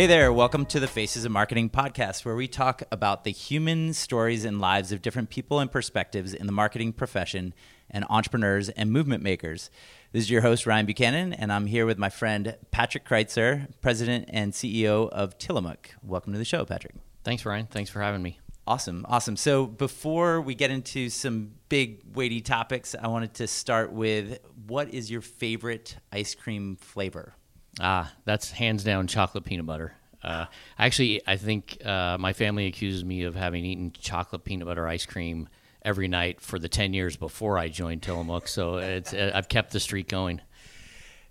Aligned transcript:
Hey 0.00 0.06
there, 0.06 0.32
welcome 0.32 0.64
to 0.64 0.80
the 0.80 0.88
Faces 0.88 1.26
of 1.26 1.32
Marketing 1.32 1.68
podcast, 1.68 2.24
where 2.24 2.34
we 2.34 2.48
talk 2.48 2.82
about 2.90 3.24
the 3.24 3.32
human 3.32 3.92
stories 3.92 4.46
and 4.46 4.58
lives 4.58 4.92
of 4.92 5.02
different 5.02 5.28
people 5.28 5.60
and 5.60 5.70
perspectives 5.70 6.32
in 6.32 6.46
the 6.46 6.54
marketing 6.54 6.94
profession 6.94 7.52
and 7.90 8.06
entrepreneurs 8.08 8.70
and 8.70 8.90
movement 8.90 9.22
makers. 9.22 9.68
This 10.12 10.22
is 10.22 10.30
your 10.30 10.40
host, 10.40 10.64
Ryan 10.64 10.86
Buchanan, 10.86 11.34
and 11.34 11.52
I'm 11.52 11.66
here 11.66 11.84
with 11.84 11.98
my 11.98 12.08
friend 12.08 12.56
Patrick 12.70 13.04
Criteser, 13.04 13.68
President 13.82 14.24
and 14.32 14.54
CEO 14.54 15.10
of 15.10 15.36
Tillamook. 15.36 15.90
Welcome 16.02 16.32
to 16.32 16.38
the 16.38 16.46
show, 16.46 16.64
Patrick. 16.64 16.94
Thanks, 17.22 17.44
Ryan. 17.44 17.66
Thanks 17.66 17.90
for 17.90 18.00
having 18.00 18.22
me. 18.22 18.40
Awesome, 18.66 19.04
awesome. 19.06 19.36
So 19.36 19.66
before 19.66 20.40
we 20.40 20.54
get 20.54 20.70
into 20.70 21.10
some 21.10 21.50
big, 21.68 22.00
weighty 22.14 22.40
topics, 22.40 22.94
I 22.98 23.08
wanted 23.08 23.34
to 23.34 23.46
start 23.46 23.92
with 23.92 24.38
what 24.66 24.94
is 24.94 25.10
your 25.10 25.20
favorite 25.20 25.98
ice 26.10 26.34
cream 26.34 26.76
flavor? 26.76 27.34
Ah, 27.80 28.12
that's 28.24 28.50
hands 28.50 28.84
down 28.84 29.06
chocolate 29.06 29.44
peanut 29.44 29.66
butter. 29.66 29.94
Uh, 30.22 30.46
actually, 30.78 31.22
I 31.26 31.36
think 31.36 31.84
uh, 31.84 32.18
my 32.18 32.32
family 32.32 32.66
accuses 32.66 33.04
me 33.04 33.22
of 33.22 33.34
having 33.34 33.64
eaten 33.64 33.92
chocolate 33.92 34.44
peanut 34.44 34.66
butter 34.66 34.86
ice 34.86 35.06
cream 35.06 35.48
every 35.82 36.08
night 36.08 36.40
for 36.40 36.58
the 36.58 36.68
10 36.68 36.92
years 36.92 37.16
before 37.16 37.58
I 37.58 37.68
joined 37.68 38.02
Tillamook. 38.02 38.48
So 38.48 38.76
it's, 38.76 39.14
uh, 39.14 39.32
I've 39.34 39.48
kept 39.48 39.72
the 39.72 39.80
streak 39.80 40.08
going. 40.08 40.40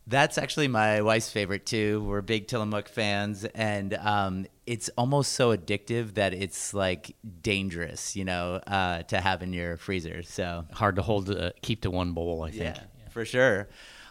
That's 0.08 0.40
actually 0.40 0.68
my 0.68 1.02
wife's 1.02 1.30
favorite 1.30 1.68
too. 1.68 2.04
We're 2.04 2.22
big 2.22 2.48
Tillamook 2.48 2.90
fans, 2.90 3.46
and 3.46 3.94
um, 3.94 4.48
it's 4.66 4.90
almost 4.98 5.34
so 5.34 5.56
addictive 5.56 6.16
that 6.16 6.34
it's 6.34 6.74
like 6.74 7.16
dangerous, 7.44 8.16
you 8.16 8.26
know, 8.26 8.56
uh, 8.66 9.04
to 9.04 9.22
have 9.22 9.44
in 9.44 9.54
your 9.54 9.78
freezer. 9.78 10.24
So 10.24 10.66
hard 10.74 10.96
to 10.96 11.04
hold, 11.04 11.30
uh, 11.30 11.52
keep 11.62 11.82
to 11.82 11.92
one 11.92 12.14
bowl. 12.14 12.42
I 12.42 12.50
think. 12.50 12.64
Yeah, 12.64 12.82
yeah. 13.04 13.10
for 13.12 13.24
sure. 13.24 13.68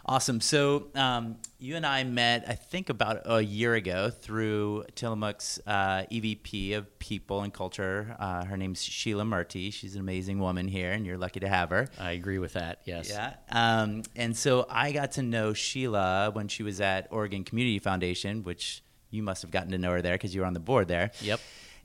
Awesome. 0.09 0.41
So 0.41 0.87
um, 0.95 1.37
you 1.59 1.75
and 1.75 1.85
I 1.85 2.03
met, 2.03 2.43
I 2.47 2.55
think, 2.55 2.89
about 2.89 3.21
a 3.25 3.41
year 3.41 3.75
ago 3.75 4.09
through 4.09 4.85
Tillamook's 4.95 5.59
uh, 5.67 6.05
EVP 6.11 6.75
of 6.75 6.97
People 6.97 7.43
and 7.43 7.53
Culture. 7.53 8.15
Uh, 8.17 8.43
her 8.43 8.57
name's 8.57 8.81
Sheila 8.81 9.23
Murty. 9.23 9.69
She's 9.69 9.93
an 9.93 10.01
amazing 10.01 10.39
woman 10.39 10.67
here, 10.67 10.91
and 10.93 11.05
you're 11.05 11.19
lucky 11.19 11.41
to 11.41 11.47
have 11.47 11.69
her. 11.69 11.89
I 11.99 12.13
agree 12.13 12.39
with 12.39 12.53
that. 12.53 12.79
Yes. 12.85 13.11
Yeah. 13.11 13.35
Um, 13.51 14.01
and 14.15 14.35
so 14.35 14.65
I 14.67 14.93
got 14.93 15.11
to 15.11 15.21
know 15.21 15.53
Sheila 15.53 16.31
when 16.33 16.47
she 16.47 16.63
was 16.63 16.81
at 16.81 17.07
Oregon 17.11 17.43
Community 17.43 17.77
Foundation, 17.77 18.41
which 18.41 18.81
you 19.11 19.21
must 19.21 19.43
have 19.43 19.51
gotten 19.51 19.69
to 19.73 19.77
know 19.77 19.91
her 19.91 20.01
there 20.01 20.15
because 20.15 20.33
you 20.33 20.41
were 20.41 20.47
on 20.47 20.53
the 20.53 20.59
board 20.59 20.87
there. 20.87 21.11
Yep. 21.21 21.39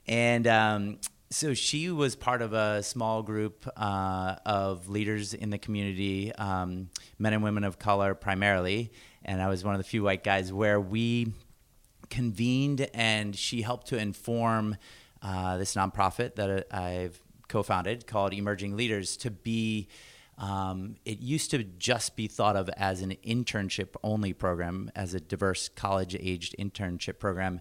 And 0.07 0.47
um, 0.47 0.99
so 1.35 1.53
she 1.53 1.91
was 1.91 2.15
part 2.15 2.43
of 2.43 2.53
a 2.53 2.81
small 2.83 3.23
group 3.23 3.69
uh, 3.77 4.37
of 4.47 4.89
leaders 4.89 5.35
in 5.35 5.51
the 5.51 5.59
community, 5.59 6.33
um, 6.37 6.89
men 7.19 7.33
and 7.33 7.43
women 7.43 7.65
of 7.65 7.77
color 7.77 8.15
primarily, 8.15 8.93
and 9.25 9.43
I 9.43 9.49
was 9.49 9.65
one 9.65 9.75
of 9.75 9.79
the 9.79 9.85
few 9.85 10.05
white 10.05 10.23
guys 10.23 10.53
where 10.53 10.81
we 10.81 11.33
convened 12.09 12.89
and 12.95 13.35
she 13.35 13.63
helped 13.63 13.89
to 13.89 13.99
inform 13.99 14.77
uh, 15.23 15.57
this 15.57 15.75
nonprofit 15.75 16.37
that 16.37 16.73
I've 16.73 17.21
co-founded 17.49 18.07
called 18.07 18.33
Emerging 18.33 18.77
Leaders 18.77 19.17
to 19.19 19.31
be. 19.31 19.89
Um, 20.37 20.97
it 21.05 21.21
used 21.21 21.53
to 21.53 21.63
just 21.63 22.17
be 22.17 22.27
thought 22.27 22.57
of 22.57 22.69
as 22.77 23.03
an 23.03 23.17
internship 23.25 23.95
only 24.03 24.33
program, 24.33 24.91
as 24.97 25.15
a 25.15 25.21
diverse 25.21 25.69
college 25.69 26.17
aged 26.19 26.57
internship 26.59 27.21
program 27.21 27.61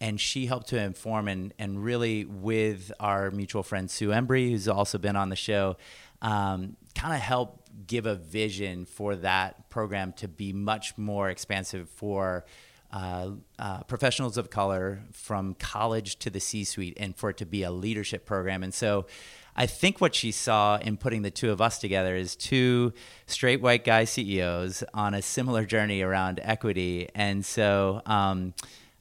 and 0.00 0.20
she 0.20 0.46
helped 0.46 0.68
to 0.68 0.78
inform 0.78 1.28
and, 1.28 1.54
and 1.58 1.82
really 1.82 2.24
with 2.24 2.92
our 3.00 3.30
mutual 3.30 3.62
friend 3.62 3.90
Sue 3.90 4.08
Embry, 4.08 4.50
who's 4.50 4.68
also 4.68 4.98
been 4.98 5.16
on 5.16 5.28
the 5.28 5.36
show, 5.36 5.76
um, 6.22 6.76
kind 6.94 7.14
of 7.14 7.20
help 7.20 7.64
give 7.86 8.06
a 8.06 8.14
vision 8.14 8.84
for 8.84 9.16
that 9.16 9.68
program 9.70 10.12
to 10.12 10.28
be 10.28 10.52
much 10.52 10.96
more 10.96 11.30
expansive 11.30 11.88
for 11.88 12.44
uh, 12.92 13.30
uh, 13.58 13.82
professionals 13.84 14.38
of 14.38 14.50
color 14.50 15.02
from 15.12 15.54
college 15.54 16.16
to 16.20 16.30
the 16.30 16.38
C-suite, 16.38 16.96
and 17.00 17.16
for 17.16 17.30
it 17.30 17.36
to 17.38 17.44
be 17.44 17.64
a 17.64 17.70
leadership 17.70 18.24
program. 18.24 18.62
And 18.62 18.72
so, 18.72 19.06
I 19.56 19.66
think 19.66 20.00
what 20.00 20.14
she 20.16 20.32
saw 20.32 20.78
in 20.78 20.96
putting 20.96 21.22
the 21.22 21.30
two 21.30 21.50
of 21.52 21.60
us 21.60 21.78
together 21.78 22.16
is 22.16 22.34
two 22.34 22.92
straight 23.26 23.60
white 23.60 23.84
guy 23.84 24.04
CEOs 24.04 24.82
on 24.92 25.14
a 25.14 25.22
similar 25.22 25.64
journey 25.64 26.02
around 26.02 26.40
equity. 26.42 27.08
And 27.14 27.44
so. 27.44 28.02
Um, 28.06 28.54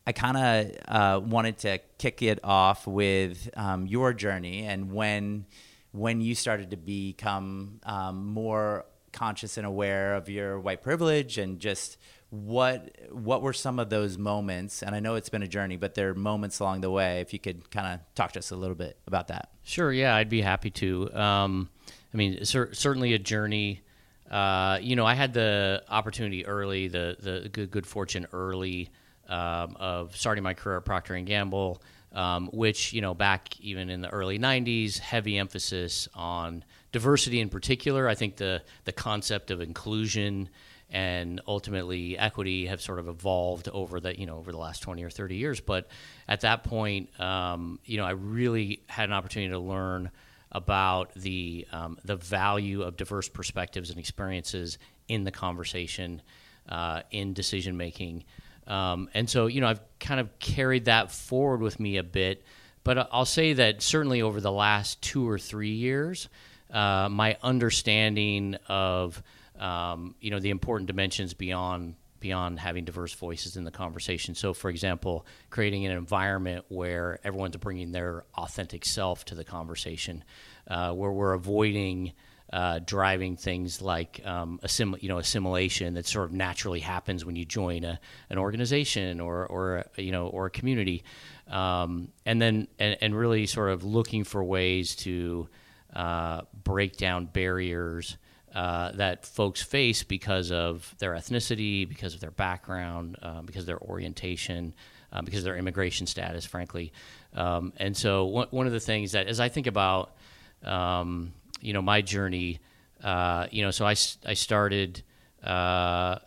I 0.05 0.11
kind 0.11 0.37
of 0.37 0.77
uh, 0.87 1.19
wanted 1.19 1.57
to 1.59 1.79
kick 1.97 2.21
it 2.21 2.39
off 2.43 2.85
with 2.85 3.49
um, 3.55 3.87
your 3.87 4.13
journey 4.13 4.65
and 4.65 4.91
when 4.91 5.45
when 5.91 6.21
you 6.21 6.33
started 6.33 6.71
to 6.71 6.77
become 6.77 7.79
um, 7.83 8.25
more 8.25 8.85
conscious 9.11 9.57
and 9.57 9.65
aware 9.65 10.15
of 10.15 10.27
your 10.27 10.59
white 10.59 10.81
privilege 10.81 11.37
and 11.37 11.59
just 11.59 11.97
what 12.31 12.89
what 13.11 13.43
were 13.43 13.53
some 13.53 13.79
of 13.79 13.89
those 13.89 14.17
moments? 14.17 14.81
And 14.81 14.95
i 14.95 14.99
know 14.99 15.15
it's 15.15 15.29
been 15.29 15.43
a 15.43 15.47
journey 15.47 15.77
but 15.77 15.93
there 15.93 16.09
are 16.09 16.15
moments 16.15 16.59
along 16.59 16.81
the 16.81 16.89
way 16.89 17.21
if 17.21 17.31
you 17.31 17.39
could 17.39 17.69
kind 17.69 17.93
of 17.93 18.15
talk 18.15 18.33
to 18.33 18.39
us 18.39 18.51
a 18.51 18.55
little 18.55 18.75
bit 18.75 18.97
about 19.07 19.27
that. 19.29 19.51
Sure 19.63 19.91
yeah 19.91 20.15
i'd 20.15 20.29
be 20.29 20.41
happy 20.41 20.71
to. 20.71 21.13
Um, 21.13 21.69
i 22.13 22.17
mean 22.17 22.43
cer- 22.43 22.73
certainly 22.73 23.13
a 23.13 23.19
journey. 23.19 23.81
Uh, 24.29 24.79
you 24.81 24.95
know 24.95 25.05
i 25.05 25.13
had 25.13 25.33
the 25.33 25.83
opportunity 25.89 26.45
early 26.45 26.87
the 26.87 27.15
the 27.19 27.49
good, 27.49 27.69
good 27.69 27.85
fortune 27.85 28.25
early 28.33 28.89
um, 29.29 29.75
of 29.79 30.15
starting 30.15 30.43
my 30.43 30.53
career 30.53 30.77
at 30.77 30.85
Procter 30.85 31.13
and 31.15 31.25
Gamble, 31.25 31.81
um, 32.13 32.49
which 32.53 32.93
you 32.93 33.01
know 33.01 33.13
back 33.13 33.59
even 33.59 33.89
in 33.89 34.01
the 34.01 34.09
early 34.09 34.39
'90s, 34.39 34.99
heavy 34.99 35.37
emphasis 35.37 36.07
on 36.13 36.63
diversity 36.91 37.39
in 37.39 37.49
particular. 37.49 38.07
I 38.07 38.15
think 38.15 38.37
the 38.37 38.63
the 38.85 38.91
concept 38.91 39.51
of 39.51 39.61
inclusion 39.61 40.49
and 40.93 41.41
ultimately 41.47 42.17
equity 42.17 42.67
have 42.67 42.79
sort 42.79 42.99
of 42.99 43.07
evolved 43.07 43.67
over 43.69 43.99
the 43.99 44.17
you 44.17 44.27
know 44.27 44.37
over 44.37 44.51
the 44.51 44.57
last 44.57 44.81
20 44.83 45.03
or 45.03 45.09
30 45.09 45.35
years. 45.35 45.59
But 45.59 45.87
at 46.27 46.41
that 46.41 46.63
point, 46.63 47.19
um, 47.19 47.79
you 47.83 47.97
know, 47.97 48.05
I 48.05 48.11
really 48.11 48.83
had 48.87 49.09
an 49.09 49.13
opportunity 49.13 49.51
to 49.51 49.59
learn 49.59 50.11
about 50.51 51.13
the 51.15 51.67
um, 51.71 51.97
the 52.05 52.15
value 52.15 52.83
of 52.83 52.95
diverse 52.95 53.27
perspectives 53.27 53.89
and 53.89 53.99
experiences 53.99 54.77
in 55.07 55.23
the 55.23 55.31
conversation, 55.31 56.21
uh, 56.69 57.01
in 57.11 57.33
decision 57.33 57.75
making. 57.75 58.23
Um, 58.67 59.09
and 59.13 59.29
so, 59.29 59.47
you 59.47 59.61
know, 59.61 59.67
I've 59.67 59.81
kind 59.99 60.19
of 60.19 60.39
carried 60.39 60.85
that 60.85 61.11
forward 61.11 61.61
with 61.61 61.79
me 61.79 61.97
a 61.97 62.03
bit. 62.03 62.43
But 62.83 63.09
I'll 63.11 63.25
say 63.25 63.53
that 63.53 63.81
certainly 63.81 64.21
over 64.21 64.41
the 64.41 64.51
last 64.51 65.01
two 65.01 65.27
or 65.27 65.39
three 65.39 65.71
years, 65.71 66.27
uh, 66.69 67.07
my 67.09 67.37
understanding 67.41 68.57
of 68.67 69.21
um, 69.59 70.15
you 70.19 70.31
know 70.31 70.39
the 70.39 70.49
important 70.49 70.87
dimensions 70.87 71.33
beyond 71.33 71.95
beyond 72.19 72.57
having 72.57 72.85
diverse 72.85 73.13
voices 73.13 73.57
in 73.57 73.65
the 73.65 73.71
conversation. 73.71 74.33
So, 74.33 74.53
for 74.53 74.69
example, 74.69 75.25
creating 75.49 75.85
an 75.85 75.91
environment 75.91 76.65
where 76.69 77.19
everyone's 77.23 77.57
bringing 77.57 77.91
their 77.91 78.23
authentic 78.35 78.85
self 78.85 79.25
to 79.25 79.35
the 79.35 79.43
conversation, 79.43 80.23
uh, 80.67 80.93
where 80.93 81.11
we're 81.11 81.33
avoiding 81.33 82.13
uh, 82.53 82.79
driving 82.85 83.35
things 83.35 83.81
like 83.81 84.21
um, 84.25 84.59
you 84.99 85.09
know 85.09 85.17
assimilation 85.17 85.95
that 85.95 86.05
sort 86.05 86.25
of 86.25 86.33
naturally 86.33 86.79
happens 86.79 87.25
when 87.25 87.35
you 87.35 87.45
join 87.45 87.83
a, 87.83 87.99
an 88.29 88.37
organization 88.37 89.19
or 89.19 89.47
or 89.47 89.85
you 89.97 90.11
know 90.11 90.27
or 90.27 90.45
a 90.45 90.49
community, 90.51 91.03
um, 91.47 92.09
and 92.27 92.39
then 92.39 92.67
and, 92.77 92.95
and, 93.01 93.15
really 93.15 93.47
sort 93.47 93.71
of 93.71 93.83
looking 93.83 94.23
for 94.23 94.43
ways 94.43 94.95
to 94.95 95.49
uh, 95.95 96.41
break 96.63 96.95
down 96.95 97.25
barriers. 97.25 98.17
Uh, 98.53 98.91
that 98.91 99.25
folks 99.25 99.63
face 99.63 100.03
because 100.03 100.51
of 100.51 100.93
their 100.99 101.13
ethnicity, 101.13 101.89
because 101.89 102.13
of 102.13 102.19
their 102.19 102.29
background, 102.29 103.17
uh, 103.23 103.41
because 103.41 103.61
of 103.61 103.65
their 103.65 103.81
orientation, 103.81 104.75
uh, 105.11 105.23
because 105.23 105.39
of 105.39 105.45
their 105.45 105.57
immigration 105.57 106.05
status, 106.05 106.45
frankly. 106.45 106.93
Um, 107.33 107.73
and 107.77 107.97
so, 107.97 108.25
one, 108.25 108.47
one 108.51 108.67
of 108.67 108.71
the 108.71 108.79
things 108.79 109.13
that, 109.13 109.25
as 109.25 109.39
I 109.39 109.49
think 109.49 109.65
about 109.65 110.15
um, 110.63 111.33
you 111.63 111.73
know 111.73 111.81
my 111.81 112.01
journey. 112.01 112.59
Uh, 113.03 113.47
you 113.51 113.63
know, 113.63 113.71
so 113.71 113.85
I, 113.85 113.95
I 114.25 114.33
started. 114.33 115.01
Uh, 115.43 116.19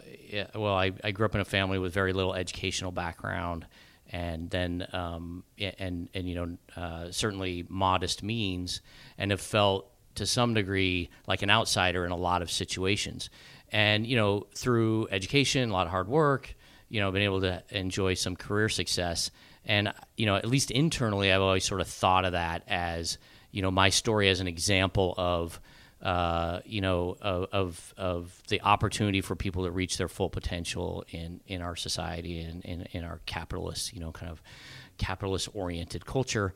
well, 0.54 0.74
I, 0.74 0.92
I 1.04 1.12
grew 1.12 1.24
up 1.24 1.34
in 1.34 1.40
a 1.40 1.44
family 1.44 1.78
with 1.78 1.94
very 1.94 2.12
little 2.12 2.34
educational 2.34 2.90
background, 2.90 3.66
and 4.10 4.50
then 4.50 4.86
um, 4.92 5.44
and 5.58 6.08
and 6.12 6.28
you 6.28 6.34
know 6.34 6.56
uh, 6.76 7.10
certainly 7.10 7.64
modest 7.68 8.22
means, 8.22 8.80
and 9.16 9.30
have 9.30 9.40
felt 9.40 9.90
to 10.16 10.26
some 10.26 10.54
degree 10.54 11.10
like 11.26 11.42
an 11.42 11.50
outsider 11.50 12.04
in 12.04 12.10
a 12.10 12.16
lot 12.16 12.42
of 12.42 12.50
situations. 12.50 13.30
And 13.70 14.06
you 14.06 14.16
know, 14.16 14.46
through 14.54 15.08
education, 15.10 15.70
a 15.70 15.72
lot 15.72 15.86
of 15.86 15.90
hard 15.90 16.08
work, 16.08 16.54
you 16.88 17.00
know, 17.00 17.10
been 17.10 17.22
able 17.22 17.42
to 17.42 17.62
enjoy 17.70 18.14
some 18.14 18.36
career 18.36 18.68
success. 18.68 19.30
And 19.64 19.92
you 20.16 20.26
know, 20.26 20.36
at 20.36 20.46
least 20.46 20.70
internally, 20.70 21.32
I've 21.32 21.42
always 21.42 21.64
sort 21.64 21.80
of 21.80 21.88
thought 21.88 22.24
of 22.24 22.32
that 22.32 22.62
as 22.68 23.18
you 23.56 23.62
know 23.62 23.70
my 23.70 23.88
story 23.88 24.28
as 24.28 24.40
an 24.40 24.46
example 24.46 25.14
of 25.16 25.58
uh, 26.02 26.60
you 26.66 26.82
know 26.82 27.16
of, 27.22 27.48
of, 27.52 27.94
of 27.96 28.42
the 28.48 28.60
opportunity 28.60 29.22
for 29.22 29.34
people 29.34 29.64
to 29.64 29.70
reach 29.70 29.96
their 29.96 30.08
full 30.08 30.28
potential 30.28 31.06
in 31.08 31.40
in 31.46 31.62
our 31.62 31.74
society 31.74 32.40
and 32.40 32.62
in, 32.66 32.82
in 32.92 33.02
our 33.02 33.22
capitalist 33.24 33.94
you 33.94 34.00
know 34.00 34.12
kind 34.12 34.30
of 34.30 34.42
capitalist 34.98 35.48
oriented 35.54 36.04
culture. 36.04 36.52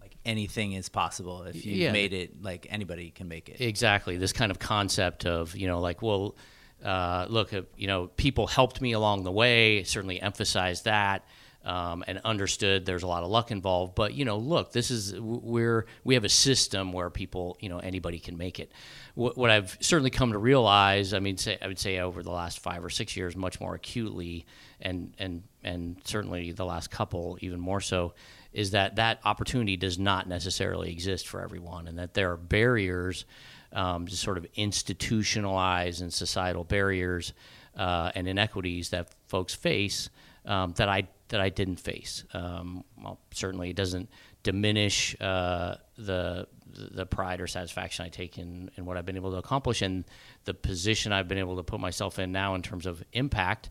Like 0.00 0.16
anything 0.24 0.72
is 0.72 0.88
possible 0.88 1.42
if 1.42 1.66
you 1.66 1.74
yeah. 1.74 1.92
made 1.92 2.14
it 2.14 2.42
like 2.42 2.66
anybody 2.70 3.10
can 3.10 3.28
make 3.28 3.50
it. 3.50 3.60
Exactly. 3.60 4.16
This 4.16 4.32
kind 4.32 4.50
of 4.50 4.58
concept 4.58 5.26
of 5.26 5.54
you 5.54 5.66
know 5.66 5.80
like 5.80 6.00
well 6.00 6.34
uh, 6.82 7.26
look 7.28 7.52
uh, 7.52 7.62
you 7.76 7.88
know 7.88 8.06
people 8.06 8.46
helped 8.46 8.80
me 8.80 8.92
along 8.92 9.24
the 9.24 9.32
way 9.32 9.82
certainly 9.84 10.18
emphasize 10.22 10.82
that 10.84 11.26
um, 11.64 12.04
and 12.06 12.20
understood 12.24 12.86
there's 12.86 13.02
a 13.02 13.06
lot 13.06 13.22
of 13.22 13.30
luck 13.30 13.50
involved. 13.50 13.94
But 13.94 14.14
you 14.14 14.24
know, 14.24 14.38
look, 14.38 14.72
this 14.72 14.90
is 14.90 15.18
we're 15.18 15.86
we 16.04 16.14
have 16.14 16.24
a 16.24 16.28
system 16.28 16.92
where 16.92 17.10
people, 17.10 17.56
you 17.60 17.68
know, 17.68 17.78
anybody 17.78 18.18
can 18.18 18.36
make 18.36 18.60
it. 18.60 18.72
What, 19.14 19.36
what 19.36 19.50
I've 19.50 19.76
certainly 19.80 20.10
come 20.10 20.32
to 20.32 20.38
realize, 20.38 21.12
I 21.12 21.18
mean, 21.18 21.36
say, 21.36 21.58
I 21.60 21.66
would 21.66 21.78
say 21.78 21.98
over 21.98 22.22
the 22.22 22.30
last 22.30 22.60
five 22.60 22.84
or 22.84 22.90
six 22.90 23.16
years, 23.16 23.36
much 23.36 23.60
more 23.60 23.74
acutely, 23.74 24.46
and 24.80 25.14
and 25.18 25.42
and 25.64 25.96
certainly 26.04 26.52
the 26.52 26.64
last 26.64 26.90
couple 26.90 27.38
even 27.40 27.60
more 27.60 27.80
so, 27.80 28.14
is 28.52 28.70
that 28.70 28.96
that 28.96 29.20
opportunity 29.24 29.76
does 29.76 29.98
not 29.98 30.28
necessarily 30.28 30.90
exist 30.90 31.26
for 31.26 31.42
everyone, 31.42 31.88
and 31.88 31.98
that 31.98 32.14
there 32.14 32.30
are 32.30 32.36
barriers, 32.36 33.24
um, 33.72 34.06
just 34.06 34.22
sort 34.22 34.38
of 34.38 34.46
institutionalized 34.54 36.00
and 36.00 36.12
societal 36.12 36.64
barriers 36.64 37.32
uh, 37.76 38.12
and 38.14 38.28
inequities 38.28 38.90
that 38.90 39.08
folks 39.26 39.54
face 39.54 40.08
um, 40.46 40.72
that 40.76 40.88
I 40.88 41.08
that 41.28 41.40
I 41.40 41.48
didn't 41.48 41.76
face. 41.76 42.24
Um, 42.32 42.84
well, 43.02 43.20
certainly, 43.32 43.70
it 43.70 43.76
doesn't 43.76 44.08
diminish 44.42 45.16
uh, 45.20 45.76
the 45.96 46.46
the 46.74 47.06
pride 47.06 47.40
or 47.40 47.46
satisfaction 47.46 48.04
I 48.04 48.08
take 48.08 48.38
in, 48.38 48.70
in 48.76 48.84
what 48.84 48.96
I've 48.96 49.06
been 49.06 49.16
able 49.16 49.32
to 49.32 49.38
accomplish 49.38 49.82
and 49.82 50.04
the 50.44 50.54
position 50.54 51.12
I've 51.12 51.28
been 51.28 51.38
able 51.38 51.56
to 51.56 51.62
put 51.62 51.80
myself 51.80 52.18
in 52.18 52.30
now 52.30 52.54
in 52.54 52.62
terms 52.62 52.86
of 52.86 53.02
impact. 53.12 53.70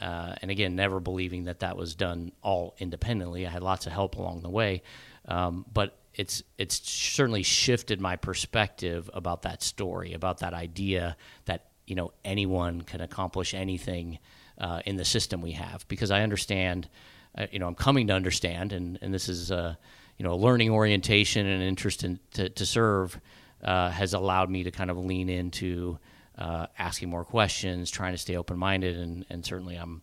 Uh, 0.00 0.34
and 0.42 0.50
again, 0.50 0.76
never 0.76 1.00
believing 1.00 1.44
that 1.44 1.60
that 1.60 1.76
was 1.76 1.94
done 1.94 2.32
all 2.42 2.74
independently. 2.78 3.46
I 3.46 3.50
had 3.50 3.62
lots 3.62 3.86
of 3.86 3.92
help 3.92 4.16
along 4.16 4.42
the 4.42 4.50
way, 4.50 4.82
um, 5.26 5.64
but 5.72 5.98
it's 6.14 6.42
it's 6.58 6.88
certainly 6.88 7.42
shifted 7.42 8.00
my 8.00 8.16
perspective 8.16 9.10
about 9.12 9.42
that 9.42 9.62
story, 9.62 10.12
about 10.12 10.38
that 10.38 10.54
idea 10.54 11.16
that 11.46 11.66
you 11.86 11.94
know 11.94 12.12
anyone 12.24 12.82
can 12.82 13.00
accomplish 13.00 13.54
anything 13.54 14.18
uh, 14.58 14.80
in 14.86 14.96
the 14.96 15.04
system 15.04 15.40
we 15.40 15.52
have 15.52 15.86
because 15.88 16.10
I 16.10 16.22
understand, 16.22 16.88
uh, 17.36 17.46
you 17.50 17.58
know, 17.58 17.66
I'm 17.66 17.74
coming 17.74 18.06
to 18.08 18.12
understand, 18.12 18.72
and, 18.72 18.98
and 19.02 19.12
this 19.12 19.28
is, 19.28 19.52
uh, 19.52 19.74
you 20.16 20.24
know, 20.24 20.32
a 20.32 20.36
learning 20.36 20.70
orientation 20.70 21.46
and 21.46 21.62
interest 21.62 22.04
in, 22.04 22.18
to, 22.34 22.48
to 22.48 22.66
serve 22.66 23.20
uh, 23.62 23.90
has 23.90 24.14
allowed 24.14 24.50
me 24.50 24.62
to 24.64 24.70
kind 24.70 24.90
of 24.90 24.96
lean 24.96 25.28
into 25.28 25.98
uh, 26.38 26.66
asking 26.78 27.10
more 27.10 27.24
questions, 27.24 27.90
trying 27.90 28.12
to 28.12 28.18
stay 28.18 28.36
open 28.36 28.58
minded, 28.58 28.96
and, 28.96 29.26
and 29.30 29.44
certainly 29.44 29.76
I'm. 29.76 30.02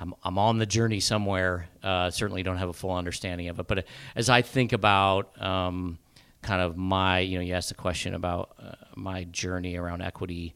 I'm, 0.00 0.14
I'm 0.22 0.38
on 0.38 0.58
the 0.58 0.66
journey 0.66 1.00
somewhere. 1.00 1.68
Uh, 1.82 2.08
certainly 2.12 2.44
don't 2.44 2.58
have 2.58 2.68
a 2.68 2.72
full 2.72 2.92
understanding 2.92 3.48
of 3.48 3.58
it. 3.58 3.66
But 3.66 3.84
as 4.14 4.30
I 4.30 4.42
think 4.42 4.72
about 4.72 5.42
um, 5.42 5.98
kind 6.40 6.62
of 6.62 6.76
my, 6.76 7.18
you 7.18 7.36
know, 7.36 7.42
you 7.42 7.54
asked 7.54 7.70
the 7.70 7.74
question 7.74 8.14
about 8.14 8.56
my 8.94 9.24
journey 9.24 9.76
around 9.76 10.02
equity. 10.02 10.54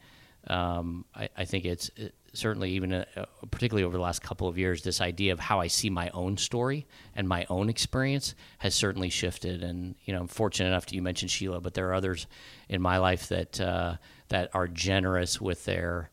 Um, 0.49 1.05
I, 1.15 1.29
I, 1.37 1.45
think 1.45 1.65
it's 1.65 1.91
it, 1.97 2.15
certainly 2.33 2.71
even 2.73 2.93
uh, 2.93 3.05
particularly 3.51 3.85
over 3.85 3.97
the 3.97 4.03
last 4.03 4.23
couple 4.23 4.49
of 4.49 4.59
years 4.59 4.83
this 4.83 5.01
idea 5.01 5.33
of 5.33 5.39
how 5.39 5.61
i 5.61 5.69
see 5.69 5.89
my 5.89 6.11
own 6.11 6.37
story 6.37 6.85
and 7.15 7.29
my 7.29 7.47
own 7.49 7.69
experience 7.69 8.35
has 8.59 8.75
certainly 8.75 9.09
shifted. 9.09 9.63
And 9.63 9.95
you 10.05 10.13
know 10.13 10.23
i'm 10.23 10.29
fortunate 10.29 10.69
enough 10.69 10.87
to 10.87 10.97
you 10.97 11.03
mentioned 11.03 11.31
sheila 11.31 11.61
but 11.61 11.75
there 11.75 11.89
are 11.91 11.95
others 11.95 12.27
in 12.69 12.83
my 12.83 12.99
life 12.99 13.29
that 13.29 13.61
uh, 13.61 13.97
that 14.31 14.51
are 14.53 14.67
generous 14.67 15.41
with 15.41 15.65
their 15.65 16.11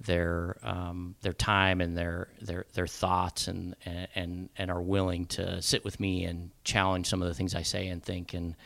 their 0.00 0.56
um, 0.62 1.14
their 1.20 1.32
time 1.32 1.80
and 1.80 1.96
their 1.96 2.28
their 2.40 2.66
their 2.72 2.86
thoughts 2.86 3.48
and, 3.48 3.76
and 4.14 4.48
and 4.56 4.70
are 4.70 4.80
willing 4.80 5.26
to 5.26 5.60
sit 5.60 5.84
with 5.84 6.00
me 6.00 6.24
and 6.24 6.50
challenge 6.64 7.06
some 7.06 7.20
of 7.20 7.28
the 7.28 7.34
things 7.34 7.54
I 7.54 7.62
say 7.62 7.86
and 7.88 8.02
think. 8.02 8.32
And 8.34 8.56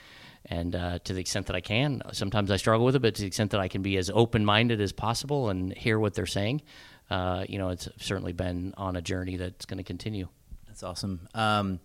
and 0.46 0.76
uh, 0.76 0.98
to 1.04 1.12
the 1.12 1.20
extent 1.20 1.46
that 1.46 1.56
I 1.56 1.60
can, 1.60 2.02
sometimes 2.12 2.50
I 2.50 2.56
struggle 2.56 2.84
with 2.84 2.96
it, 2.96 3.02
but 3.02 3.14
to 3.14 3.22
the 3.22 3.26
extent 3.26 3.52
that 3.52 3.60
I 3.60 3.68
can 3.68 3.82
be 3.82 3.96
as 3.96 4.10
open 4.12 4.44
minded 4.44 4.80
as 4.80 4.92
possible 4.92 5.48
and 5.48 5.72
hear 5.74 5.98
what 5.98 6.14
they're 6.14 6.26
saying, 6.26 6.62
uh, 7.10 7.44
you 7.48 7.58
know, 7.58 7.70
it's 7.70 7.88
certainly 7.98 8.32
been 8.32 8.74
on 8.76 8.96
a 8.96 9.02
journey 9.02 9.36
that's 9.36 9.66
going 9.66 9.78
to 9.78 9.84
continue. 9.84 10.28
That's 10.66 10.82
awesome. 10.82 11.28
Um, 11.34 11.80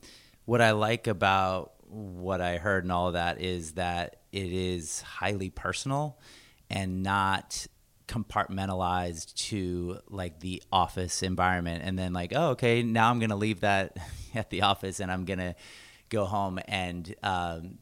what 0.46 0.62
I 0.62 0.72
like 0.72 1.08
about 1.08 1.74
what 1.88 2.42
I 2.42 2.58
heard 2.58 2.84
and 2.84 2.92
all 2.92 3.08
of 3.08 3.14
that 3.14 3.42
is 3.42 3.74
that 3.74 4.18
it 4.32 4.52
is 4.52 5.02
highly 5.02 5.50
personal 5.50 6.20
and 6.70 7.04
not 7.04 7.68
compartmentalized 8.08 9.36
to 9.36 10.00
like 10.10 10.40
the 10.40 10.64
office 10.72 11.22
environment 11.22 11.84
and 11.86 11.98
then 11.98 12.12
like 12.12 12.34
oh 12.36 12.50
okay 12.50 12.82
now 12.82 13.08
i'm 13.12 13.20
gonna 13.20 13.36
leave 13.36 13.60
that 13.60 13.96
at 14.34 14.50
the 14.50 14.64
office 14.64 15.00
and 15.00 15.12
i'm 15.12 15.26
gonna 15.26 15.54
go 16.10 16.26
home 16.26 16.60
and 16.68 17.14
um, 17.22 17.78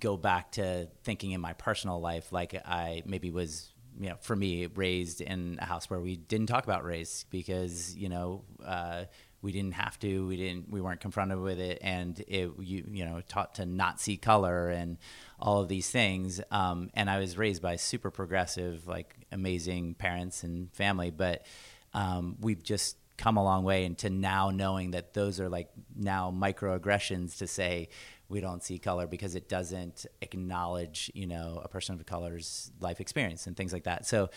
go 0.00 0.16
back 0.16 0.52
to 0.52 0.88
thinking 1.04 1.32
in 1.32 1.40
my 1.40 1.52
personal 1.52 2.00
life 2.00 2.32
like 2.32 2.54
i 2.66 3.02
maybe 3.06 3.30
was 3.30 3.72
you 3.98 4.08
know, 4.08 4.16
for 4.20 4.34
me, 4.34 4.66
raised 4.66 5.20
in 5.20 5.58
a 5.60 5.64
house 5.66 5.90
where 5.90 6.00
we 6.00 6.16
didn't 6.16 6.46
talk 6.46 6.64
about 6.64 6.84
race 6.84 7.26
because 7.30 7.94
you 7.96 8.08
know 8.08 8.44
uh, 8.64 9.04
we 9.42 9.52
didn't 9.52 9.74
have 9.74 9.98
to, 10.00 10.26
we 10.26 10.36
didn't, 10.36 10.70
we 10.70 10.80
weren't 10.80 11.00
confronted 11.00 11.38
with 11.38 11.58
it, 11.58 11.78
and 11.82 12.18
it 12.26 12.50
you 12.58 12.84
you 12.90 13.04
know 13.04 13.20
taught 13.28 13.56
to 13.56 13.66
not 13.66 14.00
see 14.00 14.16
color 14.16 14.68
and 14.68 14.96
all 15.38 15.60
of 15.60 15.68
these 15.68 15.90
things. 15.90 16.40
Um, 16.50 16.90
and 16.94 17.10
I 17.10 17.18
was 17.18 17.36
raised 17.36 17.62
by 17.62 17.76
super 17.76 18.10
progressive, 18.10 18.86
like 18.86 19.14
amazing 19.32 19.94
parents 19.94 20.44
and 20.44 20.72
family, 20.72 21.10
but 21.10 21.44
um, 21.92 22.36
we've 22.40 22.62
just 22.62 22.96
come 23.18 23.36
a 23.36 23.44
long 23.44 23.64
way 23.64 23.84
into 23.84 24.08
now 24.08 24.48
knowing 24.48 24.92
that 24.92 25.12
those 25.12 25.40
are 25.40 25.48
like 25.50 25.68
now 25.94 26.34
microaggressions 26.34 27.36
to 27.36 27.46
say 27.46 27.90
we 28.30 28.40
don't 28.40 28.62
see 28.62 28.78
color 28.78 29.06
because 29.06 29.34
it 29.34 29.48
doesn't 29.48 30.06
acknowledge, 30.22 31.10
you 31.14 31.26
know, 31.26 31.60
a 31.62 31.68
person 31.68 31.96
of 31.96 32.06
color's 32.06 32.70
life 32.80 33.00
experience 33.00 33.46
and 33.46 33.56
things 33.56 33.72
like 33.72 33.84
that. 33.84 34.06
So 34.06 34.30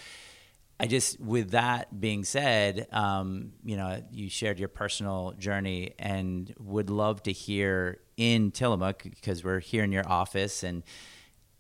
I 0.80 0.88
just, 0.88 1.20
with 1.20 1.52
that 1.52 2.02
being 2.02 2.24
said, 2.24 2.88
um, 2.92 3.54
you 3.64 3.78
know, 3.78 4.04
you 4.12 4.30
shared 4.30 4.60
your 4.60 4.68
personal 4.68 5.34
journey 5.38 5.94
and 6.00 6.54
would 6.60 6.90
love 6.90 7.22
to 7.24 7.32
hear 7.32 8.00
in 8.18 8.52
Tillamook 8.52 9.04
because 9.04 9.44
we're 9.44 9.60
here 9.60 9.84
in 9.84 9.92
your 9.92 10.08
office 10.10 10.64
and 10.64 10.84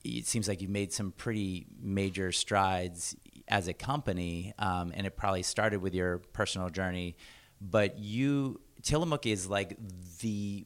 it 0.04 0.26
seems 0.26 0.48
like 0.48 0.62
you've 0.62 0.72
made 0.72 0.92
some 0.92 1.12
pretty 1.12 1.68
major 1.80 2.32
strides 2.32 3.16
as 3.48 3.68
a 3.68 3.74
company, 3.74 4.54
um, 4.60 4.92
and 4.96 5.06
it 5.08 5.16
probably 5.16 5.44
started 5.44 5.82
with 5.82 5.94
your 5.94 6.18
personal 6.34 6.70
journey. 6.70 7.16
But 7.62 8.00
you, 8.00 8.60
Tillamook 8.82 9.26
is 9.26 9.50
like 9.50 9.78
the 10.20 10.66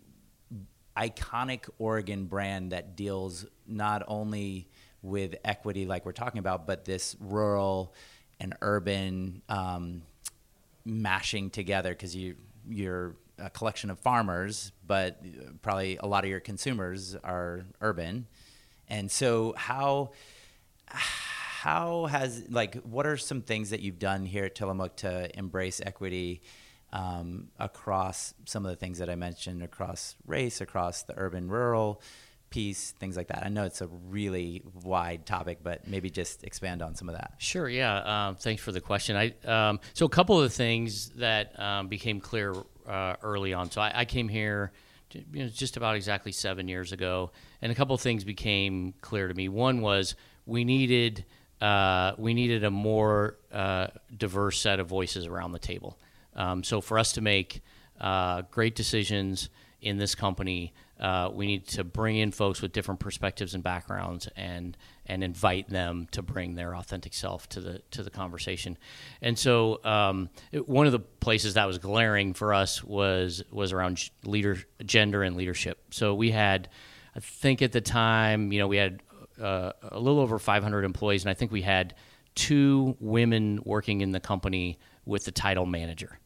iconic 0.97 1.69
Oregon 1.77 2.25
brand 2.25 2.71
that 2.71 2.95
deals 2.95 3.45
not 3.67 4.03
only 4.07 4.67
with 5.01 5.35
equity, 5.45 5.85
like 5.85 6.05
we're 6.05 6.11
talking 6.11 6.39
about, 6.39 6.65
but 6.65 6.85
this 6.85 7.15
rural 7.19 7.94
and 8.39 8.55
urban 8.61 9.41
um, 9.49 10.01
mashing 10.86 11.50
together 11.50 11.91
because 11.91 12.15
you 12.15 12.36
you're 12.69 13.15
a 13.39 13.50
collection 13.50 13.89
of 13.89 14.00
farmers, 14.00 14.72
but 14.86 15.22
probably 15.62 15.98
a 15.98 16.07
lot 16.07 16.24
of 16.24 16.29
your 16.29 16.39
consumers 16.39 17.15
are 17.24 17.65
urban, 17.81 18.27
and 18.89 19.10
so 19.10 19.53
how 19.55 20.12
how 20.88 22.05
has 22.05 22.43
like 22.50 22.75
what 22.83 23.05
are 23.05 23.17
some 23.17 23.41
things 23.41 23.69
that 23.69 23.81
you've 23.81 24.00
done 24.00 24.25
here 24.25 24.45
at 24.45 24.55
Tillamook 24.55 24.95
to 24.98 25.38
embrace 25.38 25.81
equity? 25.86 26.41
Um, 26.94 27.50
across 27.60 28.34
some 28.46 28.65
of 28.65 28.70
the 28.70 28.75
things 28.75 29.00
that 29.00 29.10
I 29.10 29.15
mentioned, 29.15 29.62
across 29.63 30.15
race, 30.25 30.62
across 30.62 31.03
the 31.03 31.13
urban 31.17 31.50
rural 31.50 32.01
piece, 32.50 32.91
things 32.91 33.17
like 33.17 33.27
that. 33.27 33.44
I 33.46 33.50
know 33.50 33.65
it's 33.65 33.82
a 33.82 33.88
really 33.88 34.62
wide 34.84 35.25
topic, 35.25 35.60
but 35.62 35.88
maybe 35.88 36.10
just 36.10 36.44
expand 36.44 36.82
on 36.82 36.96
some 36.96 37.10
of 37.10 37.15
that. 37.15 37.34
Sure. 37.39 37.67
Yeah. 37.67 38.27
Um, 38.27 38.36
thanks 38.36 38.62
for 38.62 38.72
the 38.72 38.82
question. 38.82 39.15
I 39.15 39.34
um, 39.46 39.79
so 39.94 40.06
a 40.06 40.10
couple 40.10 40.38
of 40.38 40.44
the 40.44 40.56
things 40.56 41.10
that 41.17 41.60
um, 41.60 41.88
became 41.88 42.20
clear 42.20 42.56
uh, 42.88 43.15
early 43.22 43.53
on. 43.53 43.70
So 43.70 43.82
I, 43.82 43.91
I 43.94 44.06
came 44.06 44.29
here. 44.29 44.72
You 45.32 45.46
know, 45.46 45.48
just 45.48 45.77
about 45.77 45.96
exactly 45.96 46.34
seven 46.34 46.67
years 46.67 46.91
ago, 46.91 47.32
and 47.62 47.72
a 47.72 47.75
couple 47.75 47.96
of 47.96 48.01
things 48.01 48.25
became 48.25 48.94
clear 49.00 49.29
to 49.29 49.34
me. 49.34 49.48
One 49.48 49.79
was 49.79 50.15
we 50.46 50.65
needed 50.65 51.24
uh, 51.62 52.12
we 52.17 52.34
needed 52.34 52.65
a 52.65 52.72
more 52.72 53.38
uh, 53.51 53.88
diverse 54.15 54.60
set 54.60 54.82
of 54.82 54.88
voices 54.88 55.25
around 55.25 55.53
the 55.53 55.60
table. 55.60 55.98
Um, 56.38 56.63
so 56.63 56.79
for 56.79 56.98
us 57.00 57.12
to 57.13 57.22
make 57.22 57.62
uh, 58.00 58.44
great 58.51 58.75
decisions 58.75 59.50
in 59.82 59.98
this 59.98 60.15
company, 60.15 60.74
uh, 61.00 61.29
we 61.32 61.46
need 61.46 61.67
to 61.67 61.84
bring 61.84 62.17
in 62.17 62.32
folks 62.32 62.62
with 62.62 62.72
different 62.72 63.00
perspectives 63.00 63.53
and 63.53 63.63
backgrounds 63.63 64.27
and 64.36 64.75
and 65.06 65.24
invite 65.24 65.70
them 65.70 66.08
to 66.12 66.22
bring 66.22 66.56
their 66.56 66.75
authentic 66.75 67.13
self 67.13 67.48
to 67.50 67.62
the 67.62 67.82
to 67.91 68.03
the 68.03 68.10
conversation. 68.10 68.77
And 69.22 69.38
so 69.38 69.84
um, 69.84 70.29
it, 70.51 70.67
one 70.67 70.86
of 70.86 70.91
the 70.91 71.00
places 71.00 71.53
that 71.53 71.65
was 71.65 71.77
glaring 71.77 72.34
for 72.34 72.53
us 72.53 72.84
was 72.84 73.44
was 73.51 73.74
around 73.74 74.10
leader 74.25 74.58
gender 74.86 75.24
and 75.24 75.36
leadership. 75.36 75.79
So 75.91 76.15
we 76.15 76.32
had, 76.32 76.70
I 77.15 77.20
think 77.20 77.62
at 77.62 77.72
the 77.72 77.82
time, 77.82 78.51
you 78.51 78.60
know, 78.60 78.67
we 78.67 78.77
had 78.77 79.03
uh, 79.39 79.74
a 79.84 80.00
little 80.00 80.20
over 80.20 80.39
500 80.39 80.84
employees, 80.84 81.24
and 81.24 81.29
I 81.29 81.36
think 81.36 81.51
we 81.51 81.62
had 81.62 81.94
two 82.34 82.96
women 83.00 83.60
working 83.65 84.01
in 84.01 84.12
the 84.12 84.20
company 84.20 84.79
with 85.06 85.25
the 85.25 85.32
title 85.32 85.65
manager. 85.65 86.20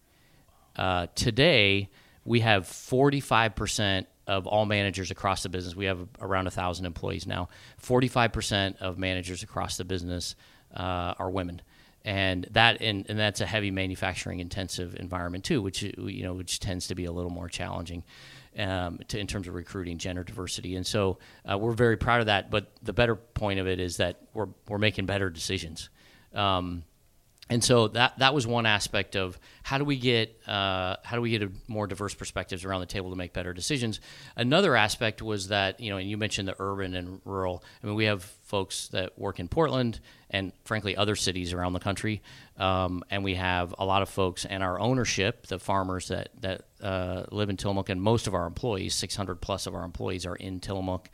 Uh, 0.75 1.07
today, 1.15 1.89
we 2.25 2.41
have 2.41 2.63
45% 2.63 4.05
of 4.27 4.47
all 4.47 4.65
managers 4.65 5.11
across 5.11 5.43
the 5.43 5.49
business. 5.49 5.75
We 5.75 5.85
have 5.85 6.07
around 6.19 6.45
1,000 6.45 6.85
employees 6.85 7.27
now. 7.27 7.49
45% 7.81 8.77
of 8.77 8.97
managers 8.97 9.43
across 9.43 9.77
the 9.77 9.83
business 9.83 10.35
uh, 10.75 11.13
are 11.19 11.29
women. 11.29 11.61
and 12.03 12.47
that 12.51 12.81
and, 12.81 13.05
and 13.09 13.19
that's 13.19 13.41
a 13.41 13.45
heavy 13.45 13.71
manufacturing 13.71 14.39
intensive 14.39 14.95
environment 14.95 15.43
too, 15.43 15.61
which 15.61 15.83
you 15.83 16.23
know 16.23 16.33
which 16.33 16.59
tends 16.59 16.87
to 16.87 16.95
be 16.95 17.05
a 17.05 17.11
little 17.11 17.29
more 17.29 17.47
challenging. 17.49 18.03
Um, 18.57 18.99
to, 19.07 19.17
in 19.17 19.27
terms 19.27 19.47
of 19.47 19.53
recruiting 19.53 19.97
gender 19.97 20.25
diversity, 20.25 20.75
and 20.75 20.85
so 20.85 21.19
uh, 21.49 21.57
we're 21.57 21.71
very 21.71 21.95
proud 21.95 22.19
of 22.19 22.25
that. 22.25 22.51
But 22.51 22.69
the 22.83 22.91
better 22.91 23.15
point 23.15 23.61
of 23.61 23.67
it 23.67 23.79
is 23.79 23.97
that 23.97 24.19
we're 24.33 24.49
we're 24.67 24.77
making 24.77 25.05
better 25.05 25.29
decisions. 25.29 25.89
Um, 26.33 26.83
and 27.51 27.61
so 27.61 27.89
that 27.89 28.17
that 28.19 28.33
was 28.33 28.47
one 28.47 28.65
aspect 28.65 29.17
of 29.17 29.37
how 29.61 29.77
do 29.77 29.83
we 29.83 29.97
get 29.97 30.39
uh, 30.47 30.95
how 31.03 31.17
do 31.17 31.21
we 31.21 31.37
get 31.37 31.51
more 31.67 31.85
diverse 31.85 32.13
perspectives 32.13 32.63
around 32.63 32.79
the 32.79 32.85
table 32.85 33.09
to 33.09 33.17
make 33.17 33.33
better 33.33 33.53
decisions. 33.53 33.99
Another 34.37 34.73
aspect 34.73 35.21
was 35.21 35.49
that 35.49 35.81
you 35.81 35.89
know, 35.89 35.97
and 35.97 36.09
you 36.09 36.17
mentioned 36.17 36.47
the 36.47 36.55
urban 36.59 36.95
and 36.95 37.19
rural. 37.25 37.61
I 37.83 37.87
mean, 37.87 37.97
we 37.97 38.05
have 38.05 38.23
folks 38.23 38.87
that 38.89 39.19
work 39.19 39.41
in 39.41 39.49
Portland 39.49 39.99
and 40.29 40.53
frankly 40.63 40.95
other 40.95 41.17
cities 41.17 41.51
around 41.51 41.73
the 41.73 41.81
country, 41.81 42.21
um, 42.55 43.03
and 43.09 43.21
we 43.21 43.35
have 43.35 43.75
a 43.77 43.83
lot 43.85 44.01
of 44.01 44.07
folks 44.07 44.45
and 44.45 44.63
our 44.63 44.79
ownership, 44.79 45.47
the 45.47 45.59
farmers 45.59 46.07
that 46.07 46.29
that 46.39 46.61
uh, 46.81 47.25
live 47.31 47.49
in 47.49 47.57
Tillamook, 47.57 47.89
and 47.89 48.01
most 48.01 48.27
of 48.27 48.33
our 48.33 48.47
employees, 48.47 48.95
600 48.95 49.41
plus 49.41 49.67
of 49.67 49.75
our 49.75 49.83
employees, 49.83 50.25
are 50.25 50.37
in 50.37 50.61
Tillamook 50.61 51.09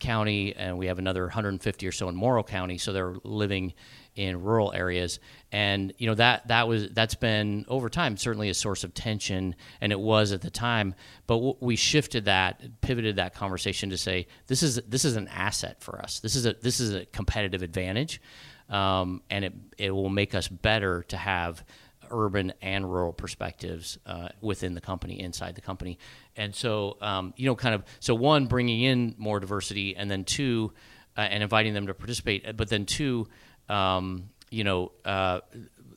County, 0.00 0.54
and 0.54 0.76
we 0.76 0.86
have 0.86 0.98
another 0.98 1.22
150 1.22 1.86
or 1.86 1.92
so 1.92 2.10
in 2.10 2.14
Morrow 2.14 2.42
County. 2.42 2.76
So 2.76 2.92
they're 2.92 3.16
living 3.24 3.72
in 4.18 4.42
rural 4.42 4.72
areas. 4.72 5.20
And 5.52 5.94
you 5.96 6.08
know 6.08 6.14
that 6.14 6.48
that 6.48 6.66
was 6.66 6.88
that's 6.90 7.14
been 7.14 7.64
over 7.68 7.88
time 7.88 8.16
certainly 8.16 8.50
a 8.50 8.54
source 8.54 8.82
of 8.84 8.92
tension 8.92 9.54
and 9.80 9.92
it 9.92 10.00
was 10.00 10.32
at 10.32 10.42
the 10.42 10.50
time. 10.50 10.94
But 11.26 11.36
w- 11.36 11.56
we 11.60 11.76
shifted 11.76 12.26
that 12.26 12.80
pivoted 12.80 13.16
that 13.16 13.34
conversation 13.34 13.90
to 13.90 13.96
say 13.96 14.26
this 14.48 14.62
is 14.62 14.80
this 14.88 15.04
is 15.04 15.16
an 15.16 15.28
asset 15.28 15.82
for 15.82 16.02
us. 16.02 16.18
This 16.18 16.34
is 16.34 16.46
a 16.46 16.54
this 16.60 16.80
is 16.80 16.92
a 16.94 17.06
competitive 17.06 17.62
advantage 17.62 18.20
um, 18.68 19.22
and 19.30 19.44
it 19.44 19.52
it 19.78 19.90
will 19.92 20.10
make 20.10 20.34
us 20.34 20.48
better 20.48 21.04
to 21.04 21.16
have 21.16 21.64
urban 22.10 22.52
and 22.60 22.90
rural 22.90 23.12
perspectives 23.12 23.98
uh, 24.06 24.28
within 24.40 24.74
the 24.74 24.80
company 24.80 25.20
inside 25.20 25.54
the 25.54 25.60
company. 25.60 25.98
And 26.36 26.54
so 26.54 26.98
um, 27.00 27.34
you 27.36 27.46
know 27.46 27.54
kind 27.54 27.74
of 27.74 27.84
so 28.00 28.14
one 28.16 28.46
bringing 28.46 28.82
in 28.82 29.14
more 29.16 29.38
diversity 29.38 29.96
and 29.96 30.10
then 30.10 30.24
two 30.24 30.72
uh, 31.16 31.22
and 31.22 31.42
inviting 31.42 31.72
them 31.74 31.86
to 31.86 31.94
participate 31.94 32.56
but 32.56 32.68
then 32.68 32.84
two 32.84 33.28
um, 33.68 34.30
you 34.50 34.64
know, 34.64 34.92
uh, 35.04 35.40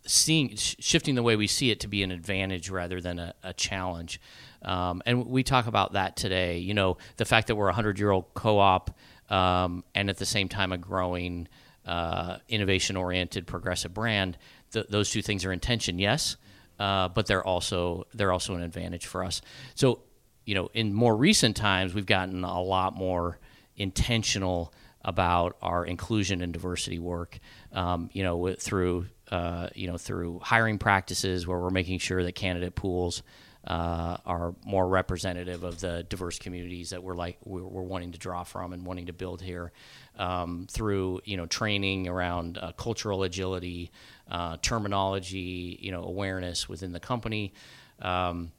seeing 0.06 0.56
shifting 0.56 1.16
the 1.16 1.24
way 1.24 1.36
we 1.36 1.48
see 1.48 1.72
it 1.72 1.80
to 1.82 1.88
be 1.88 2.04
an 2.04 2.12
advantage 2.12 2.70
rather 2.70 3.00
than 3.00 3.20
a, 3.20 3.34
a 3.44 3.54
challenge. 3.54 4.20
Um, 4.64 5.02
and 5.06 5.28
we 5.28 5.44
talk 5.44 5.68
about 5.68 5.94
that 5.94 6.16
today. 6.16 6.60
You 6.60 6.74
know, 6.74 6.98
the 7.18 7.26
fact 7.26 7.48
that 7.48 7.56
we're 7.56 7.70
a 7.70 7.74
hundred 7.74 8.00
year 8.00 8.12
old 8.12 8.34
co-op 8.34 8.96
um, 9.30 9.84
and 9.96 10.10
at 10.10 10.18
the 10.18 10.26
same 10.26 10.50
time 10.50 10.72
a 10.72 10.78
growing, 10.78 11.48
uh, 11.86 12.38
innovation 12.50 12.98
oriented, 12.98 13.48
progressive 13.48 13.94
brand. 13.94 14.38
Th- 14.72 14.86
those 14.90 15.10
two 15.10 15.22
things 15.22 15.46
are 15.46 15.52
in 15.52 15.60
tension, 15.60 15.98
yes, 16.00 16.38
uh, 16.80 17.08
but 17.10 17.28
they're 17.28 17.46
also 17.46 18.06
they're 18.14 18.32
also 18.32 18.56
an 18.56 18.62
advantage 18.62 19.06
for 19.06 19.24
us. 19.24 19.42
So, 19.76 20.02
you 20.46 20.56
know, 20.56 20.70
in 20.74 20.94
more 20.94 21.16
recent 21.16 21.56
times, 21.56 21.94
we've 21.94 22.06
gotten 22.06 22.44
a 22.44 22.62
lot 22.62 22.96
more 22.96 23.40
intentional 23.78 24.74
about 25.04 25.58
our 25.62 25.86
inclusion 25.86 26.42
and 26.42 26.54
diversity 26.54 27.00
work. 27.00 27.40
Um, 27.74 28.10
you 28.12 28.24
know, 28.24 28.54
through 28.54 29.06
uh, 29.32 29.70
you 29.74 29.88
know 29.88 29.98
through 29.98 30.40
hiring 30.40 30.78
practices 30.78 31.48
where 31.48 31.58
we're 31.58 31.70
making 31.70 32.00
sure 32.00 32.24
that 32.24 32.34
candidate 32.36 32.76
pools 32.76 33.24
uh, 33.66 34.18
are 34.26 34.56
more 34.66 34.88
representative 34.88 35.64
of 35.64 35.80
the 35.80 36.04
diverse 36.10 36.40
communities 36.40 36.90
that 36.90 37.02
we're 37.04 37.16
like 37.16 37.38
we're, 37.46 37.64
we're 37.64 37.82
wanting 37.84 38.12
to 38.12 38.18
draw 38.18 38.44
from 38.44 38.74
and 38.74 38.86
wanting 38.86 39.06
to 39.06 39.14
build 39.14 39.42
here. 39.42 39.72
Um, 40.18 40.68
through 40.70 41.22
you 41.24 41.38
know 41.38 41.46
training 41.46 42.08
around 42.08 42.58
uh, 42.58 42.74
cultural 42.74 43.24
agility, 43.24 43.92
uh, 44.30 44.58
terminology, 44.62 45.78
you 45.82 45.92
know 45.92 46.04
awareness 46.04 46.68
within 46.68 46.92
the 46.92 47.00
company. 47.00 47.54
Um, 48.02 48.52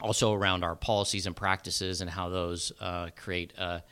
also 0.00 0.32
around 0.32 0.62
our 0.62 0.76
policies 0.76 1.26
and 1.26 1.34
practices 1.34 2.00
and 2.00 2.10
how 2.10 2.28
those 2.28 2.72
uh, 2.80 3.08
create 3.16 3.52
a, 3.56 3.82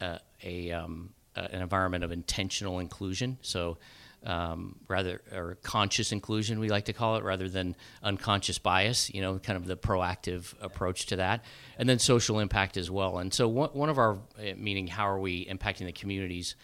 a, 0.00 0.20
a 0.42 0.72
um, 0.72 1.10
an 1.36 1.62
environment 1.62 2.04
of 2.04 2.12
intentional 2.12 2.78
inclusion. 2.78 3.38
So, 3.42 3.78
um, 4.24 4.76
rather 4.88 5.20
or 5.32 5.58
conscious 5.62 6.12
inclusion, 6.12 6.58
we 6.58 6.68
like 6.68 6.86
to 6.86 6.92
call 6.92 7.16
it, 7.16 7.24
rather 7.24 7.48
than 7.48 7.76
unconscious 8.02 8.58
bias. 8.58 9.12
You 9.12 9.20
know, 9.20 9.38
kind 9.38 9.56
of 9.56 9.66
the 9.66 9.76
proactive 9.76 10.54
approach 10.60 11.06
to 11.06 11.16
that, 11.16 11.44
and 11.78 11.88
then 11.88 11.98
social 11.98 12.40
impact 12.40 12.76
as 12.76 12.90
well. 12.90 13.18
And 13.18 13.32
so, 13.32 13.48
one, 13.48 13.70
one 13.70 13.88
of 13.88 13.98
our 13.98 14.12
uh, 14.38 14.54
meaning, 14.56 14.86
how 14.86 15.08
are 15.08 15.18
we 15.18 15.46
impacting 15.46 15.86
the 15.86 15.92
communities 15.92 16.56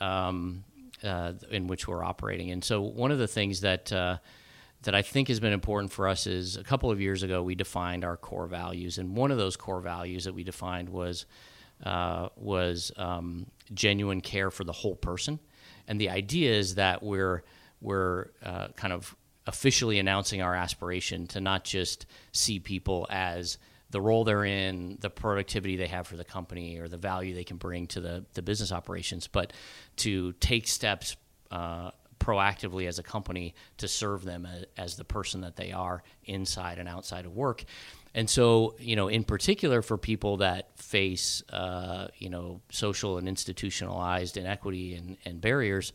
um, 0.00 0.64
uh, 1.02 1.32
in 1.50 1.66
which 1.66 1.88
we're 1.88 2.04
operating? 2.04 2.50
And 2.50 2.62
so, 2.62 2.80
one 2.80 3.10
of 3.10 3.18
the 3.18 3.28
things 3.28 3.62
that 3.62 3.92
uh, 3.92 4.18
that 4.82 4.94
I 4.94 5.02
think 5.02 5.28
has 5.28 5.40
been 5.40 5.52
important 5.52 5.92
for 5.92 6.06
us 6.06 6.26
is 6.26 6.56
a 6.56 6.64
couple 6.64 6.90
of 6.90 7.00
years 7.00 7.22
ago 7.22 7.42
we 7.42 7.54
defined 7.54 8.04
our 8.04 8.16
core 8.16 8.46
values, 8.46 8.98
and 8.98 9.16
one 9.16 9.30
of 9.30 9.38
those 9.38 9.56
core 9.56 9.80
values 9.80 10.24
that 10.24 10.34
we 10.34 10.44
defined 10.44 10.88
was 10.88 11.26
uh, 11.82 12.28
was 12.36 12.92
um, 12.96 13.46
genuine 13.74 14.20
care 14.20 14.50
for 14.50 14.64
the 14.64 14.72
whole 14.72 14.96
person. 14.96 15.38
And 15.88 16.00
the 16.00 16.10
idea 16.10 16.54
is 16.54 16.76
that 16.76 17.02
we're 17.02 17.42
we're 17.80 18.28
uh, 18.44 18.68
kind 18.76 18.92
of 18.92 19.16
officially 19.46 19.98
announcing 19.98 20.42
our 20.42 20.54
aspiration 20.54 21.26
to 21.28 21.40
not 21.40 21.64
just 21.64 22.06
see 22.32 22.60
people 22.60 23.06
as 23.10 23.58
the 23.90 24.00
role 24.00 24.24
they're 24.24 24.44
in, 24.44 24.98
the 25.00 25.08
productivity 25.08 25.76
they 25.76 25.86
have 25.86 26.06
for 26.06 26.16
the 26.16 26.24
company, 26.24 26.76
or 26.78 26.88
the 26.88 26.98
value 26.98 27.34
they 27.34 27.44
can 27.44 27.56
bring 27.56 27.86
to 27.86 28.00
the, 28.00 28.24
the 28.34 28.42
business 28.42 28.70
operations, 28.70 29.26
but 29.26 29.52
to 29.96 30.32
take 30.34 30.68
steps 30.68 31.16
uh, 31.50 31.90
proactively 32.18 32.86
as 32.86 32.98
a 32.98 33.02
company 33.02 33.54
to 33.78 33.88
serve 33.88 34.24
them 34.24 34.44
as, 34.44 34.64
as, 34.76 34.96
the 34.96 35.04
person 35.04 35.40
that 35.40 35.56
they 35.56 35.72
are 35.72 36.02
inside 36.24 36.78
and 36.78 36.88
outside 36.88 37.24
of 37.24 37.34
work. 37.34 37.64
And 38.14 38.28
so, 38.28 38.74
you 38.78 38.96
know, 38.96 39.08
in 39.08 39.24
particular 39.24 39.82
for 39.82 39.98
people 39.98 40.38
that 40.38 40.78
face, 40.78 41.42
uh, 41.50 42.08
you 42.18 42.30
know, 42.30 42.60
social 42.70 43.18
and 43.18 43.28
institutionalized 43.28 44.36
inequity 44.36 44.94
and, 44.94 45.16
and 45.24 45.40
barriers, 45.40 45.92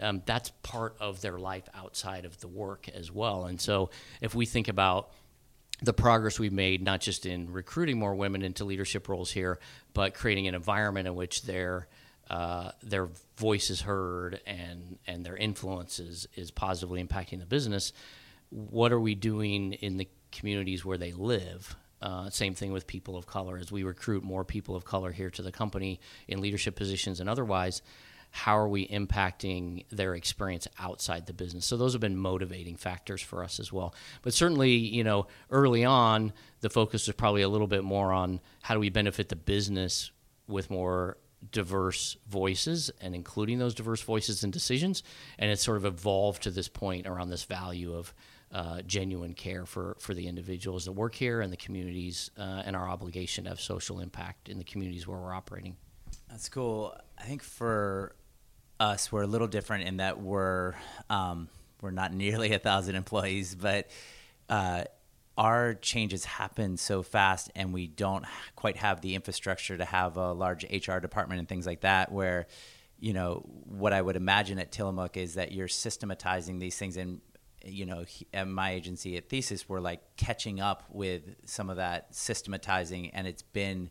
um, 0.00 0.22
that's 0.26 0.50
part 0.62 0.96
of 1.00 1.20
their 1.20 1.38
life 1.38 1.68
outside 1.74 2.24
of 2.24 2.38
the 2.40 2.48
work 2.48 2.88
as 2.88 3.10
well. 3.10 3.46
And 3.46 3.60
so, 3.60 3.90
if 4.20 4.34
we 4.34 4.46
think 4.46 4.68
about 4.68 5.10
the 5.82 5.92
progress 5.92 6.38
we've 6.38 6.52
made, 6.52 6.82
not 6.82 7.00
just 7.00 7.26
in 7.26 7.52
recruiting 7.52 7.98
more 7.98 8.14
women 8.14 8.42
into 8.42 8.64
leadership 8.64 9.08
roles 9.08 9.30
here, 9.30 9.58
but 9.92 10.14
creating 10.14 10.46
an 10.46 10.54
environment 10.54 11.06
in 11.06 11.14
which 11.14 11.42
their 11.42 11.88
uh, 12.30 12.70
their 12.82 13.08
voice 13.36 13.68
is 13.70 13.82
heard 13.82 14.40
and 14.46 14.98
and 15.06 15.24
their 15.24 15.36
influence 15.36 15.98
is, 15.98 16.26
is 16.34 16.50
positively 16.50 17.02
impacting 17.04 17.38
the 17.38 17.46
business. 17.46 17.92
What 18.50 18.92
are 18.92 19.00
we 19.00 19.14
doing 19.14 19.74
in 19.74 19.96
the 19.96 20.08
communities 20.34 20.84
where 20.84 20.98
they 20.98 21.12
live. 21.12 21.76
Uh, 22.02 22.28
same 22.28 22.54
thing 22.54 22.72
with 22.72 22.86
people 22.86 23.16
of 23.16 23.26
color. 23.26 23.56
As 23.56 23.72
we 23.72 23.82
recruit 23.82 24.22
more 24.22 24.44
people 24.44 24.76
of 24.76 24.84
color 24.84 25.10
here 25.12 25.30
to 25.30 25.42
the 25.42 25.52
company 25.52 26.00
in 26.28 26.40
leadership 26.40 26.76
positions 26.76 27.20
and 27.20 27.30
otherwise, 27.30 27.80
how 28.30 28.58
are 28.58 28.68
we 28.68 28.88
impacting 28.88 29.84
their 29.90 30.16
experience 30.16 30.66
outside 30.78 31.26
the 31.26 31.32
business? 31.32 31.64
So 31.64 31.76
those 31.76 31.92
have 31.92 32.00
been 32.00 32.16
motivating 32.16 32.74
factors 32.74 33.22
for 33.22 33.44
us 33.44 33.60
as 33.60 33.72
well. 33.72 33.94
But 34.22 34.34
certainly, 34.34 34.72
you 34.72 35.04
know, 35.04 35.28
early 35.50 35.84
on, 35.84 36.32
the 36.60 36.68
focus 36.68 37.06
was 37.06 37.14
probably 37.14 37.42
a 37.42 37.48
little 37.48 37.68
bit 37.68 37.84
more 37.84 38.12
on 38.12 38.40
how 38.62 38.74
do 38.74 38.80
we 38.80 38.90
benefit 38.90 39.28
the 39.28 39.36
business 39.36 40.10
with 40.48 40.68
more 40.68 41.16
diverse 41.52 42.16
voices 42.28 42.90
and 43.00 43.14
including 43.14 43.60
those 43.60 43.74
diverse 43.74 44.02
voices 44.02 44.42
in 44.42 44.50
decisions. 44.50 45.04
And 45.38 45.50
it's 45.50 45.62
sort 45.62 45.76
of 45.76 45.84
evolved 45.84 46.42
to 46.42 46.50
this 46.50 46.68
point 46.68 47.06
around 47.06 47.30
this 47.30 47.44
value 47.44 47.94
of 47.94 48.12
uh, 48.54 48.80
genuine 48.82 49.34
care 49.34 49.66
for, 49.66 49.96
for 49.98 50.14
the 50.14 50.28
individuals 50.28 50.84
that 50.84 50.92
work 50.92 51.14
here 51.14 51.40
and 51.40 51.52
the 51.52 51.56
communities 51.56 52.30
uh, 52.38 52.62
and 52.64 52.76
our 52.76 52.88
obligation 52.88 53.44
to 53.44 53.50
have 53.50 53.60
social 53.60 53.98
impact 53.98 54.48
in 54.48 54.58
the 54.58 54.64
communities 54.64 55.08
where 55.08 55.18
we're 55.18 55.34
operating. 55.34 55.76
That's 56.30 56.48
cool. 56.48 56.96
I 57.18 57.24
think 57.24 57.42
for 57.42 58.14
us, 58.78 59.10
we're 59.10 59.22
a 59.22 59.26
little 59.26 59.48
different 59.48 59.88
in 59.88 59.96
that 59.96 60.20
we're 60.20 60.74
um, 61.10 61.48
we're 61.80 61.90
not 61.90 62.14
nearly 62.14 62.52
a 62.52 62.58
thousand 62.60 62.94
employees, 62.94 63.56
but 63.56 63.88
uh, 64.48 64.84
our 65.36 65.74
changes 65.74 66.24
happen 66.24 66.76
so 66.76 67.02
fast, 67.02 67.50
and 67.56 67.72
we 67.74 67.88
don't 67.88 68.24
quite 68.54 68.76
have 68.76 69.00
the 69.00 69.16
infrastructure 69.16 69.76
to 69.76 69.84
have 69.84 70.16
a 70.16 70.32
large 70.32 70.64
HR 70.64 70.98
department 70.98 71.40
and 71.40 71.48
things 71.48 71.66
like 71.66 71.80
that. 71.80 72.12
Where 72.12 72.46
you 73.00 73.12
know 73.12 73.44
what 73.64 73.92
I 73.92 74.00
would 74.00 74.16
imagine 74.16 74.60
at 74.60 74.70
Tillamook 74.70 75.16
is 75.16 75.34
that 75.34 75.50
you're 75.50 75.68
systematizing 75.68 76.60
these 76.60 76.76
things 76.76 76.96
and 76.96 77.20
you 77.64 77.86
know, 77.86 78.04
at 78.32 78.48
my 78.48 78.72
agency 78.72 79.16
at 79.16 79.28
Thesis, 79.28 79.68
we're 79.68 79.80
like 79.80 80.00
catching 80.16 80.60
up 80.60 80.84
with 80.90 81.22
some 81.46 81.70
of 81.70 81.76
that 81.76 82.14
systematizing, 82.14 83.10
and 83.10 83.26
it's 83.26 83.42
been 83.42 83.90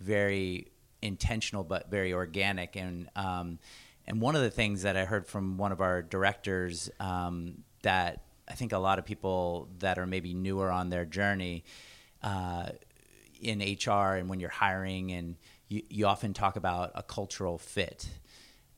very 0.00 0.68
intentional 1.00 1.64
but 1.64 1.90
very 1.90 2.12
organic. 2.12 2.76
And 2.76 3.08
um, 3.16 3.58
and 4.06 4.20
one 4.20 4.34
of 4.36 4.42
the 4.42 4.50
things 4.50 4.82
that 4.82 4.96
I 4.96 5.04
heard 5.04 5.26
from 5.26 5.56
one 5.56 5.72
of 5.72 5.80
our 5.80 6.02
directors 6.02 6.90
um, 6.98 7.64
that 7.82 8.24
I 8.48 8.54
think 8.54 8.72
a 8.72 8.78
lot 8.78 8.98
of 8.98 9.04
people 9.04 9.68
that 9.78 9.98
are 9.98 10.06
maybe 10.06 10.34
newer 10.34 10.70
on 10.70 10.90
their 10.90 11.04
journey 11.04 11.64
uh, 12.22 12.70
in 13.40 13.60
HR 13.60 14.14
and 14.16 14.28
when 14.28 14.40
you're 14.40 14.50
hiring, 14.50 15.12
and 15.12 15.36
you, 15.68 15.82
you 15.88 16.06
often 16.06 16.32
talk 16.32 16.56
about 16.56 16.92
a 16.94 17.02
cultural 17.02 17.58
fit, 17.58 18.08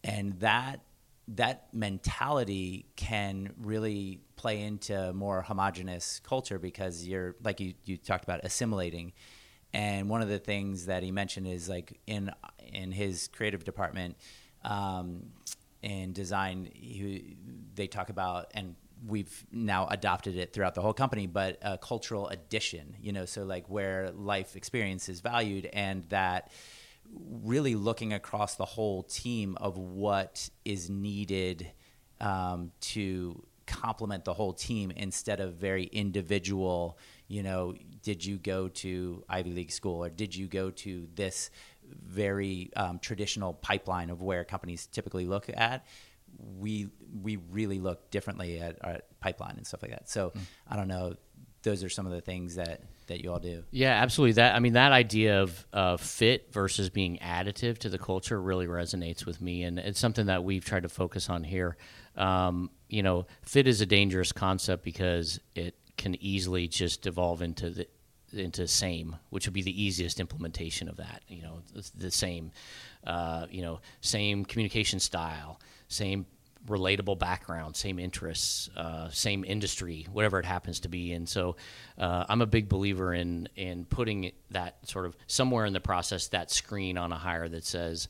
and 0.02 0.40
that 0.40 0.80
that 1.28 1.72
mentality 1.72 2.86
can 2.96 3.52
really 3.58 4.20
play 4.36 4.60
into 4.62 5.12
more 5.14 5.42
homogenous 5.42 6.20
culture 6.20 6.58
because 6.58 7.06
you're 7.06 7.34
like 7.42 7.60
you, 7.60 7.74
you 7.84 7.96
talked 7.96 8.24
about 8.24 8.40
assimilating. 8.44 9.12
And 9.72 10.08
one 10.08 10.22
of 10.22 10.28
the 10.28 10.38
things 10.38 10.86
that 10.86 11.02
he 11.02 11.10
mentioned 11.10 11.46
is 11.46 11.68
like 11.68 11.98
in 12.06 12.30
in 12.72 12.92
his 12.92 13.28
creative 13.28 13.64
department 13.64 14.16
um, 14.64 15.30
in 15.82 16.12
design 16.12 16.70
he, 16.74 17.36
they 17.74 17.86
talk 17.86 18.08
about 18.08 18.50
and 18.54 18.74
we've 19.06 19.44
now 19.52 19.86
adopted 19.88 20.36
it 20.36 20.52
throughout 20.52 20.74
the 20.74 20.80
whole 20.80 20.94
company 20.94 21.26
but 21.26 21.58
a 21.60 21.76
cultural 21.76 22.28
addition 22.28 22.96
you 23.00 23.12
know 23.12 23.26
so 23.26 23.44
like 23.44 23.68
where 23.68 24.10
life 24.12 24.56
experience 24.56 25.10
is 25.10 25.20
valued 25.20 25.68
and 25.72 26.04
that 26.04 26.50
really 27.12 27.74
looking 27.74 28.12
across 28.12 28.56
the 28.56 28.64
whole 28.64 29.02
team 29.02 29.56
of 29.60 29.78
what 29.78 30.48
is 30.64 30.90
needed 30.90 31.70
um, 32.20 32.72
to 32.80 33.44
complement 33.66 34.24
the 34.24 34.34
whole 34.34 34.52
team 34.52 34.90
instead 34.90 35.40
of 35.40 35.54
very 35.54 35.84
individual 35.84 36.98
you 37.28 37.42
know 37.42 37.74
did 38.02 38.22
you 38.22 38.36
go 38.36 38.68
to 38.68 39.24
ivy 39.26 39.52
league 39.52 39.70
school 39.70 40.04
or 40.04 40.10
did 40.10 40.36
you 40.36 40.46
go 40.46 40.70
to 40.70 41.08
this 41.14 41.50
very 41.92 42.70
um, 42.76 42.98
traditional 42.98 43.54
pipeline 43.54 44.10
of 44.10 44.22
where 44.22 44.44
companies 44.44 44.86
typically 44.86 45.26
look 45.26 45.48
at? 45.54 45.86
We 46.58 46.88
we 47.22 47.36
really 47.36 47.78
look 47.78 48.10
differently 48.10 48.60
at 48.60 48.84
our 48.84 49.00
pipeline 49.20 49.56
and 49.56 49.66
stuff 49.66 49.82
like 49.82 49.92
that. 49.92 50.08
So 50.08 50.30
mm. 50.30 50.40
i 50.68 50.76
don't 50.76 50.88
know. 50.88 51.14
Those 51.62 51.84
are 51.84 51.88
some 51.88 52.06
of 52.06 52.12
the 52.12 52.20
things 52.20 52.56
that 52.56 52.82
that 53.06 53.22
you 53.22 53.32
all 53.32 53.38
do. 53.38 53.64
Yeah, 53.70 53.90
absolutely. 53.90 54.32
That 54.32 54.54
I 54.54 54.60
mean, 54.60 54.74
that 54.74 54.92
idea 54.92 55.42
of 55.42 55.66
uh, 55.72 55.96
fit 55.96 56.52
versus 56.52 56.90
being 56.90 57.18
additive 57.18 57.78
to 57.78 57.88
the 57.88 57.98
culture 57.98 58.40
really 58.40 58.66
resonates 58.66 59.26
with 59.26 59.40
me, 59.40 59.62
and 59.62 59.78
it's 59.78 60.00
something 60.00 60.26
that 60.26 60.44
we've 60.44 60.64
tried 60.64 60.82
to 60.84 60.88
focus 60.88 61.28
on 61.30 61.44
here. 61.44 61.76
Um, 62.16 62.70
you 62.88 63.02
know, 63.02 63.26
fit 63.42 63.66
is 63.66 63.80
a 63.80 63.86
dangerous 63.86 64.32
concept 64.32 64.84
because 64.84 65.40
it 65.54 65.74
can 65.96 66.16
easily 66.22 66.68
just 66.68 67.06
evolve 67.06 67.42
into 67.42 67.70
the 67.70 67.88
into 68.32 68.66
same, 68.66 69.16
which 69.30 69.46
would 69.46 69.54
be 69.54 69.62
the 69.62 69.82
easiest 69.82 70.20
implementation 70.20 70.88
of 70.88 70.96
that. 70.96 71.22
You 71.28 71.42
know, 71.42 71.62
the 71.96 72.10
same, 72.10 72.52
uh, 73.06 73.46
you 73.50 73.62
know, 73.62 73.80
same 74.00 74.44
communication 74.44 74.98
style, 75.00 75.60
same 75.88 76.26
relatable 76.66 77.18
background, 77.18 77.76
same 77.76 77.98
interests, 77.98 78.70
uh, 78.76 79.08
same 79.10 79.44
industry, 79.44 80.06
whatever 80.10 80.38
it 80.38 80.46
happens 80.46 80.80
to 80.80 80.88
be. 80.88 81.12
And 81.12 81.28
so, 81.28 81.56
uh, 81.98 82.24
I'm 82.28 82.40
a 82.40 82.46
big 82.46 82.68
believer 82.68 83.12
in 83.12 83.48
in 83.56 83.84
putting 83.84 84.32
that 84.50 84.88
sort 84.88 85.06
of 85.06 85.16
somewhere 85.26 85.66
in 85.66 85.72
the 85.72 85.80
process 85.80 86.28
that 86.28 86.50
screen 86.50 86.96
on 86.96 87.12
a 87.12 87.16
hire 87.16 87.48
that 87.48 87.64
says, 87.64 88.08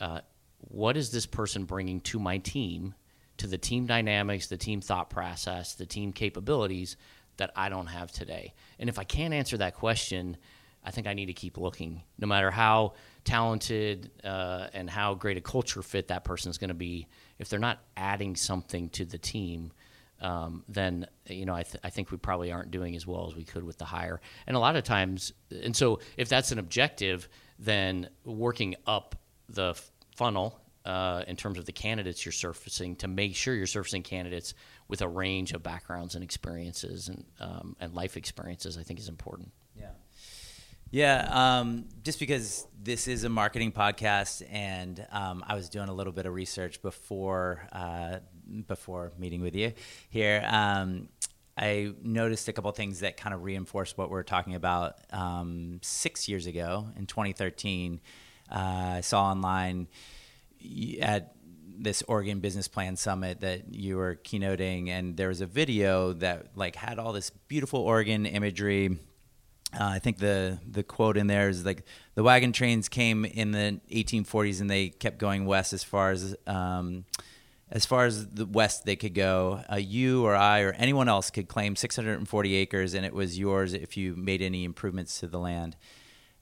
uh, 0.00 0.20
"What 0.58 0.96
is 0.96 1.10
this 1.10 1.26
person 1.26 1.64
bringing 1.64 2.00
to 2.02 2.18
my 2.18 2.38
team, 2.38 2.94
to 3.36 3.46
the 3.46 3.58
team 3.58 3.86
dynamics, 3.86 4.46
the 4.46 4.56
team 4.56 4.80
thought 4.80 5.10
process, 5.10 5.74
the 5.74 5.86
team 5.86 6.12
capabilities 6.12 6.96
that 7.36 7.52
I 7.54 7.68
don't 7.68 7.88
have 7.88 8.10
today?" 8.10 8.54
And 8.78 8.88
if 8.88 8.98
I 8.98 9.04
can't 9.04 9.34
answer 9.34 9.58
that 9.58 9.74
question, 9.74 10.38
I 10.82 10.90
think 10.90 11.06
I 11.06 11.12
need 11.12 11.26
to 11.26 11.34
keep 11.34 11.58
looking, 11.58 12.02
no 12.18 12.26
matter 12.26 12.50
how 12.50 12.94
talented 13.24 14.10
uh, 14.24 14.68
and 14.72 14.88
how 14.88 15.14
great 15.14 15.36
a 15.36 15.40
culture 15.42 15.82
fit 15.82 16.08
that 16.08 16.24
person 16.24 16.50
is 16.50 16.56
going 16.56 16.68
to 16.68 16.74
be 16.74 17.06
if 17.40 17.48
they're 17.48 17.58
not 17.58 17.80
adding 17.96 18.36
something 18.36 18.90
to 18.90 19.04
the 19.04 19.18
team, 19.18 19.72
um, 20.20 20.62
then 20.68 21.06
you 21.26 21.46
know 21.46 21.54
I, 21.54 21.62
th- 21.62 21.82
I, 21.82 21.88
think 21.88 22.10
we 22.10 22.18
probably 22.18 22.52
aren't 22.52 22.70
doing 22.70 22.94
as 22.94 23.06
well 23.06 23.26
as 23.26 23.34
we 23.34 23.42
could 23.42 23.64
with 23.64 23.78
the 23.78 23.86
hire. 23.86 24.20
And 24.46 24.56
a 24.56 24.60
lot 24.60 24.76
of 24.76 24.84
times, 24.84 25.32
and 25.50 25.74
so 25.74 26.00
if 26.18 26.28
that's 26.28 26.52
an 26.52 26.58
objective, 26.58 27.28
then 27.58 28.10
working 28.24 28.76
up 28.86 29.16
the 29.48 29.80
funnel 30.14 30.60
uh, 30.84 31.24
in 31.26 31.36
terms 31.36 31.58
of 31.58 31.64
the 31.64 31.72
candidates 31.72 32.24
you're 32.24 32.32
surfacing 32.32 32.96
to 32.96 33.08
make 33.08 33.34
sure 33.34 33.54
you're 33.54 33.66
surfacing 33.66 34.02
candidates 34.02 34.52
with 34.88 35.00
a 35.00 35.08
range 35.08 35.52
of 35.52 35.62
backgrounds 35.62 36.14
and 36.14 36.22
experiences 36.22 37.08
and 37.08 37.24
um, 37.40 37.74
and 37.80 37.94
life 37.94 38.18
experiences, 38.18 38.76
I 38.76 38.82
think 38.82 39.00
is 39.00 39.08
important. 39.08 39.50
Yeah. 40.90 41.28
Um, 41.30 41.84
just 42.02 42.18
because 42.18 42.66
this 42.82 43.06
is 43.06 43.22
a 43.22 43.28
marketing 43.28 43.70
podcast, 43.70 44.42
and 44.50 45.06
um, 45.12 45.44
I 45.46 45.54
was 45.54 45.68
doing 45.68 45.88
a 45.88 45.94
little 45.94 46.12
bit 46.12 46.26
of 46.26 46.34
research 46.34 46.82
before 46.82 47.68
uh, 47.72 48.18
before 48.66 49.12
meeting 49.16 49.40
with 49.40 49.54
you 49.54 49.72
here. 50.08 50.44
Um, 50.48 51.08
I 51.56 51.92
noticed 52.02 52.48
a 52.48 52.52
couple 52.52 52.72
things 52.72 53.00
that 53.00 53.16
kind 53.16 53.34
of 53.34 53.44
reinforced 53.44 53.96
what 53.98 54.10
we 54.10 54.18
are 54.18 54.24
talking 54.24 54.56
about. 54.56 54.96
Um, 55.12 55.78
six 55.82 56.28
years 56.28 56.46
ago, 56.46 56.86
in 56.96 57.06
2013, 57.06 58.00
uh, 58.50 58.54
I 58.56 59.00
saw 59.02 59.26
online 59.26 59.86
at 61.00 61.34
this 61.78 62.02
Oregon 62.08 62.40
Business 62.40 62.66
Plan 62.66 62.96
Summit 62.96 63.40
that 63.42 63.72
you 63.72 63.96
were 63.96 64.18
keynoting, 64.24 64.88
and 64.88 65.16
there 65.16 65.28
was 65.28 65.40
a 65.40 65.46
video 65.46 66.14
that 66.14 66.56
like 66.56 66.74
had 66.74 66.98
all 66.98 67.12
this 67.12 67.30
beautiful 67.30 67.80
Oregon 67.80 68.26
imagery 68.26 68.98
uh, 69.72 69.84
I 69.84 69.98
think 69.98 70.18
the 70.18 70.58
the 70.68 70.82
quote 70.82 71.16
in 71.16 71.26
there 71.26 71.48
is 71.48 71.64
like 71.64 71.84
the 72.14 72.22
wagon 72.22 72.52
trains 72.52 72.88
came 72.88 73.24
in 73.24 73.52
the 73.52 73.80
1840s 73.90 74.60
and 74.60 74.68
they 74.68 74.88
kept 74.88 75.18
going 75.18 75.46
west 75.46 75.72
as 75.72 75.84
far 75.84 76.10
as 76.10 76.34
um, 76.46 77.04
as 77.70 77.86
far 77.86 78.04
as 78.04 78.26
the 78.26 78.46
west 78.46 78.84
they 78.84 78.96
could 78.96 79.14
go. 79.14 79.62
Uh, 79.70 79.76
you 79.76 80.24
or 80.24 80.34
I 80.34 80.60
or 80.62 80.72
anyone 80.72 81.08
else 81.08 81.30
could 81.30 81.46
claim 81.48 81.76
640 81.76 82.54
acres 82.56 82.94
and 82.94 83.06
it 83.06 83.14
was 83.14 83.38
yours 83.38 83.72
if 83.72 83.96
you 83.96 84.16
made 84.16 84.42
any 84.42 84.64
improvements 84.64 85.20
to 85.20 85.28
the 85.28 85.38
land. 85.38 85.76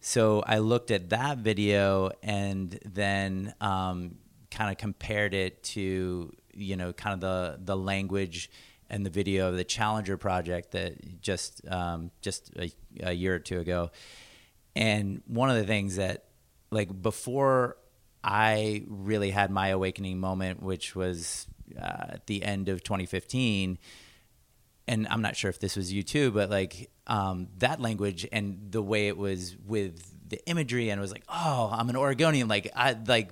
So 0.01 0.43
I 0.47 0.59
looked 0.59 0.91
at 0.91 1.11
that 1.11 1.39
video 1.39 2.11
and 2.23 2.79
then 2.85 3.53
um, 3.61 4.17
kind 4.51 4.71
of 4.71 4.79
compared 4.79 5.35
it 5.35 5.63
to 5.63 6.33
you 6.55 6.77
know 6.77 6.93
kind 6.93 7.15
of 7.15 7.21
the 7.21 7.59
the 7.65 7.77
language 7.77 8.51
and 8.91 9.05
the 9.05 9.11
video 9.11 9.49
of 9.49 9.57
the 9.57 9.65
Challenger 9.65 10.17
project 10.17 10.73
that 10.73 11.21
just 11.21 11.67
um, 11.69 12.11
just 12.21 12.51
a, 12.57 12.71
a, 13.01 13.13
year 13.13 13.35
or 13.35 13.39
two 13.39 13.61
ago. 13.61 13.91
And 14.75 15.23
one 15.27 15.51
of 15.51 15.57
the 15.57 15.65
things 15.65 15.97
that, 15.97 16.25
like, 16.71 17.03
before 17.03 17.77
I 18.23 18.85
really 18.87 19.31
had 19.31 19.51
my 19.51 19.69
awakening 19.69 20.19
moment, 20.19 20.63
which 20.63 20.95
was 20.95 21.47
uh, 21.77 22.07
at 22.11 22.27
the 22.27 22.43
end 22.43 22.69
of 22.69 22.83
2015, 22.83 23.79
and 24.87 25.07
I'm 25.09 25.21
not 25.21 25.37
sure 25.37 25.51
if 25.51 25.61
this 25.61 25.77
was 25.77 25.93
you 25.93 26.03
too, 26.03 26.31
but 26.31 26.49
like 26.49 26.91
um, 27.07 27.49
that 27.59 27.81
language 27.81 28.27
and 28.33 28.69
the 28.71 28.83
way 28.83 29.09
it 29.09 29.19
was 29.19 29.55
with 29.67 30.03
the 30.29 30.41
imagery, 30.49 30.89
and 30.89 30.99
it 30.99 31.03
was 31.03 31.13
like, 31.13 31.25
oh, 31.29 31.71
I'm 31.73 31.91
an 31.91 31.97
Oregonian, 31.97 32.49
like 32.49 32.71
I 32.75 32.97
like 33.07 33.31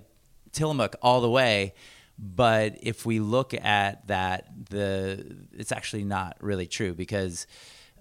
Tillamook 0.52 0.96
all 1.00 1.20
the 1.20 1.30
way 1.30 1.72
but 2.18 2.78
if 2.82 3.04
we 3.04 3.20
look 3.20 3.52
at 3.54 4.06
that, 4.08 4.48
the 4.70 5.36
it's 5.52 5.72
actually 5.72 6.04
not 6.04 6.36
really 6.40 6.66
true 6.66 6.94
because 6.94 7.46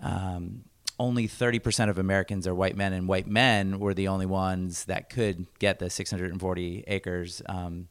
um, 0.01 0.63
only 0.99 1.27
30% 1.27 1.89
of 1.89 1.97
Americans 1.97 2.47
are 2.47 2.55
white 2.55 2.77
men, 2.77 2.93
and 2.93 3.07
white 3.07 3.27
men 3.27 3.79
were 3.79 3.93
the 3.93 4.07
only 4.07 4.25
ones 4.25 4.85
that 4.85 5.09
could 5.09 5.45
get 5.59 5.79
the 5.79 5.89
640 5.89 6.83
acres. 6.87 7.41
Um, 7.47 7.87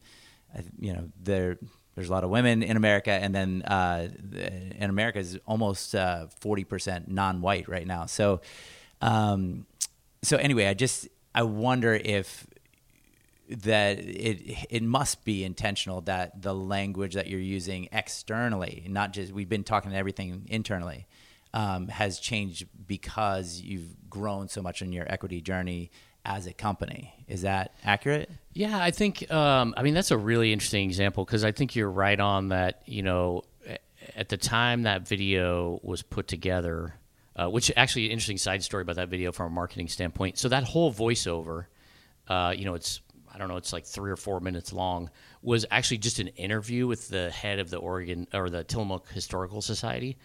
you 0.79 0.93
know, 0.93 1.09
there 1.21 1.57
there's 1.95 2.09
a 2.09 2.11
lot 2.11 2.23
of 2.23 2.29
women 2.29 2.61
in 2.63 2.75
America, 2.75 3.11
and 3.11 3.33
then 3.33 3.61
uh, 3.61 4.09
in 4.33 4.89
America 4.89 5.19
is 5.19 5.39
almost 5.45 5.95
uh, 5.95 6.27
40% 6.41 7.07
non-white 7.07 7.69
right 7.69 7.87
now. 7.87 8.05
So, 8.05 8.41
um, 9.01 9.65
so 10.21 10.37
anyway, 10.37 10.65
I 10.65 10.73
just 10.73 11.07
I 11.33 11.43
wonder 11.43 11.93
if 11.93 12.47
that 13.49 13.99
it 13.99 14.67
it 14.69 14.83
must 14.83 15.23
be 15.23 15.43
intentional 15.43 16.01
that 16.01 16.41
the 16.41 16.53
language 16.53 17.13
that 17.13 17.27
you're 17.27 17.39
using 17.39 17.87
externally, 17.91 18.85
not 18.89 19.13
just 19.13 19.31
we've 19.31 19.49
been 19.49 19.63
talking 19.63 19.93
everything 19.93 20.45
internally, 20.47 21.07
um, 21.53 21.87
has 21.87 22.19
changed 22.19 22.67
because 22.87 23.61
you've 23.61 24.09
grown 24.09 24.47
so 24.49 24.61
much 24.61 24.81
in 24.81 24.91
your 24.91 25.11
equity 25.11 25.41
journey 25.41 25.91
as 26.25 26.47
a 26.47 26.53
company. 26.53 27.13
Is 27.27 27.43
that 27.43 27.73
accurate? 27.83 28.29
Yeah, 28.53 28.77
I 28.81 28.91
think. 28.91 29.31
Um, 29.31 29.73
I 29.77 29.83
mean, 29.83 29.93
that's 29.93 30.11
a 30.11 30.17
really 30.17 30.51
interesting 30.51 30.85
example 30.85 31.23
because 31.23 31.43
I 31.43 31.51
think 31.51 31.75
you're 31.75 31.89
right 31.89 32.19
on 32.19 32.49
that. 32.49 32.81
You 32.85 33.03
know, 33.03 33.43
at 34.15 34.29
the 34.29 34.37
time 34.37 34.83
that 34.83 35.07
video 35.07 35.79
was 35.83 36.01
put 36.01 36.27
together, 36.27 36.95
uh, 37.35 37.47
which 37.47 37.71
actually 37.75 38.05
an 38.05 38.11
interesting 38.11 38.37
side 38.37 38.63
story 38.63 38.81
about 38.81 38.95
that 38.95 39.09
video 39.09 39.31
from 39.31 39.47
a 39.47 39.49
marketing 39.49 39.87
standpoint. 39.87 40.37
So 40.37 40.49
that 40.49 40.63
whole 40.63 40.93
voiceover, 40.93 41.65
uh, 42.27 42.53
you 42.55 42.65
know, 42.65 42.73
it's 42.73 43.01
I 43.35 43.37
don't 43.37 43.49
know, 43.49 43.57
it's 43.57 43.73
like 43.73 43.85
three 43.85 44.09
or 44.09 44.15
four 44.15 44.39
minutes 44.39 44.71
long, 44.71 45.09
was 45.41 45.65
actually 45.69 45.97
just 45.97 46.19
an 46.19 46.29
interview 46.29 46.87
with 46.87 47.09
the 47.09 47.29
head 47.29 47.59
of 47.59 47.69
the 47.69 47.77
Oregon 47.77 48.27
or 48.33 48.49
the 48.49 48.63
Tillamook 48.63 49.09
Historical 49.09 49.61
Society. 49.61 50.17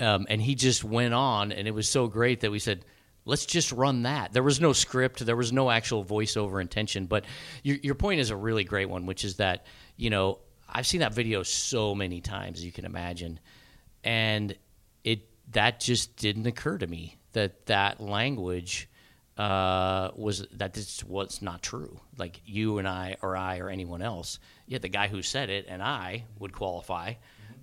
Um, 0.00 0.26
and 0.30 0.40
he 0.40 0.54
just 0.54 0.82
went 0.82 1.12
on, 1.12 1.52
and 1.52 1.68
it 1.68 1.74
was 1.74 1.90
so 1.90 2.06
great 2.06 2.40
that 2.40 2.50
we 2.50 2.58
said, 2.58 2.86
let's 3.26 3.44
just 3.44 3.70
run 3.70 4.04
that. 4.04 4.32
There 4.32 4.42
was 4.42 4.62
no 4.62 4.72
script, 4.72 5.24
there 5.26 5.36
was 5.36 5.52
no 5.52 5.70
actual 5.70 6.06
voiceover 6.06 6.58
intention. 6.58 7.04
But 7.04 7.26
your, 7.62 7.76
your 7.82 7.94
point 7.94 8.20
is 8.20 8.30
a 8.30 8.36
really 8.36 8.64
great 8.64 8.88
one, 8.88 9.04
which 9.04 9.24
is 9.24 9.36
that, 9.36 9.66
you 9.98 10.08
know, 10.08 10.38
I've 10.66 10.86
seen 10.86 11.00
that 11.00 11.12
video 11.12 11.42
so 11.42 11.94
many 11.94 12.22
times, 12.22 12.64
you 12.64 12.72
can 12.72 12.86
imagine. 12.86 13.40
And 14.02 14.56
it 15.04 15.28
that 15.52 15.80
just 15.80 16.16
didn't 16.16 16.46
occur 16.46 16.78
to 16.78 16.86
me 16.86 17.18
that 17.32 17.66
that 17.66 18.00
language 18.00 18.88
uh, 19.36 20.10
was 20.16 20.46
that 20.52 20.74
this 20.74 21.02
was 21.04 21.42
not 21.42 21.62
true. 21.62 22.00
Like 22.18 22.40
you 22.46 22.78
and 22.78 22.86
I, 22.86 23.16
or 23.22 23.36
I, 23.36 23.58
or 23.58 23.68
anyone 23.68 24.02
else. 24.02 24.38
Yet 24.66 24.82
the 24.82 24.88
guy 24.88 25.08
who 25.08 25.22
said 25.22 25.50
it 25.50 25.66
and 25.68 25.82
I 25.82 26.24
would 26.38 26.52
qualify, 26.52 27.14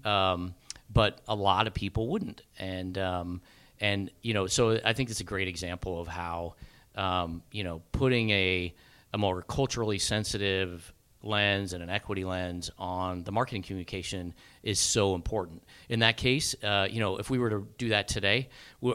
um, 0.03 0.53
but 0.93 1.19
a 1.27 1.36
lot 1.36 1.67
of 1.67 1.73
people 1.73 2.07
wouldn't. 2.10 2.41
And 2.60 2.97
um, 2.97 3.41
and 3.79 4.12
you 4.21 4.34
know, 4.34 4.47
so 4.47 4.79
I 4.84 4.93
think 4.93 5.10
it's 5.10 5.21
a 5.21 5.25
great 5.25 5.47
example 5.47 5.99
of 5.99 6.07
how 6.07 6.55
um, 6.95 7.41
you 7.51 7.63
know 7.63 7.81
putting 7.91 8.29
a 8.31 8.73
a 9.13 9.17
more 9.17 9.41
culturally 9.41 9.99
sensitive 9.99 10.93
lens 11.23 11.73
and 11.73 11.84
an 11.84 11.89
equity 11.89 12.23
lens 12.23 12.71
on 12.77 13.23
the 13.23 13.31
marketing 13.31 13.62
communication 13.62 14.34
is 14.63 14.79
so 14.79 15.15
important. 15.15 15.63
In 15.89 15.99
that 15.99 16.17
case, 16.17 16.55
uh, 16.63 16.88
you 16.89 16.99
know, 16.99 17.17
if 17.17 17.29
we 17.29 17.39
were 17.39 17.49
to 17.49 17.67
do 17.77 17.89
that 17.89 18.07
today, 18.07 18.49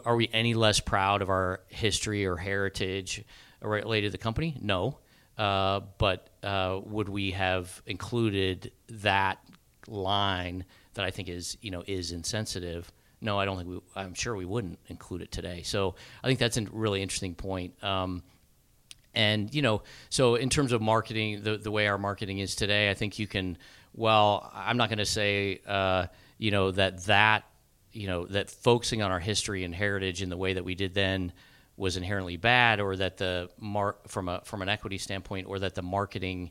are 0.05 0.17
we 0.17 0.29
any 0.33 0.55
less 0.55 0.81
proud 0.81 1.23
of 1.23 1.31
our 1.31 1.61
history 1.69 2.27
or 2.27 2.37
heritage 2.37 3.25
related 3.61 4.09
to 4.09 4.13
the 4.13 4.19
company? 4.19 4.57
No. 4.61 4.99
Uh, 5.39 5.81
but 5.99 6.31
uh, 6.43 6.81
would 6.85 7.09
we 7.09 7.33
have 7.33 7.83
included 7.87 8.73
that 8.89 9.39
line 9.87 10.65
that 10.95 11.05
I 11.05 11.11
think 11.11 11.29
is, 11.29 11.59
you 11.61 11.71
know, 11.71 11.83
is 11.87 12.13
insensitive? 12.13 12.91
No, 13.21 13.39
I 13.39 13.45
don't 13.45 13.57
think 13.57 13.69
we. 13.69 13.81
I'm 13.95 14.15
sure 14.15 14.35
we 14.35 14.45
wouldn't 14.45 14.79
include 14.89 15.23
it 15.23 15.31
today. 15.31 15.63
So 15.63 15.95
I 16.23 16.27
think 16.27 16.39
that's 16.39 16.57
a 16.57 16.63
really 16.71 17.03
interesting 17.03 17.35
point. 17.35 17.83
Um, 17.83 18.23
and 19.17 19.53
you 19.53 19.63
know 19.63 19.83
so 20.11 20.37
in 20.37 20.49
terms 20.49 20.71
of 20.71 20.81
marketing 20.81 21.43
the, 21.43 21.57
the 21.57 21.71
way 21.71 21.89
our 21.89 21.99
marketing 21.99 22.39
is 22.39 22.55
today 22.55 22.91
i 22.91 22.95
think 22.95 23.19
you 23.19 23.27
can 23.27 23.59
well 23.95 24.53
i'm 24.55 24.77
not 24.77 24.89
going 24.89 24.99
to 24.99 25.05
say 25.07 25.61
uh, 25.67 26.07
you 26.39 26.51
know 26.51 26.71
that 26.71 27.03
that 27.05 27.45
you 27.93 28.07
know 28.07 28.27
that 28.27 28.51
focusing 28.51 29.03
on 29.03 29.11
our 29.11 29.19
history 29.19 29.65
and 29.65 29.75
heritage 29.75 30.23
in 30.23 30.29
the 30.29 30.37
way 30.37 30.53
that 30.53 30.65
we 30.65 30.75
did 30.75 30.95
then 30.95 31.33
was 31.77 31.97
inherently 31.97 32.37
bad 32.37 32.79
or 32.81 32.95
that 32.97 33.17
the 33.17 33.49
mark 33.59 34.09
from 34.09 34.29
a 34.29 34.41
from 34.45 34.63
an 34.63 34.69
equity 34.69 34.99
standpoint 34.99 35.49
or 35.49 35.59
that 35.59 35.75
the 35.75 35.83
marketing 35.83 36.51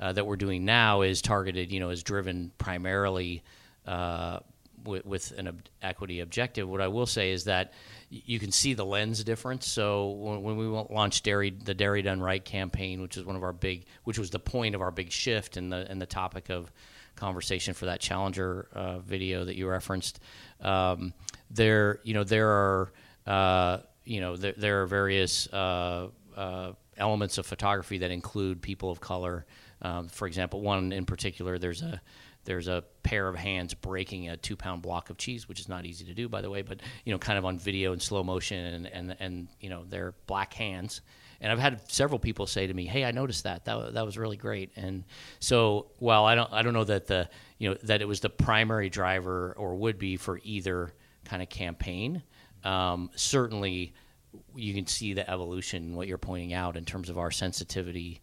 uh, 0.00 0.12
that 0.12 0.26
we're 0.26 0.36
doing 0.36 0.64
now 0.64 1.02
is 1.02 1.22
targeted 1.22 1.70
you 1.70 1.80
know 1.80 1.90
is 1.90 2.02
driven 2.02 2.50
primarily 2.58 3.42
uh, 3.86 4.40
with, 4.86 5.04
with 5.04 5.32
an 5.38 5.48
ob- 5.48 5.62
equity 5.82 6.20
objective. 6.20 6.68
What 6.68 6.80
I 6.80 6.88
will 6.88 7.06
say 7.06 7.32
is 7.32 7.44
that 7.44 7.72
you 8.10 8.38
can 8.38 8.52
see 8.52 8.74
the 8.74 8.84
lens 8.84 9.24
difference. 9.24 9.66
So 9.66 10.10
when, 10.10 10.42
when, 10.42 10.56
we 10.56 10.66
launched 10.66 11.24
Dairy, 11.24 11.50
the 11.50 11.74
Dairy 11.74 12.02
Done 12.02 12.20
Right 12.20 12.44
campaign, 12.44 13.00
which 13.02 13.16
is 13.16 13.24
one 13.24 13.36
of 13.36 13.42
our 13.42 13.52
big, 13.52 13.86
which 14.04 14.18
was 14.18 14.30
the 14.30 14.38
point 14.38 14.74
of 14.74 14.80
our 14.80 14.90
big 14.90 15.10
shift 15.10 15.56
and 15.56 15.72
the 15.72 15.86
and 15.90 16.00
the 16.00 16.06
topic 16.06 16.50
of 16.50 16.70
conversation 17.16 17.74
for 17.74 17.86
that 17.86 18.00
Challenger 18.00 18.68
uh, 18.72 18.98
video 18.98 19.44
that 19.44 19.56
you 19.56 19.66
referenced. 19.66 20.20
Um, 20.60 21.14
there, 21.50 22.00
you 22.04 22.14
know, 22.14 22.24
there 22.24 22.48
are, 22.48 22.92
uh, 23.26 23.78
you 24.04 24.20
know, 24.20 24.36
there, 24.36 24.54
there 24.56 24.82
are 24.82 24.86
various 24.86 25.48
uh, 25.52 26.08
uh 26.36 26.72
elements 26.98 27.36
of 27.36 27.46
photography 27.46 27.98
that 27.98 28.10
include 28.10 28.62
people 28.62 28.90
of 28.90 29.00
color. 29.00 29.44
Um, 29.82 30.08
for 30.08 30.26
example, 30.26 30.62
one 30.62 30.92
in 30.92 31.04
particular, 31.04 31.58
there's 31.58 31.82
a 31.82 32.00
there's 32.46 32.68
a 32.68 32.82
pair 33.02 33.28
of 33.28 33.36
hands 33.36 33.74
breaking 33.74 34.30
a 34.30 34.36
two 34.36 34.56
pound 34.56 34.80
block 34.80 35.10
of 35.10 35.18
cheese, 35.18 35.48
which 35.48 35.60
is 35.60 35.68
not 35.68 35.84
easy 35.84 36.04
to 36.06 36.14
do, 36.14 36.28
by 36.28 36.40
the 36.40 36.48
way, 36.48 36.62
but 36.62 36.80
you 37.04 37.12
know, 37.12 37.18
kind 37.18 37.38
of 37.38 37.44
on 37.44 37.58
video 37.58 37.92
in 37.92 38.00
slow 38.00 38.24
motion, 38.24 38.58
and 38.58 38.86
and 38.86 39.16
and 39.20 39.48
you 39.60 39.68
know, 39.68 39.84
they're 39.88 40.14
black 40.26 40.54
hands. 40.54 41.02
And 41.40 41.52
I've 41.52 41.58
had 41.58 41.90
several 41.92 42.18
people 42.18 42.46
say 42.46 42.66
to 42.66 42.72
me, 42.72 42.86
"Hey, 42.86 43.04
I 43.04 43.10
noticed 43.10 43.44
that. 43.44 43.66
That 43.66 43.92
that 43.94 44.06
was 44.06 44.16
really 44.16 44.36
great." 44.38 44.70
And 44.76 45.04
so, 45.38 45.88
while 45.98 46.24
I 46.24 46.34
don't 46.34 46.50
I 46.52 46.62
don't 46.62 46.72
know 46.72 46.84
that 46.84 47.06
the 47.06 47.28
you 47.58 47.68
know 47.68 47.76
that 47.82 48.00
it 48.00 48.08
was 48.08 48.20
the 48.20 48.30
primary 48.30 48.88
driver 48.88 49.54
or 49.58 49.74
would 49.74 49.98
be 49.98 50.16
for 50.16 50.40
either 50.42 50.94
kind 51.24 51.42
of 51.42 51.50
campaign, 51.50 52.22
um, 52.64 53.10
certainly 53.16 53.92
you 54.54 54.72
can 54.72 54.86
see 54.86 55.12
the 55.12 55.28
evolution 55.28 55.94
what 55.94 56.08
you're 56.08 56.18
pointing 56.18 56.54
out 56.54 56.76
in 56.76 56.84
terms 56.84 57.10
of 57.10 57.18
our 57.18 57.30
sensitivity 57.30 58.20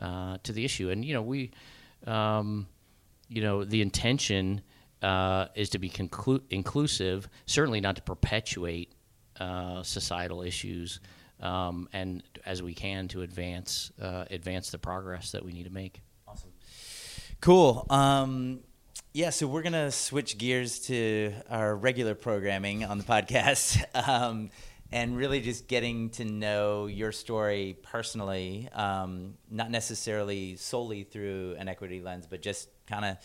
uh, 0.00 0.38
to 0.42 0.52
the 0.52 0.64
issue. 0.64 0.90
And 0.90 1.04
you 1.04 1.14
know, 1.14 1.22
we. 1.22 1.52
Um, 2.06 2.68
you 3.28 3.42
know, 3.42 3.64
the 3.64 3.82
intention 3.82 4.62
uh, 5.02 5.46
is 5.54 5.70
to 5.70 5.78
be 5.78 5.90
conclu- 5.90 6.42
inclusive, 6.50 7.28
certainly 7.46 7.80
not 7.80 7.96
to 7.96 8.02
perpetuate 8.02 8.92
uh, 9.40 9.82
societal 9.82 10.42
issues, 10.42 11.00
um, 11.40 11.88
and 11.92 12.22
as 12.46 12.62
we 12.62 12.74
can 12.74 13.08
to 13.08 13.22
advance 13.22 13.92
uh, 14.00 14.24
advance 14.30 14.70
the 14.70 14.78
progress 14.78 15.32
that 15.32 15.44
we 15.44 15.52
need 15.52 15.64
to 15.64 15.72
make. 15.72 16.00
Awesome, 16.26 16.50
cool. 17.40 17.86
Um, 17.90 18.60
yeah, 19.12 19.30
so 19.30 19.46
we're 19.46 19.62
gonna 19.62 19.90
switch 19.90 20.38
gears 20.38 20.80
to 20.86 21.32
our 21.50 21.76
regular 21.76 22.14
programming 22.14 22.84
on 22.84 22.98
the 22.98 23.04
podcast. 23.04 23.84
Um, 24.08 24.50
and 24.92 25.16
really 25.16 25.40
just 25.40 25.66
getting 25.66 26.10
to 26.10 26.24
know 26.24 26.86
your 26.86 27.10
story 27.10 27.76
personally, 27.82 28.68
um, 28.72 29.34
not 29.50 29.70
necessarily 29.70 30.56
solely 30.56 31.02
through 31.02 31.56
an 31.58 31.68
equity 31.68 32.00
lens, 32.00 32.26
but 32.28 32.40
just 32.40 32.68
kind 32.86 33.04
of 33.04 33.16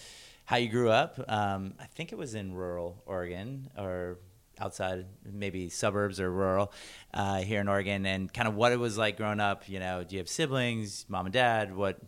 how 0.45 0.58
you 0.58 0.69
grew 0.69 0.89
up. 0.89 1.19
Um, 1.28 1.76
I 1.80 1.86
think 1.86 2.12
it 2.12 2.17
was 2.17 2.36
in 2.36 2.54
rural 2.54 3.02
Oregon 3.06 3.69
or 3.78 4.19
outside, 4.60 5.06
maybe 5.26 5.69
suburbs 5.69 6.19
or 6.19 6.32
rural 6.32 6.71
uh, 7.13 7.38
here 7.38 7.62
in 7.62 7.67
Oregon, 7.67 8.06
and 8.06 8.32
kind 8.32 8.47
of 8.47 8.56
what 8.56 8.71
it 8.71 8.80
was 8.80 8.97
like 8.97 9.17
growing 9.17 9.39
up. 9.39 9.67
You 9.67 9.80
know, 9.80 10.04
do 10.04 10.15
you 10.15 10.19
have 10.19 10.30
siblings, 10.30 11.06
mom 11.10 11.26
and 11.26 11.34
dad? 11.34 11.76
What, 11.76 12.00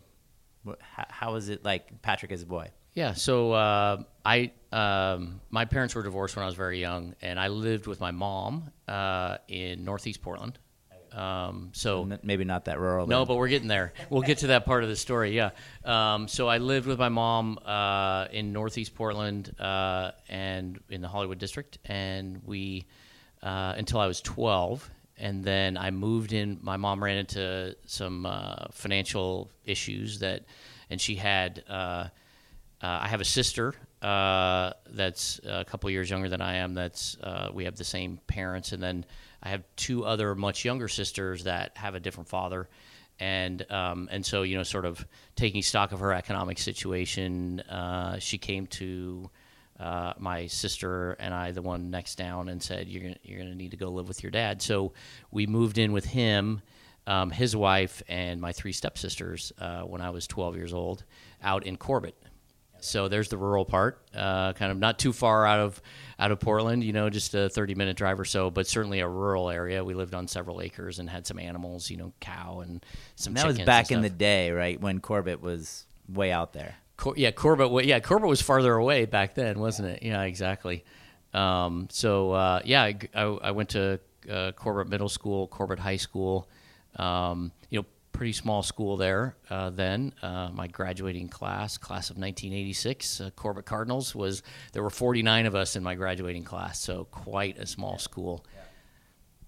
what 0.63 0.79
how 0.81 1.33
was 1.33 1.49
it 1.49 1.63
like, 1.63 2.01
Patrick 2.01 2.31
as 2.31 2.43
a 2.43 2.45
boy? 2.45 2.69
Yeah, 2.93 3.13
so 3.13 3.53
uh, 3.53 4.03
I 4.23 4.51
um, 4.71 5.41
my 5.49 5.65
parents 5.65 5.95
were 5.95 6.03
divorced 6.03 6.35
when 6.35 6.43
I 6.43 6.45
was 6.45 6.55
very 6.55 6.79
young, 6.79 7.15
and 7.21 7.39
I 7.39 7.47
lived 7.47 7.87
with 7.87 7.99
my 7.99 8.11
mom 8.11 8.71
uh, 8.87 9.37
in 9.47 9.83
Northeast 9.83 10.21
Portland. 10.21 10.59
Um, 11.13 11.69
so 11.73 12.09
maybe 12.23 12.43
not 12.43 12.65
that 12.65 12.79
rural. 12.79 13.07
No, 13.07 13.25
but 13.25 13.35
we're 13.35 13.47
getting 13.47 13.67
there. 13.67 13.93
We'll 14.09 14.21
get 14.21 14.39
to 14.39 14.47
that 14.47 14.65
part 14.65 14.83
of 14.83 14.89
the 14.89 14.95
story. 14.95 15.35
Yeah. 15.35 15.51
Um, 15.85 16.27
so 16.27 16.47
I 16.47 16.57
lived 16.57 16.87
with 16.87 16.97
my 16.97 17.09
mom 17.09 17.59
uh, 17.65 18.27
in 18.31 18.51
Northeast 18.51 18.95
Portland 18.95 19.53
uh, 19.59 20.11
and 20.27 20.79
in 20.89 21.01
the 21.01 21.07
Hollywood 21.07 21.37
district, 21.37 21.77
and 21.85 22.41
we 22.45 22.85
uh, 23.43 23.73
until 23.77 23.99
I 23.99 24.07
was 24.07 24.21
12, 24.21 24.89
and 25.17 25.43
then 25.43 25.77
I 25.77 25.91
moved 25.91 26.33
in. 26.33 26.59
My 26.61 26.77
mom 26.77 27.03
ran 27.03 27.17
into 27.17 27.75
some 27.85 28.25
uh, 28.25 28.67
financial 28.71 29.51
issues 29.65 30.19
that, 30.19 30.43
and 30.89 30.99
she 30.99 31.15
had. 31.15 31.63
Uh, 31.69 32.07
uh, 32.81 32.99
I 33.03 33.07
have 33.07 33.21
a 33.21 33.25
sister 33.25 33.73
that's 34.01 35.39
a 35.45 35.63
couple 35.63 35.89
years 35.89 36.09
younger 36.09 36.27
than 36.27 36.41
I 36.41 36.55
am. 36.55 36.73
That's 36.73 37.17
we 37.53 37.65
have 37.65 37.77
the 37.77 37.85
same 37.85 38.19
parents, 38.27 38.73
and 38.73 38.83
then 38.83 39.05
I 39.43 39.49
have 39.49 39.63
two 39.75 40.05
other 40.05 40.33
much 40.35 40.63
younger 40.63 40.87
sisters 40.87 41.43
that 41.43 41.73
have 41.75 41.95
a 41.95 41.99
different 41.99 42.29
father, 42.29 42.69
and 43.19 43.69
um, 43.69 44.07
and 44.09 44.25
so 44.25 44.43
you 44.43 44.55
know, 44.55 44.63
sort 44.63 44.85
of 44.85 45.05
taking 45.35 45.61
stock 45.61 45.91
of 45.91 45.99
her 45.99 46.13
economic 46.13 46.57
situation, 46.57 47.59
uh, 47.61 48.19
she 48.19 48.37
came 48.37 48.67
to 48.67 49.29
uh, 49.79 50.13
my 50.17 50.47
sister 50.47 51.13
and 51.13 51.33
I, 51.33 51.51
the 51.51 51.61
one 51.61 51.91
next 51.91 52.15
down, 52.15 52.47
and 52.47 52.63
said, 52.63 52.87
"You're 52.87 53.03
gonna, 53.03 53.17
you're 53.23 53.39
gonna 53.39 53.55
need 53.55 53.71
to 53.71 53.77
go 53.77 53.89
live 53.89 54.07
with 54.07 54.23
your 54.23 54.31
dad." 54.31 54.61
So 54.61 54.93
we 55.29 55.45
moved 55.45 55.77
in 55.77 55.91
with 55.91 56.05
him. 56.05 56.61
Um, 57.05 57.31
his 57.31 57.53
wife 57.53 58.01
and 58.07 58.39
my 58.39 58.53
three 58.53 58.71
stepsisters 58.71 59.51
uh, 59.59 59.81
when 59.81 59.99
I 59.99 60.11
was 60.11 60.25
12 60.25 60.55
years 60.55 60.73
old 60.73 61.03
out 61.41 61.65
in 61.65 61.75
Corbett, 61.75 62.15
so 62.83 63.07
there's 63.07 63.29
the 63.29 63.37
rural 63.37 63.65
part, 63.65 64.01
uh, 64.15 64.53
kind 64.53 64.71
of 64.71 64.77
not 64.77 64.99
too 64.99 65.13
far 65.13 65.45
out 65.45 65.59
of 65.59 65.81
out 66.19 66.31
of 66.31 66.39
Portland, 66.39 66.83
you 66.83 66.93
know, 66.93 67.09
just 67.09 67.33
a 67.33 67.49
30 67.49 67.75
minute 67.75 67.97
drive 67.97 68.19
or 68.19 68.25
so, 68.25 68.49
but 68.49 68.67
certainly 68.67 68.99
a 68.99 69.07
rural 69.07 69.49
area. 69.49 69.83
We 69.83 69.93
lived 69.93 70.13
on 70.13 70.27
several 70.27 70.61
acres 70.61 70.99
and 70.99 71.09
had 71.09 71.25
some 71.25 71.39
animals, 71.39 71.89
you 71.89 71.97
know, 71.97 72.13
cow 72.19 72.59
and 72.59 72.85
some. 73.15 73.31
And 73.31 73.37
that 73.37 73.47
was 73.47 73.59
back 73.59 73.91
in 73.91 74.01
the 74.01 74.09
day, 74.09 74.51
right, 74.51 74.79
when 74.79 74.99
Corbett 74.99 75.41
was 75.41 75.85
way 76.07 76.31
out 76.31 76.53
there. 76.53 76.75
Cor- 76.97 77.15
yeah, 77.17 77.31
Corbett. 77.31 77.85
Yeah, 77.85 77.99
Corbett 77.99 78.29
was 78.29 78.41
farther 78.41 78.73
away 78.73 79.05
back 79.05 79.33
then, 79.33 79.59
wasn't 79.59 79.89
it? 79.89 80.03
Yeah, 80.03 80.21
exactly. 80.23 80.83
Um, 81.33 81.87
so 81.89 82.31
uh, 82.31 82.61
yeah, 82.63 82.83
I, 82.83 82.99
I, 83.15 83.23
I, 83.23 83.51
went 83.51 83.69
to 83.69 83.99
uh, 84.29 84.51
Corbett 84.51 84.87
Middle 84.87 85.09
School, 85.09 85.47
Corbett 85.47 85.79
High 85.79 85.97
School. 85.97 86.47
Um, 86.95 87.51
you 87.69 87.79
know, 87.79 87.85
pretty 88.13 88.31
small 88.31 88.63
school 88.63 88.95
there 88.95 89.35
uh, 89.49 89.69
then. 89.71 90.13
Uh, 90.21 90.49
my 90.53 90.67
graduating 90.67 91.27
class, 91.27 91.77
class 91.77 92.09
of 92.09 92.17
1986, 92.17 93.19
uh, 93.19 93.29
Corbett 93.35 93.65
Cardinals, 93.65 94.15
was 94.15 94.43
there 94.71 94.83
were 94.83 94.89
49 94.89 95.45
of 95.45 95.55
us 95.55 95.75
in 95.75 95.83
my 95.83 95.95
graduating 95.95 96.43
class, 96.43 96.79
so 96.79 97.05
quite 97.05 97.57
a 97.57 97.65
small 97.65 97.97
school. 97.97 98.45
Yeah. 98.53 98.61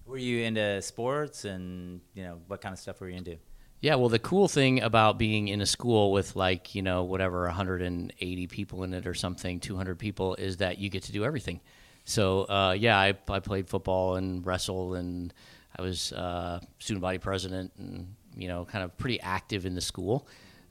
Were 0.04 0.18
you 0.18 0.44
into 0.44 0.82
sports 0.82 1.44
and 1.44 2.00
you 2.14 2.24
know 2.24 2.40
what 2.46 2.60
kind 2.60 2.72
of 2.72 2.78
stuff 2.78 3.00
were 3.00 3.08
you 3.08 3.16
into? 3.16 3.38
Yeah, 3.80 3.96
well, 3.96 4.08
the 4.08 4.18
cool 4.18 4.48
thing 4.48 4.82
about 4.82 5.18
being 5.18 5.48
in 5.48 5.60
a 5.60 5.66
school 5.66 6.10
with 6.12 6.34
like 6.34 6.74
you 6.74 6.82
know 6.82 7.04
whatever 7.04 7.42
180 7.44 8.46
people 8.48 8.82
in 8.82 8.92
it 8.94 9.06
or 9.06 9.14
something, 9.14 9.60
200 9.60 9.98
people, 9.98 10.34
is 10.34 10.58
that 10.58 10.78
you 10.78 10.88
get 10.88 11.04
to 11.04 11.12
do 11.12 11.24
everything. 11.24 11.60
So 12.04 12.42
uh, 12.44 12.76
yeah, 12.78 12.98
I, 12.98 13.14
I 13.28 13.40
played 13.40 13.68
football 13.68 14.16
and 14.16 14.44
wrestled 14.44 14.96
and 14.96 15.32
I 15.78 15.82
was 15.82 16.12
uh, 16.12 16.60
student 16.78 17.02
body 17.02 17.18
president 17.18 17.72
and 17.78 18.14
you 18.36 18.48
know, 18.48 18.64
kind 18.64 18.84
of 18.84 18.96
pretty 18.98 19.20
active 19.20 19.66
in 19.66 19.74
the 19.74 19.80
school, 19.80 20.26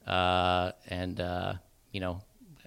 uh, 0.07 0.71
and 0.87 1.19
uh, 1.19 1.53
you 1.91 1.99
know, 1.99 2.21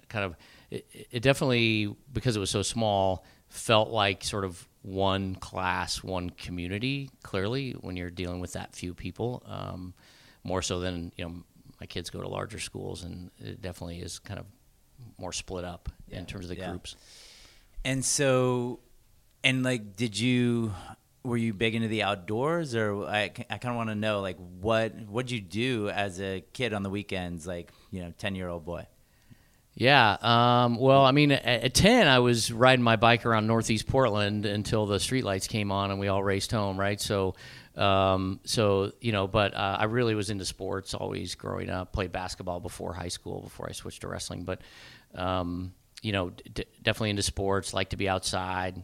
kind 0.09 0.25
of 0.25 0.35
it, 0.69 0.85
it, 1.11 1.21
definitely 1.23 1.95
because 2.13 2.35
it 2.35 2.39
was 2.39 2.49
so 2.49 2.61
small 2.61 3.23
felt 3.47 3.89
like 3.89 4.23
sort 4.23 4.45
of 4.45 4.67
one 4.81 5.35
class, 5.35 6.03
one 6.03 6.29
community. 6.29 7.09
Clearly, 7.23 7.71
when 7.71 7.95
you're 7.95 8.11
dealing 8.11 8.39
with 8.39 8.53
that 8.53 8.75
few 8.75 8.93
people, 8.93 9.43
um, 9.47 9.93
more 10.43 10.61
so 10.61 10.79
than 10.79 11.11
you 11.15 11.25
know, 11.25 11.33
my 11.79 11.85
kids 11.87 12.09
go 12.09 12.21
to 12.21 12.27
larger 12.27 12.59
schools, 12.59 13.03
and 13.03 13.31
it 13.39 13.61
definitely 13.61 13.99
is 13.99 14.19
kind 14.19 14.39
of 14.39 14.45
more 15.17 15.31
split 15.33 15.63
up 15.63 15.89
Yeah. 16.07 16.19
in 16.19 16.25
terms 16.25 16.45
of 16.45 16.49
the 16.49 16.57
Yeah. 16.57 16.69
groups. 16.71 16.95
And 17.85 18.03
so, 18.03 18.81
and 19.43 19.63
like, 19.63 19.95
did 19.95 20.19
you 20.19 20.73
were 21.29 21.37
you 21.37 21.53
big 21.53 21.75
into 21.75 21.87
the 21.87 22.03
outdoors, 22.03 22.75
or 22.75 23.05
I, 23.05 23.31
I 23.49 23.57
kind 23.57 23.71
of 23.71 23.75
want 23.75 23.89
to 23.89 23.95
know 23.95 24.21
like 24.21 24.37
what 24.59 24.93
what'd 25.07 25.31
you 25.31 25.39
do 25.41 25.89
as 25.89 26.19
a 26.19 26.43
kid 26.53 26.73
on 26.73 26.83
the 26.83 26.89
weekends, 26.89 27.47
like 27.47 27.71
you 27.91 28.01
know, 28.01 28.13
ten 28.17 28.35
year 28.35 28.49
old 28.49 28.65
boy. 28.65 28.87
Yeah. 29.79 30.17
Um, 30.21 30.75
well, 30.75 31.05
I 31.05 31.11
mean, 31.11 31.31
at, 31.31 31.45
at 31.45 31.73
10, 31.73 32.05
I 32.05 32.19
was 32.19 32.51
riding 32.51 32.83
my 32.83 32.97
bike 32.97 33.25
around 33.25 33.47
Northeast 33.47 33.87
Portland 33.87 34.45
until 34.45 34.85
the 34.85 34.97
streetlights 34.97 35.47
came 35.47 35.71
on 35.71 35.89
and 35.89 36.01
we 36.01 36.09
all 36.09 36.21
raced 36.21 36.51
home, 36.51 36.77
right? 36.77 36.99
So, 36.99 37.35
um, 37.77 38.41
so 38.43 38.91
you 38.99 39.13
know, 39.13 39.25
but 39.25 39.53
uh, 39.53 39.77
I 39.79 39.85
really 39.85 40.15
was 40.15 40.31
into 40.31 40.43
sports 40.43 40.93
always 40.93 41.35
growing 41.35 41.69
up. 41.69 41.93
Played 41.93 42.11
basketball 42.11 42.59
before 42.59 42.93
high 42.93 43.07
school, 43.07 43.41
before 43.41 43.67
I 43.69 43.71
switched 43.71 44.01
to 44.01 44.09
wrestling. 44.09 44.43
But, 44.43 44.59
um, 45.15 45.73
you 46.01 46.11
know, 46.11 46.31
d- 46.31 46.65
definitely 46.81 47.11
into 47.11 47.23
sports. 47.23 47.73
Like 47.73 47.91
to 47.91 47.97
be 47.97 48.09
outside, 48.09 48.83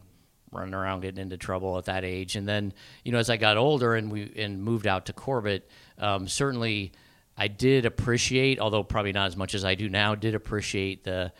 running 0.52 0.74
around, 0.74 1.00
getting 1.00 1.20
into 1.20 1.36
trouble 1.36 1.78
at 1.78 1.86
that 1.86 2.04
age. 2.04 2.36
And 2.36 2.48
then, 2.48 2.72
you 3.04 3.12
know, 3.12 3.18
as 3.18 3.30
I 3.30 3.36
got 3.36 3.56
older 3.56 3.94
and 3.94 4.10
we 4.10 4.32
and 4.36 4.62
moved 4.62 4.86
out 4.86 5.06
to 5.06 5.12
Corbett, 5.12 5.68
um, 5.98 6.28
certainly 6.28 6.92
I 7.36 7.48
did 7.48 7.84
appreciate, 7.86 8.58
although 8.58 8.82
probably 8.82 9.12
not 9.12 9.26
as 9.26 9.36
much 9.36 9.54
as 9.54 9.64
I 9.64 9.74
do 9.74 9.88
now, 9.88 10.14
did 10.14 10.34
appreciate 10.34 11.04
the 11.04 11.32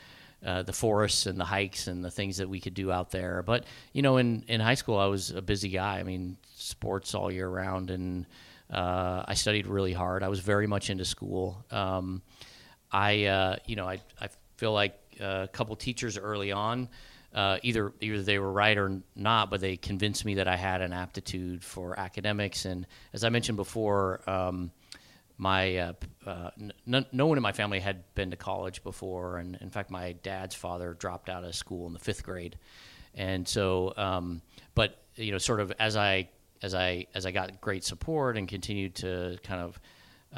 uh, 0.45 0.62
the 0.62 0.73
forests 0.73 1.27
and 1.27 1.40
the 1.40 1.45
hikes 1.45 1.87
and 1.87 2.05
the 2.05 2.11
things 2.11 2.37
that 2.37 2.49
we 2.49 2.61
could 2.61 2.75
do 2.75 2.92
out 2.92 3.11
there. 3.11 3.42
But 3.42 3.64
you 3.92 4.03
know, 4.03 4.19
in 4.19 4.45
in 4.49 4.61
high 4.61 4.75
school, 4.75 4.99
I 4.99 5.07
was 5.07 5.31
a 5.31 5.42
busy 5.42 5.71
guy. 5.71 5.99
I 5.99 6.03
mean, 6.03 6.37
sports 6.55 7.14
all 7.14 7.33
year 7.33 7.49
round, 7.49 7.90
and 7.90 8.27
uh, 8.71 9.25
I 9.27 9.35
studied 9.35 9.66
really 9.66 9.92
hard. 9.92 10.23
I 10.23 10.29
was 10.29 10.40
very 10.40 10.66
much 10.66 10.90
into 10.90 11.05
school. 11.05 11.64
Um, 11.71 12.23
I, 12.92 13.25
uh, 13.25 13.57
you 13.66 13.77
know, 13.77 13.88
I 13.88 14.01
I 14.21 14.29
feel 14.57 14.73
like 14.73 14.99
uh, 15.21 15.42
a 15.45 15.49
couple 15.49 15.75
teachers 15.77 16.19
early 16.19 16.53
on. 16.53 16.88
Uh, 17.37 17.59
either 17.62 17.92
either 18.01 18.22
they 18.22 18.38
were 18.38 18.51
right 18.51 18.79
or 18.79 19.03
not, 19.14 19.51
but 19.51 19.61
they 19.61 19.77
convinced 19.77 20.25
me 20.25 20.37
that 20.37 20.49
I 20.49 20.57
had 20.57 20.81
an 20.81 20.94
aptitude 20.94 21.62
for 21.62 22.01
academics. 22.01 22.64
And 22.64 22.87
as 23.12 23.25
I 23.25 23.29
mentioned 23.29 23.57
before, 23.57 24.22
um, 24.27 24.70
my 25.37 25.77
uh, 25.77 25.92
uh, 26.25 26.51
n- 26.87 27.07
no 27.12 27.27
one 27.27 27.37
in 27.37 27.42
my 27.42 27.53
family 27.53 27.79
had 27.79 28.03
been 28.14 28.31
to 28.31 28.38
college 28.38 28.83
before, 28.83 29.37
and 29.37 29.59
in 29.61 29.68
fact, 29.68 29.90
my 29.90 30.12
dad's 30.22 30.55
father 30.55 30.94
dropped 30.94 31.29
out 31.29 31.44
of 31.44 31.55
school 31.55 31.87
in 31.87 31.92
the 31.92 31.99
fifth 31.99 32.22
grade, 32.22 32.57
and 33.14 33.46
so, 33.46 33.92
um, 33.99 34.40
but 34.75 35.03
you 35.16 35.31
know, 35.31 35.38
sort 35.38 35.61
of 35.61 35.70
as 35.79 35.94
I 35.94 36.31
as 36.62 36.75
I 36.75 37.07
as 37.14 37.27
I 37.27 37.33
got 37.33 37.61
great 37.61 37.85
support 37.85 38.38
and 38.38 38.49
continued 38.49 38.94
to 38.96 39.37
kind 39.42 39.61
of 39.61 39.81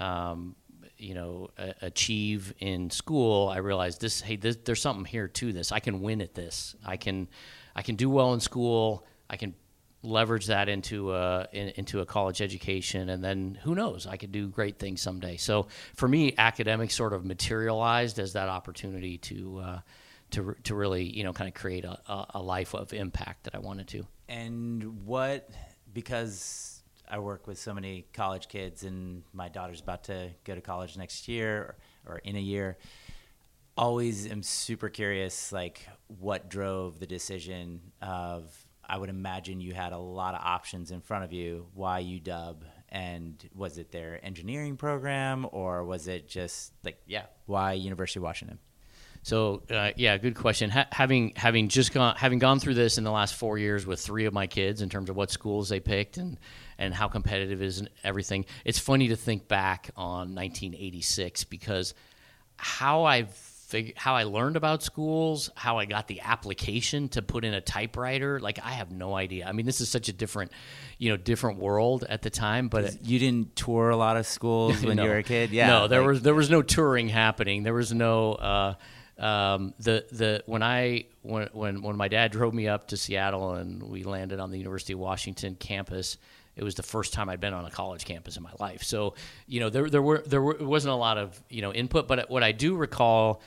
um, 0.02 0.56
you 0.98 1.14
know 1.14 1.50
achieve 1.80 2.54
in 2.58 2.90
school, 2.90 3.48
I 3.48 3.58
realized 3.58 4.00
this. 4.00 4.20
Hey, 4.20 4.36
this, 4.36 4.56
there's 4.64 4.82
something 4.82 5.04
here 5.04 5.28
to 5.28 5.52
this. 5.52 5.72
I 5.72 5.80
can 5.80 6.00
win 6.00 6.20
at 6.20 6.34
this. 6.34 6.76
I 6.84 6.96
can 6.96 7.28
I 7.74 7.82
can 7.82 7.96
do 7.96 8.10
well 8.10 8.34
in 8.34 8.40
school. 8.40 9.04
I 9.30 9.36
can 9.36 9.54
leverage 10.02 10.46
that 10.46 10.68
into 10.68 11.12
a 11.12 11.46
in, 11.52 11.68
into 11.76 12.00
a 12.00 12.06
college 12.06 12.40
education, 12.40 13.08
and 13.08 13.22
then 13.22 13.58
who 13.62 13.74
knows? 13.74 14.06
I 14.06 14.16
could 14.16 14.32
do 14.32 14.48
great 14.48 14.78
things 14.78 15.00
someday. 15.00 15.36
So 15.36 15.68
for 15.94 16.08
me, 16.08 16.34
academics 16.38 16.94
sort 16.94 17.12
of 17.12 17.24
materialized 17.24 18.18
as 18.18 18.32
that 18.34 18.48
opportunity 18.48 19.18
to 19.18 19.58
uh, 19.58 19.80
to 20.30 20.56
to 20.64 20.74
really 20.74 21.04
you 21.04 21.24
know 21.24 21.32
kind 21.32 21.48
of 21.48 21.54
create 21.54 21.84
a, 21.84 21.98
a 22.34 22.42
life 22.42 22.74
of 22.74 22.92
impact 22.92 23.44
that 23.44 23.54
I 23.54 23.58
wanted 23.58 23.88
to. 23.88 24.06
And 24.28 25.06
what 25.06 25.48
because 25.92 26.77
I 27.10 27.18
work 27.18 27.46
with 27.46 27.58
so 27.58 27.74
many 27.74 28.06
college 28.12 28.48
kids, 28.48 28.84
and 28.84 29.22
my 29.32 29.48
daughter's 29.48 29.80
about 29.80 30.04
to 30.04 30.30
go 30.44 30.54
to 30.54 30.60
college 30.60 30.96
next 30.96 31.28
year 31.28 31.76
or, 32.06 32.14
or 32.14 32.18
in 32.18 32.36
a 32.36 32.40
year. 32.40 32.78
Always 33.76 34.30
am 34.30 34.42
super 34.42 34.88
curious, 34.88 35.52
like 35.52 35.88
what 36.06 36.48
drove 36.48 36.98
the 36.98 37.06
decision 37.06 37.80
of. 38.02 38.52
I 38.90 38.96
would 38.96 39.10
imagine 39.10 39.60
you 39.60 39.74
had 39.74 39.92
a 39.92 39.98
lot 39.98 40.34
of 40.34 40.40
options 40.42 40.90
in 40.92 41.02
front 41.02 41.22
of 41.22 41.32
you. 41.32 41.66
Why 41.74 42.02
UW? 42.02 42.56
And 42.88 43.46
was 43.54 43.76
it 43.76 43.92
their 43.92 44.18
engineering 44.24 44.78
program, 44.78 45.46
or 45.52 45.84
was 45.84 46.08
it 46.08 46.26
just 46.26 46.72
like, 46.82 46.98
yeah, 47.06 47.26
why 47.44 47.74
University 47.74 48.18
of 48.18 48.24
Washington? 48.24 48.58
So 49.22 49.62
uh, 49.70 49.90
yeah, 49.96 50.16
good 50.16 50.36
question. 50.36 50.70
Ha- 50.70 50.86
having 50.90 51.32
having 51.36 51.68
just 51.68 51.92
gone 51.92 52.16
having 52.16 52.38
gone 52.38 52.60
through 52.60 52.74
this 52.74 52.96
in 52.96 53.04
the 53.04 53.10
last 53.10 53.34
four 53.34 53.58
years 53.58 53.86
with 53.86 54.00
three 54.00 54.24
of 54.24 54.32
my 54.32 54.46
kids 54.46 54.80
in 54.80 54.88
terms 54.88 55.10
of 55.10 55.16
what 55.16 55.30
schools 55.30 55.68
they 55.68 55.80
picked 55.80 56.16
and 56.16 56.38
and 56.78 56.94
how 56.94 57.08
competitive 57.08 57.60
is 57.62 57.78
and 57.80 57.90
everything. 58.04 58.44
It's 58.64 58.78
funny 58.78 59.08
to 59.08 59.16
think 59.16 59.48
back 59.48 59.90
on 59.96 60.34
1986 60.34 61.44
because 61.44 61.94
how 62.56 63.04
I 63.04 63.24
fig- 63.24 63.96
how 63.96 64.14
I 64.14 64.24
learned 64.24 64.56
about 64.56 64.82
schools, 64.82 65.50
how 65.54 65.78
I 65.78 65.84
got 65.84 66.08
the 66.08 66.20
application 66.22 67.08
to 67.10 67.22
put 67.22 67.44
in 67.44 67.52
a 67.54 67.60
typewriter, 67.60 68.40
like 68.40 68.58
I 68.64 68.72
have 68.72 68.90
no 68.90 69.14
idea. 69.14 69.46
I 69.46 69.52
mean, 69.52 69.66
this 69.66 69.80
is 69.80 69.88
such 69.88 70.08
a 70.08 70.12
different, 70.12 70.52
you 70.98 71.10
know, 71.10 71.16
different 71.16 71.58
world 71.58 72.04
at 72.08 72.22
the 72.22 72.30
time. 72.30 72.68
But 72.68 72.84
it, 72.84 72.98
You 73.02 73.18
didn't 73.18 73.54
tour 73.56 73.90
a 73.90 73.96
lot 73.96 74.16
of 74.16 74.26
schools 74.26 74.82
when 74.82 74.96
no. 74.98 75.04
you 75.04 75.10
were 75.10 75.18
a 75.18 75.22
kid, 75.22 75.50
yeah? 75.50 75.66
No, 75.68 75.88
there 75.88 76.00
like- 76.00 76.08
was 76.08 76.22
there 76.22 76.34
was 76.34 76.50
no 76.50 76.62
touring 76.62 77.08
happening. 77.08 77.62
There 77.62 77.74
was 77.74 77.92
no 77.92 78.32
uh, 78.34 78.74
um, 79.18 79.74
the 79.78 80.06
the 80.10 80.42
when 80.46 80.62
I 80.62 81.04
when, 81.22 81.48
when 81.52 81.82
when 81.82 81.96
my 81.96 82.08
dad 82.08 82.32
drove 82.32 82.54
me 82.54 82.68
up 82.68 82.88
to 82.88 82.96
Seattle 82.96 83.54
and 83.54 83.82
we 83.82 84.02
landed 84.04 84.40
on 84.40 84.50
the 84.50 84.58
University 84.58 84.92
of 84.94 84.98
Washington 84.98 85.54
campus. 85.56 86.16
It 86.58 86.64
was 86.64 86.74
the 86.74 86.82
first 86.82 87.12
time 87.12 87.28
I'd 87.28 87.40
been 87.40 87.54
on 87.54 87.64
a 87.64 87.70
college 87.70 88.04
campus 88.04 88.36
in 88.36 88.42
my 88.42 88.52
life. 88.58 88.82
So 88.82 89.14
you 89.46 89.60
know 89.60 89.70
there 89.70 89.88
there 89.88 90.02
were 90.02 90.22
there 90.26 90.42
were, 90.42 90.56
wasn't 90.60 90.92
a 90.92 90.96
lot 90.96 91.16
of 91.16 91.40
you 91.48 91.62
know 91.62 91.72
input. 91.72 92.08
But 92.08 92.28
what 92.28 92.42
I 92.42 92.52
do 92.52 92.76
recall 92.76 93.40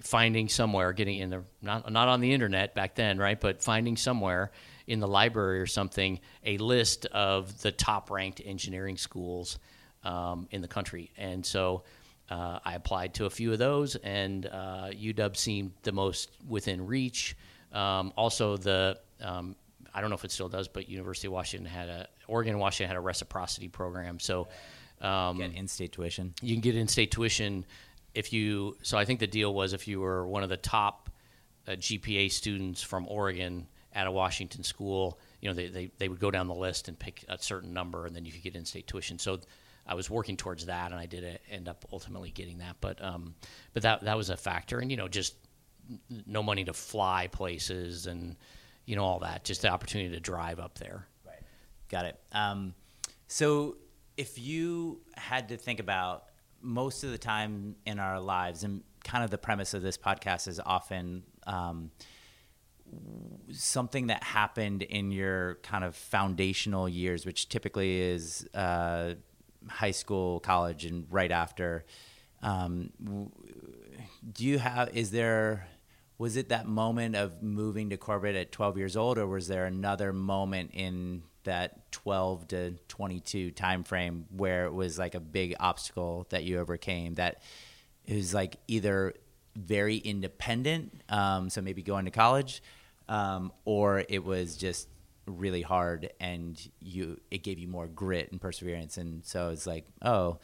finding 0.00 0.48
somewhere 0.48 0.92
getting 0.92 1.18
in 1.18 1.30
the 1.30 1.42
not 1.62 1.90
not 1.90 2.08
on 2.08 2.20
the 2.20 2.32
internet 2.32 2.74
back 2.74 2.94
then 2.94 3.18
right 3.18 3.40
but 3.40 3.62
finding 3.62 3.96
somewhere 3.96 4.52
in 4.86 5.00
the 5.00 5.08
library 5.08 5.58
or 5.58 5.66
something 5.66 6.20
a 6.44 6.58
list 6.58 7.06
of 7.06 7.62
the 7.62 7.72
top 7.72 8.10
ranked 8.10 8.42
engineering 8.44 8.98
schools 8.98 9.58
um, 10.04 10.48
in 10.50 10.60
the 10.60 10.68
country 10.68 11.10
and 11.16 11.46
so 11.46 11.82
uh, 12.28 12.58
I 12.64 12.74
applied 12.74 13.14
to 13.14 13.26
a 13.26 13.30
few 13.30 13.52
of 13.52 13.58
those, 13.58 13.94
and 13.96 14.46
uh, 14.46 14.90
UW 14.92 15.36
seemed 15.36 15.72
the 15.82 15.92
most 15.92 16.30
within 16.48 16.86
reach. 16.86 17.36
Um, 17.72 18.12
also, 18.16 18.56
the 18.56 18.98
um, 19.20 19.54
I 19.96 20.02
don't 20.02 20.10
know 20.10 20.16
if 20.16 20.24
it 20.26 20.30
still 20.30 20.50
does, 20.50 20.68
but 20.68 20.90
University 20.90 21.26
of 21.26 21.32
Washington 21.32 21.66
had 21.66 21.88
a 21.88 22.06
Oregon 22.28 22.52
and 22.52 22.60
Washington 22.60 22.88
had 22.88 22.98
a 22.98 23.00
reciprocity 23.00 23.68
program, 23.68 24.20
so 24.20 24.48
um, 25.00 25.38
get 25.38 25.54
in-state 25.54 25.92
tuition. 25.92 26.34
you 26.42 26.54
can 26.54 26.60
get 26.60 26.76
in-state 26.76 27.10
tuition 27.10 27.64
if 28.14 28.30
you. 28.30 28.76
So 28.82 28.98
I 28.98 29.06
think 29.06 29.20
the 29.20 29.26
deal 29.26 29.54
was 29.54 29.72
if 29.72 29.88
you 29.88 30.00
were 30.00 30.26
one 30.28 30.42
of 30.42 30.50
the 30.50 30.58
top 30.58 31.08
uh, 31.66 31.72
GPA 31.72 32.30
students 32.30 32.82
from 32.82 33.08
Oregon 33.08 33.66
at 33.94 34.06
a 34.06 34.10
Washington 34.10 34.62
school, 34.62 35.18
you 35.40 35.48
know 35.48 35.54
they, 35.54 35.68
they 35.68 35.90
they 35.96 36.08
would 36.10 36.20
go 36.20 36.30
down 36.30 36.46
the 36.46 36.54
list 36.54 36.88
and 36.88 36.98
pick 36.98 37.24
a 37.30 37.38
certain 37.38 37.72
number, 37.72 38.04
and 38.04 38.14
then 38.14 38.26
you 38.26 38.32
could 38.32 38.42
get 38.42 38.54
in-state 38.54 38.86
tuition. 38.86 39.18
So 39.18 39.40
I 39.86 39.94
was 39.94 40.10
working 40.10 40.36
towards 40.36 40.66
that, 40.66 40.92
and 40.92 41.00
I 41.00 41.06
did 41.06 41.24
uh, 41.24 41.38
end 41.50 41.68
up 41.68 41.86
ultimately 41.90 42.30
getting 42.30 42.58
that. 42.58 42.76
But 42.82 43.02
um, 43.02 43.34
but 43.72 43.82
that 43.84 44.02
that 44.04 44.16
was 44.18 44.28
a 44.28 44.36
factor, 44.36 44.78
and 44.78 44.90
you 44.90 44.98
know 44.98 45.08
just 45.08 45.36
n- 45.90 46.24
no 46.26 46.42
money 46.42 46.64
to 46.64 46.74
fly 46.74 47.28
places 47.28 48.06
and 48.06 48.36
you 48.86 48.96
know 48.96 49.04
all 49.04 49.18
that, 49.20 49.44
just 49.44 49.62
the 49.62 49.68
opportunity 49.68 50.14
to 50.14 50.20
drive 50.20 50.58
up 50.58 50.78
there. 50.78 51.06
Right. 51.26 51.42
Got 51.88 52.06
it. 52.06 52.20
Um, 52.32 52.74
so, 53.28 53.76
if 54.16 54.38
you 54.38 55.00
had 55.16 55.48
to 55.50 55.56
think 55.56 55.80
about 55.80 56.24
most 56.62 57.04
of 57.04 57.10
the 57.10 57.18
time 57.18 57.76
in 57.84 57.98
our 57.98 58.20
lives, 58.20 58.64
and 58.64 58.82
kind 59.04 59.22
of 59.22 59.30
the 59.30 59.38
premise 59.38 59.74
of 59.74 59.82
this 59.82 59.98
podcast 59.98 60.48
is 60.48 60.60
often 60.64 61.22
um, 61.46 61.90
something 63.52 64.08
that 64.08 64.22
happened 64.22 64.82
in 64.82 65.10
your 65.10 65.56
kind 65.62 65.84
of 65.84 65.94
foundational 65.94 66.88
years, 66.88 67.26
which 67.26 67.48
typically 67.48 68.00
is 68.00 68.48
uh, 68.54 69.14
high 69.68 69.90
school, 69.90 70.40
college, 70.40 70.84
and 70.84 71.06
right 71.10 71.32
after. 71.32 71.84
Um, 72.42 72.90
do 74.32 74.44
you 74.44 74.58
have? 74.58 74.96
Is 74.96 75.10
there? 75.10 75.66
Was 76.18 76.36
it 76.36 76.48
that 76.48 76.66
moment 76.66 77.14
of 77.14 77.42
moving 77.42 77.90
to 77.90 77.96
Corbett 77.96 78.36
at 78.36 78.52
12 78.52 78.78
years 78.78 78.96
old, 78.96 79.18
or 79.18 79.26
was 79.26 79.48
there 79.48 79.66
another 79.66 80.12
moment 80.12 80.70
in 80.72 81.22
that 81.44 81.92
12 81.92 82.48
to 82.48 82.72
22 82.88 83.50
time 83.52 83.84
frame 83.84 84.26
where 84.30 84.66
it 84.66 84.72
was 84.72 84.98
like 84.98 85.14
a 85.14 85.20
big 85.20 85.54
obstacle 85.60 86.26
that 86.30 86.44
you 86.44 86.58
overcame 86.58 87.14
that 87.14 87.40
it 88.04 88.16
was 88.16 88.34
like 88.34 88.56
either 88.68 89.14
very 89.56 89.96
independent, 89.96 91.02
um, 91.08 91.48
so 91.48 91.62
maybe 91.62 91.82
going 91.82 92.04
to 92.04 92.10
college, 92.10 92.62
um, 93.08 93.52
or 93.64 94.04
it 94.08 94.24
was 94.24 94.56
just 94.56 94.88
really 95.26 95.62
hard 95.62 96.10
and 96.20 96.70
you 96.80 97.18
it 97.32 97.42
gave 97.42 97.58
you 97.58 97.66
more 97.66 97.86
grit 97.88 98.30
and 98.30 98.40
perseverance, 98.40 98.96
and 98.96 99.24
so 99.24 99.50
it's 99.50 99.66
like, 99.66 99.86
oh, 100.02 100.38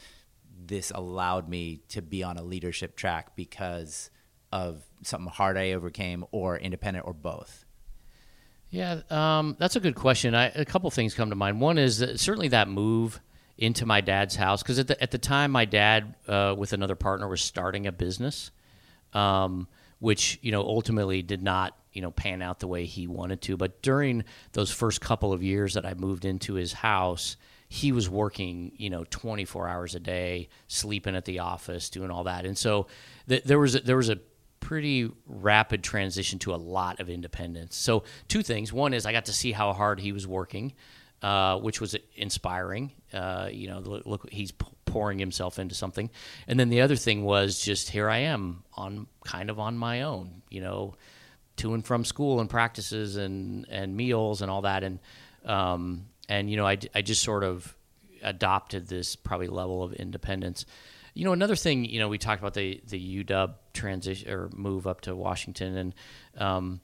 this 0.65 0.91
allowed 0.95 1.49
me 1.49 1.81
to 1.89 2.03
be 2.03 2.23
on 2.23 2.37
a 2.37 2.43
leadership 2.43 2.97
track 2.97 3.37
because 3.37 4.11
of 4.53 4.83
something 5.03 5.31
hard 5.31 5.57
I 5.57 5.73
overcame, 5.73 6.25
or 6.31 6.57
independent, 6.59 7.07
or 7.07 7.15
both. 7.15 7.65
Yeah, 8.73 9.01
um, 9.11 9.57
that's 9.59 9.77
a 9.77 9.81
good 9.81 9.95
question. 9.95 10.35
I, 10.35 10.47
a 10.47 10.65
couple 10.65 10.91
things 10.91 11.15
come 11.15 11.29
to 11.29 11.37
mind. 11.37 11.61
One 11.61 11.77
is 11.77 11.99
that 11.99 12.19
certainly 12.19 12.49
that 12.49 12.69
move 12.69 13.21
into 13.59 13.85
my 13.85 14.01
dad's 14.01 14.35
house 14.35 14.63
because 14.63 14.79
at 14.79 14.89
the 14.89 15.01
at 15.03 15.11
the 15.11 15.19
time 15.19 15.51
my 15.51 15.67
dad 15.67 16.15
uh, 16.27 16.55
with 16.57 16.73
another 16.73 16.97
partner 16.97 17.29
was 17.29 17.43
starting 17.43 17.87
a 17.87 17.93
business, 17.93 18.51
um, 19.13 19.69
which 19.99 20.39
you 20.41 20.53
know 20.53 20.63
ultimately 20.63 21.21
did 21.21 21.43
not 21.43 21.77
you 21.93 22.01
know 22.01 22.11
pan 22.11 22.41
out 22.41 22.61
the 22.61 22.67
way 22.67 22.87
he 22.87 23.07
wanted 23.07 23.43
to. 23.43 23.59
But 23.59 23.83
during 23.83 24.25
those 24.53 24.71
first 24.71 25.03
couple 25.03 25.35
of 25.35 25.43
years 25.43 25.75
that 25.75 25.85
I 25.85 25.93
moved 25.93 26.25
into 26.25 26.55
his 26.55 26.73
house, 26.73 27.37
he 27.69 27.93
was 27.93 28.09
working 28.09 28.73
you 28.77 28.89
know 28.89 29.05
24 29.11 29.69
hours 29.69 29.95
a 29.95 30.01
day, 30.01 30.49
sleeping 30.67 31.15
at 31.15 31.27
the 31.27 31.41
office, 31.41 31.91
doing 31.91 32.11
all 32.11 32.25
that, 32.25 32.47
and 32.47 32.57
so 32.57 32.87
th- 33.29 33.45
there 33.45 33.59
was 33.59 33.75
a, 33.75 33.81
there 33.81 33.99
was 33.99 34.09
a 34.09 34.19
pretty 34.63 35.11
rapid 35.27 35.83
transition 35.83 36.39
to 36.39 36.55
a 36.55 36.57
lot 36.57 37.01
of 37.01 37.11
independence. 37.11 37.77
So 37.77 38.05
two 38.29 38.43
things. 38.43 38.73
One 38.73 38.95
is 38.95 39.05
I 39.05 39.13
got 39.13 39.27
to 39.27 39.33
see 39.33 39.53
how 39.53 39.75
hard 39.75 40.01
he 40.01 40.13
was 40.13 40.27
working. 40.27 40.73
Uh, 41.21 41.57
which 41.61 41.81
was 41.81 41.95
inspiring. 42.17 42.91
Uh, 43.13 43.49
you 43.49 43.69
know, 43.69 43.79
look, 43.79 44.29
he's 44.33 44.51
pouring 44.87 45.21
himself 45.21 45.61
into 45.61 45.73
something. 45.73 46.11
And 46.49 46.59
then 46.59 46.69
the 46.69 46.81
other 46.81 46.97
thing 46.97 47.23
was 47.23 47.61
just 47.61 47.91
here 47.91 48.11
I 48.11 48.19
am 48.19 48.65
on 48.75 49.07
kind 49.25 49.49
of 49.49 49.61
on 49.61 49.79
my 49.79 50.03
own. 50.03 50.43
You 50.51 50.63
know, 50.63 50.97
to 51.59 51.75
and 51.75 51.87
from 51.87 52.05
school 52.05 52.41
and 52.41 52.51
practices 52.51 53.15
and 53.15 53.67
and 53.71 53.97
meals 53.97 54.43
and 54.43 54.51
all 54.51 54.63
that. 54.63 54.83
And 54.83 54.99
um, 55.45 56.07
and 56.29 56.51
you 56.51 56.57
know, 56.57 56.67
I 56.67 56.79
I 56.93 57.03
just 57.03 57.23
sort 57.23 57.45
of 57.45 57.73
adopted 58.21 58.89
this 58.89 59.15
probably 59.15 59.47
level 59.47 59.85
of 59.85 59.93
independence. 59.93 60.67
You 61.15 61.25
know, 61.25 61.33
another 61.33 61.57
thing, 61.57 61.85
you 61.85 61.99
know, 61.99 62.09
we 62.09 62.19
talked 62.19 62.41
about 62.41 62.55
the 62.55 62.81
the 62.89 63.25
UW 63.25 63.55
transition 63.73 64.31
or 64.31 64.49
move 64.55 64.87
up 64.87 65.03
to 65.03 65.15
Washington, 65.15 65.77
and 65.77 65.95
um, 66.39 66.81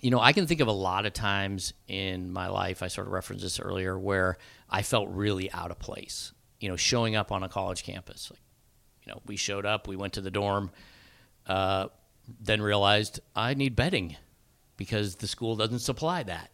you 0.00 0.10
know, 0.10 0.20
I 0.20 0.32
can 0.32 0.46
think 0.46 0.60
of 0.60 0.68
a 0.68 0.72
lot 0.72 1.06
of 1.06 1.12
times 1.12 1.74
in 1.86 2.32
my 2.32 2.48
life. 2.48 2.82
I 2.82 2.88
sort 2.88 3.06
of 3.06 3.12
referenced 3.12 3.42
this 3.42 3.60
earlier, 3.60 3.98
where 3.98 4.38
I 4.70 4.82
felt 4.82 5.08
really 5.10 5.50
out 5.52 5.70
of 5.70 5.78
place. 5.78 6.32
You 6.60 6.68
know, 6.68 6.76
showing 6.76 7.16
up 7.16 7.30
on 7.30 7.42
a 7.42 7.48
college 7.48 7.82
campus, 7.84 8.30
like, 8.30 8.40
you 9.04 9.12
know, 9.12 9.20
we 9.26 9.36
showed 9.36 9.66
up, 9.66 9.86
we 9.86 9.96
went 9.96 10.14
to 10.14 10.22
the 10.22 10.30
dorm, 10.30 10.70
uh, 11.46 11.88
then 12.40 12.62
realized 12.62 13.20
I 13.36 13.52
need 13.52 13.76
bedding 13.76 14.16
because 14.76 15.16
the 15.16 15.26
school 15.26 15.56
doesn't 15.56 15.80
supply 15.80 16.22
that 16.22 16.50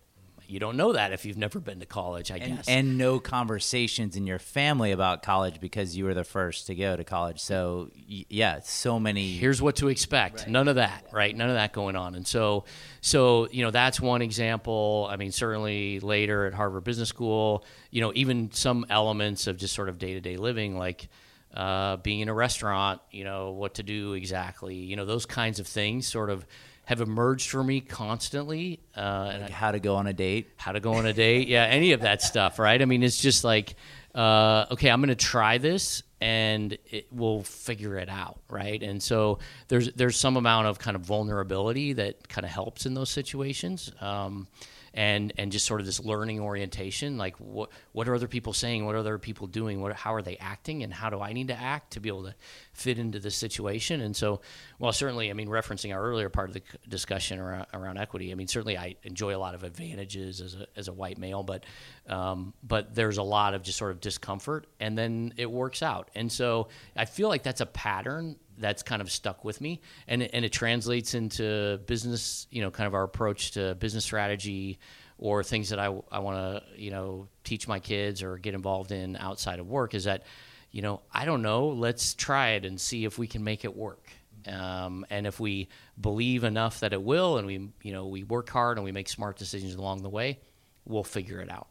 you 0.51 0.59
don't 0.59 0.77
know 0.77 0.93
that 0.93 1.13
if 1.13 1.25
you've 1.25 1.37
never 1.37 1.61
been 1.61 1.79
to 1.81 1.87
college, 1.87 2.31
I 2.31 2.37
and, 2.37 2.57
guess. 2.57 2.69
And 2.69 2.99
no 2.99 3.21
conversations 3.21 4.17
in 4.17 4.27
your 4.27 4.39
family 4.39 4.91
about 4.91 5.23
college 5.23 5.61
because 5.61 5.97
you 5.97 6.05
were 6.05 6.15
the 6.15 6.25
first 6.25 6.67
to 6.67 6.75
go 6.75 6.97
to 6.97 7.05
college. 7.05 7.41
So 7.41 7.91
yeah, 8.07 8.61
so 8.61 8.99
many. 8.99 9.33
Here's 9.33 9.63
what 9.63 9.77
to 9.77 9.89
expect. 9.89 10.41
Right. 10.41 10.49
None 10.49 10.69
of 10.69 10.77
that, 10.77 11.07
right? 11.13 11.35
None 11.37 11.49
of 11.49 11.55
that 11.55 11.73
going 11.73 11.95
on. 11.95 12.15
And 12.15 12.27
so, 12.27 12.65
so 13.01 13.49
you 13.51 13.65
know, 13.65 13.71
that's 13.71 14.01
one 14.01 14.23
example. 14.23 15.09
I 15.11 15.17
mean, 15.17 15.31
certainly 15.31 16.01
later 16.01 16.47
at 16.47 16.55
Harvard 16.55 16.85
Business 16.85 17.09
School, 17.09 17.65
you 17.91 18.01
know, 18.01 18.13
even 18.17 18.51
some 18.51 18.85
elements 18.91 19.47
of 19.47 19.57
just 19.57 19.75
sort 19.75 19.89
of 19.89 19.99
day 19.99 20.15
to 20.15 20.21
day 20.21 20.37
living, 20.37 20.77
like. 20.77 21.09
Uh, 21.53 21.97
being 21.97 22.21
in 22.21 22.29
a 22.29 22.33
restaurant, 22.33 23.01
you 23.11 23.25
know, 23.25 23.51
what 23.51 23.75
to 23.75 23.83
do 23.83 24.13
exactly, 24.13 24.77
you 24.77 24.95
know, 24.95 25.05
those 25.05 25.27
kinds 25.27 25.59
of 25.59 25.67
things 25.67 26.07
sort 26.07 26.31
of 26.31 26.47
have 26.91 27.01
emerged 27.01 27.51
for 27.51 27.63
me 27.63 27.81
constantly. 27.81 28.81
Uh, 28.97 29.39
like 29.43 29.51
how 29.51 29.71
to 29.71 29.79
go 29.79 29.95
on 29.95 30.09
a 30.09 30.13
date, 30.13 30.51
how 30.57 30.73
to 30.73 30.81
go 30.81 30.95
on 30.95 31.07
a 31.07 31.13
date, 31.13 31.47
yeah, 31.47 31.63
any 31.63 31.93
of 31.93 32.01
that 32.01 32.21
stuff, 32.21 32.59
right? 32.59 32.83
I 32.83 32.85
mean, 32.85 33.05
it's 33.05 33.23
just 33.23 33.45
like, 33.45 33.77
uh, 34.13 34.67
okay, 34.73 34.91
I'm 34.91 35.01
going 35.01 35.11
to 35.11 35.15
try 35.15 35.59
this, 35.59 36.03
and 36.21 36.77
it, 36.87 37.07
we'll 37.13 37.45
figure 37.45 37.97
it 37.97 38.09
out, 38.09 38.41
right? 38.51 38.83
And 38.83 39.01
so 39.01 39.39
there's 39.69 39.93
there's 39.93 40.19
some 40.19 40.37
amount 40.37 40.67
of 40.67 40.81
kind 40.81 40.97
of 40.97 41.03
vulnerability 41.03 41.93
that 41.93 42.29
kind 42.29 42.45
of 42.45 42.51
helps 42.51 42.87
in 42.87 42.95
those 42.95 43.09
situations. 43.09 43.93
Um, 44.01 44.49
and 44.95 45.33
and 45.39 45.53
just 45.53 45.67
sort 45.67 45.81
of 45.81 45.87
this 45.87 46.01
learning 46.01 46.41
orientation 46.41 47.17
like 47.17 47.37
what 47.37 47.71
what 47.93 48.09
are 48.09 48.15
other 48.15 48.29
people 48.29 48.53
saying? 48.53 48.85
What 48.85 48.95
are 48.95 48.99
other 48.99 49.19
people 49.19 49.47
doing? 49.47 49.81
What 49.81 49.95
how 49.95 50.15
are 50.15 50.23
they 50.23 50.37
acting? 50.39 50.83
And 50.83 50.93
how 50.93 51.11
do 51.11 51.21
I 51.21 51.33
need 51.33 51.49
to 51.49 51.59
act 51.59 51.93
to 51.93 52.01
be 52.01 52.09
able 52.09 52.25
to 52.25 52.35
fit 52.73 52.99
into 52.99 53.19
this 53.21 53.37
situation? 53.37 54.01
And 54.01 54.17
so 54.17 54.41
well 54.79 54.93
certainly 54.93 55.31
I 55.31 55.35
mean 55.35 55.49
referencing 55.49 55.95
our 55.95 56.03
earlier 56.03 56.29
part 56.29 56.49
of 56.49 56.55
the 56.55 56.63
discussion 56.89 57.39
around, 57.39 57.67
around 57.73 57.99
equity 57.99 58.33
I 58.33 58.35
mean 58.35 58.49
certainly 58.49 58.77
I 58.77 58.97
enjoy 59.05 59.35
a 59.35 59.39
lot 59.39 59.55
of 59.55 59.63
advantages 59.63 60.41
as 60.41 60.55
a, 60.55 60.67
as 60.77 60.89
a 60.89 60.93
white 60.93 61.19
male 61.19 61.43
but 61.43 61.65
um, 62.09 62.55
but 62.63 62.95
there's 62.95 63.19
a 63.19 63.23
lot 63.23 63.55
of 63.55 63.63
just 63.63 63.79
sort 63.79 63.93
of 63.93 64.01
discomfort 64.01 64.67
and 64.81 64.97
then 64.99 65.35
it 65.37 65.51
works 65.51 65.83
out. 65.83 66.11
And 66.15 66.31
so 66.31 66.69
I 66.97 67.05
feel 67.05 67.29
like 67.29 67.43
that's 67.43 67.61
a 67.61 67.67
pattern 67.67 68.37
that's 68.61 68.83
kind 68.83 69.03
of 69.03 69.11
stuck 69.11 69.45
with 69.45 69.61
me, 69.61 69.81
and 70.07 70.23
it, 70.23 70.31
and 70.33 70.45
it 70.45 70.53
translates 70.53 71.15
into 71.15 71.79
business. 71.87 72.47
You 72.51 72.63
know, 72.63 72.71
kind 72.71 72.87
of 72.87 72.95
our 72.95 73.03
approach 73.03 73.53
to 73.53 73.75
business 73.75 74.05
strategy 74.05 74.79
or 75.21 75.45
things 75.45 75.69
that 75.69 75.79
I, 75.79 75.95
I 76.11 76.21
want 76.21 76.37
to 76.39 76.81
you 76.81 76.91
know 76.91 77.29
teach 77.45 77.69
my 77.69 77.79
kids 77.79 78.23
or 78.23 78.39
get 78.39 78.55
involved 78.55 78.91
in 78.91 79.17
outside 79.17 79.61
of 79.61 79.69
work 79.69 79.95
is 79.95 80.05
that 80.05 80.25
you 80.71 80.83
know 80.83 81.03
I 81.13 81.25
don't 81.25 81.43
know. 81.43 81.69
Let's 81.69 82.15
try 82.15 82.51
it 82.51 82.65
and 82.65 82.81
see 82.81 83.05
if 83.05 83.19
we 83.19 83.27
can 83.27 83.45
make 83.45 83.65
it 83.65 83.77
work. 83.77 84.11
Um, 84.47 85.05
and 85.11 85.27
if 85.27 85.39
we 85.39 85.69
believe 86.01 86.45
enough 86.45 86.81
that 86.81 86.95
it 86.95 87.03
will 87.03 87.37
and 87.37 87.47
we 87.47 87.71
you 87.83 87.93
know 87.93 88.07
we 88.07 88.25
work 88.25 88.49
hard 88.49 88.79
and 88.79 88.85
we 88.85 88.93
make 88.93 89.09
smart 89.09 89.37
decisions 89.37 89.75
along 89.75 90.03
the 90.03 90.09
way 90.09 90.41
we'll 90.87 91.05
figure 91.05 91.41
it 91.41 91.51
out. 91.51 91.69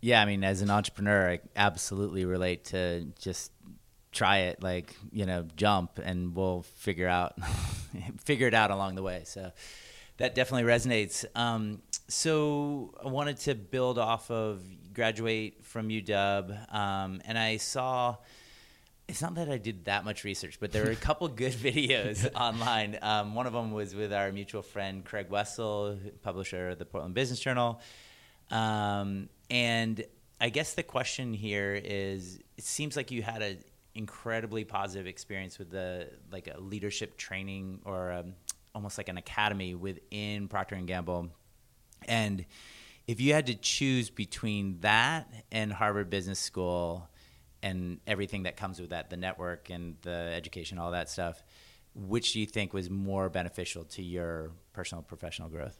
Yeah 0.00 0.22
I 0.22 0.24
mean 0.24 0.42
as 0.42 0.62
an 0.62 0.70
entrepreneur 0.70 1.32
I 1.32 1.40
absolutely 1.54 2.24
relate 2.24 2.64
to 2.66 3.04
just 3.18 3.52
try 4.12 4.38
it 4.38 4.62
like 4.62 4.96
you 5.12 5.26
know 5.26 5.46
jump 5.56 5.98
and 6.02 6.34
we'll 6.34 6.62
figure 6.62 7.08
out 7.08 7.34
figure 8.24 8.48
it 8.48 8.54
out 8.54 8.70
along 8.70 8.94
the 8.94 9.02
way. 9.02 9.22
So 9.24 9.52
that 10.18 10.34
definitely 10.34 10.70
resonates. 10.70 11.24
Um, 11.34 11.82
so 12.10 12.92
i 13.02 13.08
wanted 13.08 13.36
to 13.36 13.54
build 13.54 13.98
off 13.98 14.30
of 14.30 14.62
graduate 14.92 15.64
from 15.64 15.88
uw 15.88 16.74
um, 16.74 17.20
and 17.24 17.38
i 17.38 17.56
saw 17.56 18.16
it's 19.08 19.22
not 19.22 19.36
that 19.36 19.48
i 19.48 19.56
did 19.56 19.84
that 19.84 20.04
much 20.04 20.24
research 20.24 20.58
but 20.58 20.72
there 20.72 20.84
were 20.84 20.90
a 20.90 20.96
couple 21.08 21.28
good 21.28 21.52
videos 21.52 22.28
online. 22.34 22.98
Um, 23.00 23.34
one 23.34 23.46
of 23.46 23.52
them 23.52 23.72
was 23.72 23.94
with 23.94 24.12
our 24.12 24.32
mutual 24.32 24.62
friend 24.62 25.04
craig 25.04 25.30
wessel 25.30 25.98
publisher 26.22 26.70
of 26.70 26.78
the 26.78 26.84
portland 26.84 27.14
business 27.14 27.38
journal. 27.38 27.80
Um, 28.50 29.28
and 29.48 30.04
I 30.40 30.48
guess 30.48 30.74
the 30.74 30.82
question 30.82 31.32
here 31.32 31.80
is 31.82 32.40
it 32.56 32.64
seems 32.64 32.96
like 32.96 33.10
you 33.12 33.22
had 33.22 33.42
a 33.42 33.56
incredibly 34.00 34.64
positive 34.64 35.06
experience 35.06 35.58
with 35.58 35.70
the 35.70 36.08
like 36.32 36.48
a 36.48 36.58
leadership 36.58 37.18
training 37.18 37.80
or 37.84 38.10
um, 38.12 38.34
almost 38.74 38.96
like 38.96 39.10
an 39.10 39.18
academy 39.18 39.74
within 39.74 40.48
Procter 40.48 40.74
and 40.74 40.86
Gamble. 40.86 41.28
And 42.08 42.46
if 43.06 43.20
you 43.20 43.34
had 43.34 43.46
to 43.46 43.54
choose 43.54 44.08
between 44.08 44.80
that 44.80 45.30
and 45.52 45.70
Harvard 45.70 46.08
Business 46.08 46.38
School 46.38 47.08
and 47.62 48.00
everything 48.06 48.44
that 48.44 48.56
comes 48.56 48.80
with 48.80 48.90
that, 48.90 49.10
the 49.10 49.18
network 49.18 49.68
and 49.68 49.96
the 50.00 50.32
education, 50.34 50.78
all 50.78 50.92
that 50.92 51.10
stuff, 51.10 51.42
which 51.94 52.32
do 52.32 52.40
you 52.40 52.46
think 52.46 52.72
was 52.72 52.88
more 52.88 53.28
beneficial 53.28 53.84
to 53.84 54.02
your 54.02 54.52
personal 54.72 55.02
professional 55.02 55.50
growth? 55.50 55.78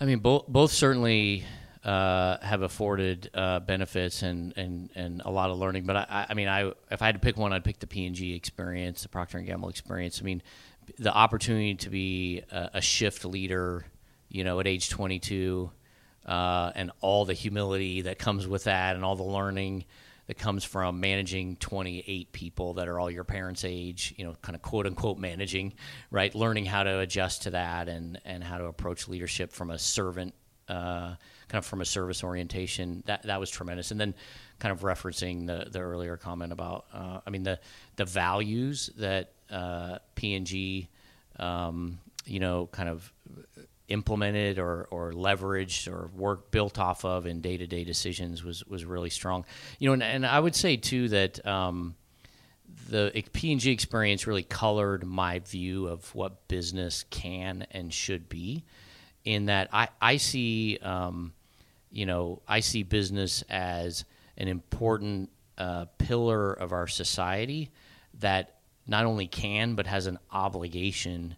I 0.00 0.04
mean, 0.04 0.18
both 0.18 0.48
both 0.48 0.72
certainly 0.72 1.44
uh, 1.88 2.38
have 2.42 2.60
afforded 2.60 3.30
uh, 3.32 3.60
benefits 3.60 4.22
and, 4.22 4.52
and, 4.58 4.90
and 4.94 5.22
a 5.24 5.30
lot 5.30 5.48
of 5.48 5.56
learning. 5.56 5.84
But 5.84 5.96
I, 5.96 6.26
I 6.28 6.34
mean, 6.34 6.46
I 6.46 6.70
if 6.90 7.00
I 7.00 7.06
had 7.06 7.14
to 7.14 7.18
pick 7.18 7.38
one, 7.38 7.54
I'd 7.54 7.64
pick 7.64 7.78
the 7.78 7.86
P 7.86 8.04
and 8.04 8.14
G 8.14 8.34
experience, 8.34 9.04
the 9.04 9.08
Procter 9.08 9.38
and 9.38 9.46
Gamble 9.46 9.70
experience. 9.70 10.20
I 10.20 10.24
mean, 10.24 10.42
the 10.98 11.10
opportunity 11.10 11.76
to 11.76 11.88
be 11.88 12.42
a, 12.52 12.70
a 12.74 12.80
shift 12.82 13.24
leader, 13.24 13.86
you 14.28 14.44
know, 14.44 14.60
at 14.60 14.66
age 14.66 14.90
22, 14.90 15.70
uh, 16.26 16.72
and 16.74 16.90
all 17.00 17.24
the 17.24 17.32
humility 17.32 18.02
that 18.02 18.18
comes 18.18 18.46
with 18.46 18.64
that, 18.64 18.94
and 18.94 19.02
all 19.02 19.16
the 19.16 19.22
learning 19.22 19.86
that 20.26 20.36
comes 20.36 20.64
from 20.64 21.00
managing 21.00 21.56
28 21.56 22.32
people 22.32 22.74
that 22.74 22.86
are 22.86 23.00
all 23.00 23.10
your 23.10 23.24
parents' 23.24 23.64
age, 23.64 24.12
you 24.18 24.26
know, 24.26 24.34
kind 24.42 24.54
of 24.54 24.60
quote 24.60 24.84
unquote 24.84 25.16
managing, 25.16 25.72
right? 26.10 26.34
Learning 26.34 26.66
how 26.66 26.82
to 26.82 26.98
adjust 26.98 27.44
to 27.44 27.50
that 27.52 27.88
and 27.88 28.20
and 28.26 28.44
how 28.44 28.58
to 28.58 28.66
approach 28.66 29.08
leadership 29.08 29.52
from 29.52 29.70
a 29.70 29.78
servant 29.78 30.34
uh, 30.68 31.14
kind 31.48 31.58
of 31.58 31.66
from 31.66 31.80
a 31.80 31.84
service 31.84 32.22
orientation. 32.22 33.02
That 33.06 33.24
that 33.24 33.40
was 33.40 33.50
tremendous. 33.50 33.90
And 33.90 34.00
then, 34.00 34.14
kind 34.58 34.72
of 34.72 34.80
referencing 34.80 35.46
the 35.46 35.68
the 35.70 35.80
earlier 35.80 36.16
comment 36.16 36.52
about, 36.52 36.86
uh, 36.92 37.20
I 37.26 37.30
mean 37.30 37.42
the 37.42 37.58
the 37.96 38.04
values 38.04 38.90
that 38.96 39.32
uh, 39.50 39.98
P 40.14 40.34
and 40.34 40.46
G, 40.46 40.88
um, 41.38 41.98
you 42.26 42.40
know, 42.40 42.68
kind 42.70 42.88
of 42.88 43.12
implemented 43.88 44.58
or, 44.58 44.86
or 44.90 45.12
leveraged 45.12 45.90
or 45.90 46.10
work 46.14 46.50
built 46.50 46.78
off 46.78 47.06
of 47.06 47.26
in 47.26 47.40
day 47.40 47.56
to 47.56 47.66
day 47.66 47.84
decisions 47.84 48.44
was 48.44 48.64
was 48.66 48.84
really 48.84 49.10
strong. 49.10 49.44
You 49.78 49.88
know, 49.88 49.92
and, 49.94 50.02
and 50.02 50.26
I 50.26 50.38
would 50.38 50.54
say 50.54 50.76
too 50.76 51.08
that. 51.08 51.44
Um, 51.46 51.94
the 52.90 53.24
P&G 53.32 53.70
experience 53.70 54.26
really 54.26 54.42
colored 54.42 55.04
my 55.04 55.40
view 55.40 55.88
of 55.88 56.14
what 56.14 56.48
business 56.48 57.04
can 57.10 57.66
and 57.70 57.92
should 57.92 58.28
be 58.28 58.64
in 59.24 59.46
that 59.46 59.68
I, 59.72 59.88
I 60.00 60.16
see 60.16 60.78
um, 60.80 61.32
you 61.98 62.06
know 62.06 62.40
I 62.46 62.60
see 62.60 62.84
business 62.84 63.42
as 63.50 64.04
an 64.36 64.46
important 64.46 65.30
uh, 65.58 65.86
pillar 65.98 66.52
of 66.52 66.72
our 66.72 66.86
society 66.86 67.72
that 68.20 68.60
not 68.86 69.04
only 69.04 69.26
can 69.26 69.74
but 69.74 69.88
has 69.88 70.06
an 70.06 70.18
obligation 70.30 71.34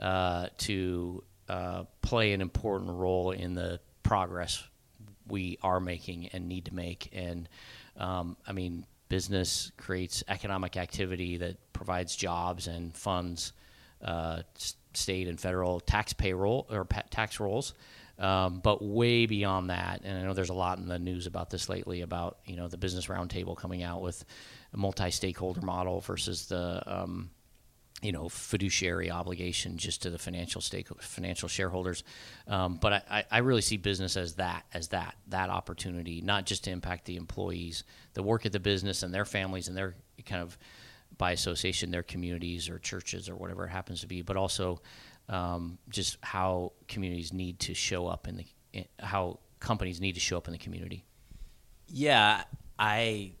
uh, 0.00 0.48
to 0.58 1.22
uh, 1.48 1.84
play 2.00 2.32
an 2.32 2.40
important 2.40 2.90
role 2.90 3.30
in 3.30 3.54
the 3.54 3.78
progress 4.02 4.64
we 5.28 5.56
are 5.62 5.78
making 5.78 6.26
and 6.32 6.48
need 6.48 6.64
to 6.64 6.74
make. 6.74 7.08
And 7.12 7.48
um, 7.96 8.36
I 8.44 8.52
mean, 8.52 8.84
business 9.08 9.70
creates 9.76 10.24
economic 10.26 10.76
activity 10.76 11.36
that 11.36 11.72
provides 11.72 12.16
jobs 12.16 12.66
and 12.66 12.92
funds 12.92 13.52
uh, 14.02 14.42
state 14.94 15.28
and 15.28 15.38
federal 15.38 15.78
tax 15.78 16.12
payroll 16.12 16.66
or 16.70 16.86
tax 17.10 17.38
rolls. 17.38 17.74
Um, 18.18 18.60
but 18.62 18.82
way 18.82 19.26
beyond 19.26 19.70
that, 19.70 20.02
and 20.04 20.18
I 20.18 20.22
know 20.22 20.34
there's 20.34 20.50
a 20.50 20.54
lot 20.54 20.78
in 20.78 20.86
the 20.86 20.98
news 20.98 21.26
about 21.26 21.50
this 21.50 21.68
lately 21.68 22.02
about 22.02 22.38
you 22.44 22.56
know 22.56 22.68
the 22.68 22.76
business 22.76 23.06
roundtable 23.06 23.56
coming 23.56 23.82
out 23.82 24.02
with 24.02 24.24
a 24.72 24.76
multi-stakeholder 24.76 25.62
model 25.62 26.00
versus 26.00 26.46
the 26.46 26.82
um, 26.86 27.30
you 28.02 28.12
know 28.12 28.28
fiduciary 28.28 29.10
obligation 29.10 29.78
just 29.78 30.02
to 30.02 30.10
the 30.10 30.18
financial 30.18 30.60
stake 30.60 30.88
financial 31.00 31.48
shareholders. 31.48 32.04
Um, 32.46 32.78
but 32.80 33.04
I, 33.10 33.24
I 33.30 33.38
really 33.38 33.62
see 33.62 33.76
business 33.76 34.16
as 34.16 34.34
that 34.34 34.64
as 34.74 34.88
that 34.88 35.16
that 35.28 35.48
opportunity, 35.48 36.20
not 36.20 36.44
just 36.44 36.64
to 36.64 36.70
impact 36.70 37.06
the 37.06 37.16
employees 37.16 37.84
that 38.14 38.22
work 38.22 38.44
at 38.44 38.52
the 38.52 38.60
business 38.60 39.02
and 39.02 39.14
their 39.14 39.24
families 39.24 39.68
and 39.68 39.76
their 39.76 39.94
kind 40.26 40.42
of 40.42 40.58
by 41.16 41.32
association 41.32 41.90
their 41.90 42.02
communities 42.02 42.68
or 42.68 42.78
churches 42.78 43.28
or 43.28 43.36
whatever 43.36 43.66
it 43.66 43.70
happens 43.70 44.00
to 44.00 44.06
be, 44.06 44.22
but 44.22 44.36
also 44.36 44.80
um, 45.28 45.78
just 45.88 46.18
how 46.22 46.72
communities 46.88 47.32
need 47.32 47.58
to 47.60 47.74
show 47.74 48.06
up 48.06 48.28
in 48.28 48.36
the 48.36 48.46
in, 48.72 48.84
how 49.00 49.38
companies 49.60 50.00
need 50.00 50.14
to 50.14 50.20
show 50.20 50.36
up 50.36 50.48
in 50.48 50.52
the 50.52 50.58
community. 50.58 51.04
Yeah, 51.86 52.44
I 52.78 53.32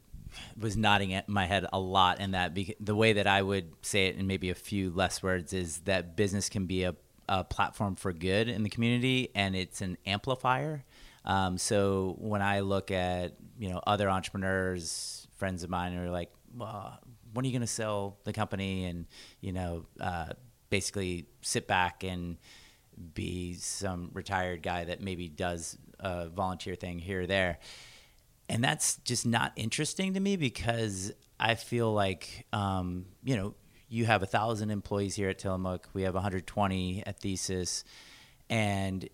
was 0.58 0.76
nodding 0.76 1.14
at 1.14 1.28
my 1.28 1.46
head 1.46 1.66
a 1.72 1.78
lot 1.78 2.20
in 2.20 2.32
that. 2.32 2.56
The 2.80 2.94
way 2.94 3.14
that 3.14 3.26
I 3.26 3.42
would 3.42 3.72
say 3.82 4.06
it 4.06 4.16
in 4.16 4.26
maybe 4.26 4.50
a 4.50 4.54
few 4.54 4.90
less 4.90 5.22
words 5.22 5.52
is 5.52 5.80
that 5.80 6.16
business 6.16 6.48
can 6.48 6.66
be 6.66 6.84
a, 6.84 6.94
a 7.28 7.44
platform 7.44 7.96
for 7.96 8.12
good 8.12 8.48
in 8.48 8.62
the 8.62 8.70
community, 8.70 9.30
and 9.34 9.54
it's 9.54 9.80
an 9.80 9.98
amplifier. 10.06 10.84
Um, 11.24 11.58
so 11.58 12.16
when 12.18 12.42
I 12.42 12.60
look 12.60 12.90
at 12.90 13.36
you 13.58 13.70
know 13.70 13.80
other 13.86 14.10
entrepreneurs, 14.10 15.26
friends 15.36 15.62
of 15.62 15.70
mine, 15.70 15.92
who 15.92 16.02
are 16.02 16.10
like, 16.10 16.30
well, 16.56 16.98
when 17.32 17.44
are 17.44 17.46
you 17.46 17.52
going 17.52 17.62
to 17.62 17.66
sell 17.66 18.18
the 18.24 18.32
company? 18.32 18.84
And 18.84 19.06
you 19.40 19.52
know, 19.52 19.86
uh, 20.00 20.32
basically 20.72 21.26
sit 21.42 21.68
back 21.68 22.02
and 22.02 22.38
be 23.12 23.52
some 23.52 24.08
retired 24.14 24.62
guy 24.62 24.84
that 24.84 25.02
maybe 25.02 25.28
does 25.28 25.76
a 26.00 26.30
volunteer 26.30 26.74
thing 26.74 26.98
here 26.98 27.20
or 27.20 27.26
there. 27.26 27.58
And 28.48 28.64
that's 28.64 28.96
just 29.04 29.26
not 29.26 29.52
interesting 29.54 30.14
to 30.14 30.20
me 30.20 30.36
because 30.36 31.12
I 31.38 31.56
feel 31.56 31.92
like, 31.92 32.46
um, 32.54 33.04
you 33.22 33.36
know, 33.36 33.54
you 33.90 34.06
have 34.06 34.22
a 34.22 34.26
thousand 34.26 34.70
employees 34.70 35.14
here 35.14 35.28
at 35.28 35.38
Tillamook. 35.38 35.90
We 35.92 36.04
have 36.04 36.14
120 36.14 37.02
at 37.06 37.20
Thesis. 37.20 37.84
And 38.48 39.06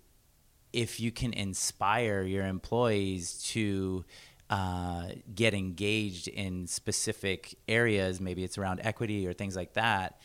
if 0.73 1.01
you 1.01 1.11
can 1.11 1.33
inspire 1.33 2.23
your 2.23 2.47
employees 2.47 3.43
to 3.49 4.05
uh, 4.49 5.09
get 5.35 5.55
engaged 5.55 6.29
in 6.29 6.69
specific 6.69 7.59
areas, 7.67 8.21
maybe 8.21 8.45
it's 8.45 8.59
around 8.59 8.81
equity 8.85 9.27
or 9.27 9.33
things 9.33 9.57
like 9.57 9.73
that, 9.73 10.21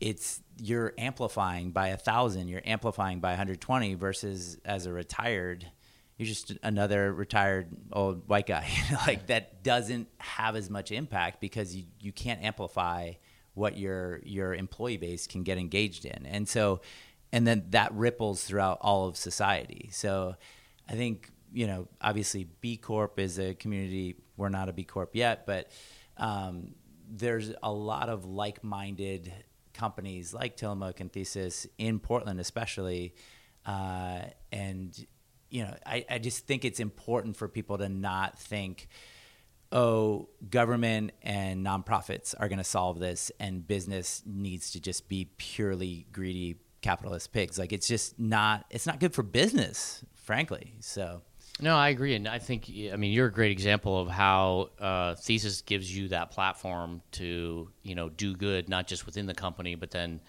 it's 0.00 0.40
you're 0.60 0.92
amplifying 0.98 1.70
by 1.70 1.88
a 1.88 1.96
thousand, 1.96 2.48
you're 2.48 2.62
amplifying 2.64 3.20
by 3.20 3.30
120 3.30 3.94
versus 3.94 4.58
as 4.64 4.86
a 4.86 4.92
retired, 4.92 5.66
you're 6.16 6.26
just 6.26 6.52
another 6.62 7.12
retired 7.12 7.68
old 7.92 8.28
white 8.28 8.46
guy. 8.46 8.68
like 9.06 9.26
that 9.26 9.62
doesn't 9.62 10.08
have 10.18 10.56
as 10.56 10.70
much 10.70 10.92
impact 10.92 11.40
because 11.40 11.74
you, 11.74 11.84
you 12.00 12.12
can't 12.12 12.42
amplify 12.42 13.12
what 13.54 13.76
your 13.76 14.20
your 14.24 14.54
employee 14.54 14.96
base 14.96 15.26
can 15.26 15.42
get 15.42 15.58
engaged 15.58 16.04
in. 16.04 16.26
And 16.26 16.48
so 16.48 16.80
and 17.32 17.46
then 17.46 17.64
that 17.70 17.92
ripples 17.92 18.44
throughout 18.44 18.78
all 18.80 19.08
of 19.08 19.16
society. 19.16 19.90
So 19.92 20.36
I 20.88 20.92
think 20.92 21.30
you 21.52 21.68
know, 21.68 21.88
obviously 22.00 22.48
B 22.60 22.76
Corp 22.76 23.18
is 23.20 23.38
a 23.38 23.54
community. 23.54 24.16
We're 24.36 24.48
not 24.48 24.68
a 24.68 24.72
B 24.72 24.82
Corp 24.82 25.14
yet, 25.14 25.46
but 25.46 25.70
um, 26.16 26.74
there's 27.08 27.52
a 27.62 27.72
lot 27.72 28.08
of 28.08 28.24
like-minded 28.24 29.32
companies 29.74 30.32
like 30.32 30.56
Tillamook 30.56 31.00
and 31.00 31.12
Thesis 31.12 31.66
in 31.76 31.98
Portland, 31.98 32.40
especially. 32.40 33.14
Uh, 33.66 34.22
and 34.52 35.06
you 35.50 35.62
know, 35.64 35.74
I, 35.84 36.04
I 36.08 36.18
just 36.18 36.46
think 36.46 36.64
it's 36.64 36.80
important 36.80 37.36
for 37.36 37.48
people 37.48 37.78
to 37.78 37.88
not 37.88 38.38
think, 38.38 38.88
oh, 39.70 40.28
government 40.48 41.12
and 41.22 41.64
nonprofits 41.64 42.34
are 42.38 42.48
going 42.48 42.58
to 42.58 42.64
solve 42.64 42.98
this, 42.98 43.30
and 43.38 43.66
business 43.66 44.22
needs 44.24 44.70
to 44.72 44.80
just 44.80 45.08
be 45.08 45.30
purely 45.36 46.06
greedy 46.12 46.56
capitalist 46.82 47.32
pigs. 47.32 47.58
Like 47.58 47.72
it's 47.72 47.86
just 47.88 48.18
not. 48.18 48.64
It's 48.70 48.86
not 48.86 49.00
good 49.00 49.14
for 49.14 49.22
business, 49.22 50.04
frankly. 50.14 50.74
So. 50.80 51.22
No, 51.60 51.76
I 51.76 51.90
agree, 51.90 52.14
and 52.14 52.26
I 52.26 52.38
think 52.38 52.68
I 52.92 52.96
mean 52.96 53.12
you're 53.12 53.28
a 53.28 53.32
great 53.32 53.52
example 53.52 54.00
of 54.00 54.08
how 54.08 54.70
uh, 54.80 55.14
thesis 55.14 55.62
gives 55.62 55.96
you 55.96 56.08
that 56.08 56.32
platform 56.32 57.00
to 57.12 57.70
you 57.82 57.94
know 57.94 58.08
do 58.08 58.34
good, 58.34 58.68
not 58.68 58.88
just 58.88 59.06
within 59.06 59.26
the 59.26 59.34
company, 59.34 59.76
but 59.76 59.90
then 59.90 60.20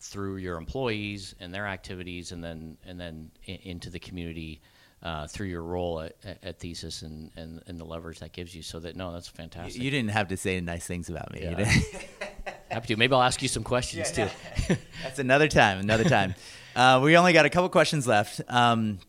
through 0.00 0.36
your 0.36 0.56
employees 0.56 1.34
and 1.40 1.52
their 1.52 1.66
activities, 1.66 2.30
and 2.30 2.44
then 2.44 2.76
and 2.86 2.98
then 3.00 3.30
in, 3.44 3.56
into 3.56 3.90
the 3.90 3.98
community 3.98 4.60
uh, 5.02 5.26
through 5.26 5.46
your 5.46 5.62
role 5.62 6.00
at, 6.00 6.16
at 6.42 6.58
Thesis 6.58 7.02
and, 7.02 7.30
and, 7.36 7.62
and 7.66 7.78
the 7.78 7.84
leverage 7.84 8.18
that 8.20 8.32
gives 8.32 8.54
you. 8.54 8.62
So 8.62 8.78
that 8.80 8.96
no, 8.96 9.12
that's 9.12 9.28
fantastic. 9.28 9.82
You 9.82 9.90
didn't 9.90 10.10
have 10.10 10.28
to 10.28 10.36
say 10.36 10.60
nice 10.60 10.86
things 10.86 11.08
about 11.08 11.32
me. 11.32 11.42
Yeah. 11.42 11.64
Happy 12.70 12.88
to. 12.88 12.96
Maybe 12.96 13.14
I'll 13.14 13.22
ask 13.22 13.42
you 13.42 13.48
some 13.48 13.64
questions 13.64 14.16
yeah, 14.16 14.28
too. 14.28 14.76
that's 15.02 15.18
another 15.18 15.48
time. 15.48 15.80
Another 15.80 16.04
time. 16.04 16.34
Uh, 16.76 17.00
we 17.02 17.16
only 17.16 17.32
got 17.32 17.44
a 17.44 17.50
couple 17.50 17.68
questions 17.70 18.06
left. 18.06 18.40
Um, 18.46 19.00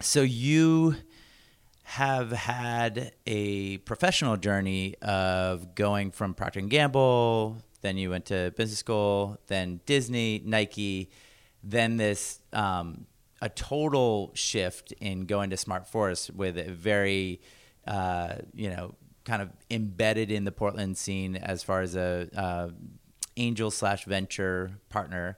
so 0.00 0.22
you 0.22 0.96
have 1.82 2.30
had 2.30 3.12
a 3.26 3.78
professional 3.78 4.36
journey 4.36 4.94
of 5.02 5.74
going 5.74 6.10
from 6.10 6.34
Procter 6.34 6.60
and 6.60 6.70
Gamble, 6.70 7.56
then 7.80 7.96
you 7.96 8.10
went 8.10 8.26
to 8.26 8.52
business 8.56 8.78
school, 8.78 9.38
then 9.48 9.80
Disney, 9.86 10.42
Nike, 10.44 11.10
then 11.62 11.96
this 11.96 12.40
um, 12.52 13.06
a 13.42 13.48
total 13.48 14.30
shift 14.34 14.92
in 15.00 15.26
going 15.26 15.50
to 15.50 15.56
Smart 15.56 15.86
Forest 15.86 16.30
with 16.34 16.58
a 16.58 16.70
very 16.70 17.40
uh, 17.86 18.34
you 18.54 18.70
know 18.70 18.94
kind 19.24 19.42
of 19.42 19.50
embedded 19.70 20.30
in 20.30 20.44
the 20.44 20.52
Portland 20.52 20.96
scene 20.96 21.36
as 21.36 21.62
far 21.62 21.80
as 21.80 21.96
a 21.96 22.28
uh, 22.36 22.68
angel 23.36 23.70
slash 23.70 24.04
venture 24.04 24.70
partner. 24.88 25.36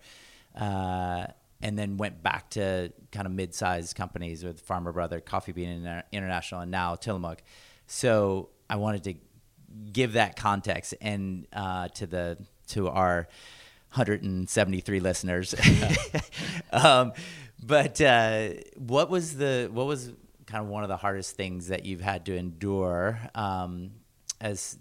Uh, 0.54 1.26
and 1.62 1.78
then 1.78 1.96
went 1.96 2.22
back 2.22 2.50
to 2.50 2.92
kind 3.10 3.26
of 3.26 3.32
mid-sized 3.32 3.96
companies 3.96 4.44
with 4.44 4.60
Farmer 4.60 4.92
Brother, 4.92 5.20
Coffee 5.20 5.52
Bean 5.52 6.04
International, 6.12 6.60
and 6.60 6.70
now 6.70 6.96
Tillamook. 6.96 7.42
So 7.86 8.50
I 8.68 8.76
wanted 8.76 9.04
to 9.04 9.14
give 9.92 10.14
that 10.14 10.36
context 10.36 10.94
and 11.00 11.46
uh, 11.52 11.88
to 11.88 12.06
the 12.06 12.38
to 12.68 12.88
our 12.88 13.28
173 13.94 15.00
listeners. 15.00 15.54
um, 16.72 17.12
but 17.62 18.00
uh, 18.00 18.48
what 18.76 19.10
was 19.10 19.36
the 19.36 19.68
what 19.72 19.86
was 19.86 20.10
kind 20.46 20.64
of 20.64 20.68
one 20.68 20.82
of 20.82 20.88
the 20.88 20.96
hardest 20.96 21.36
things 21.36 21.68
that 21.68 21.84
you've 21.84 22.00
had 22.00 22.26
to 22.26 22.36
endure 22.36 23.20
um, 23.34 23.92
as 24.40 24.78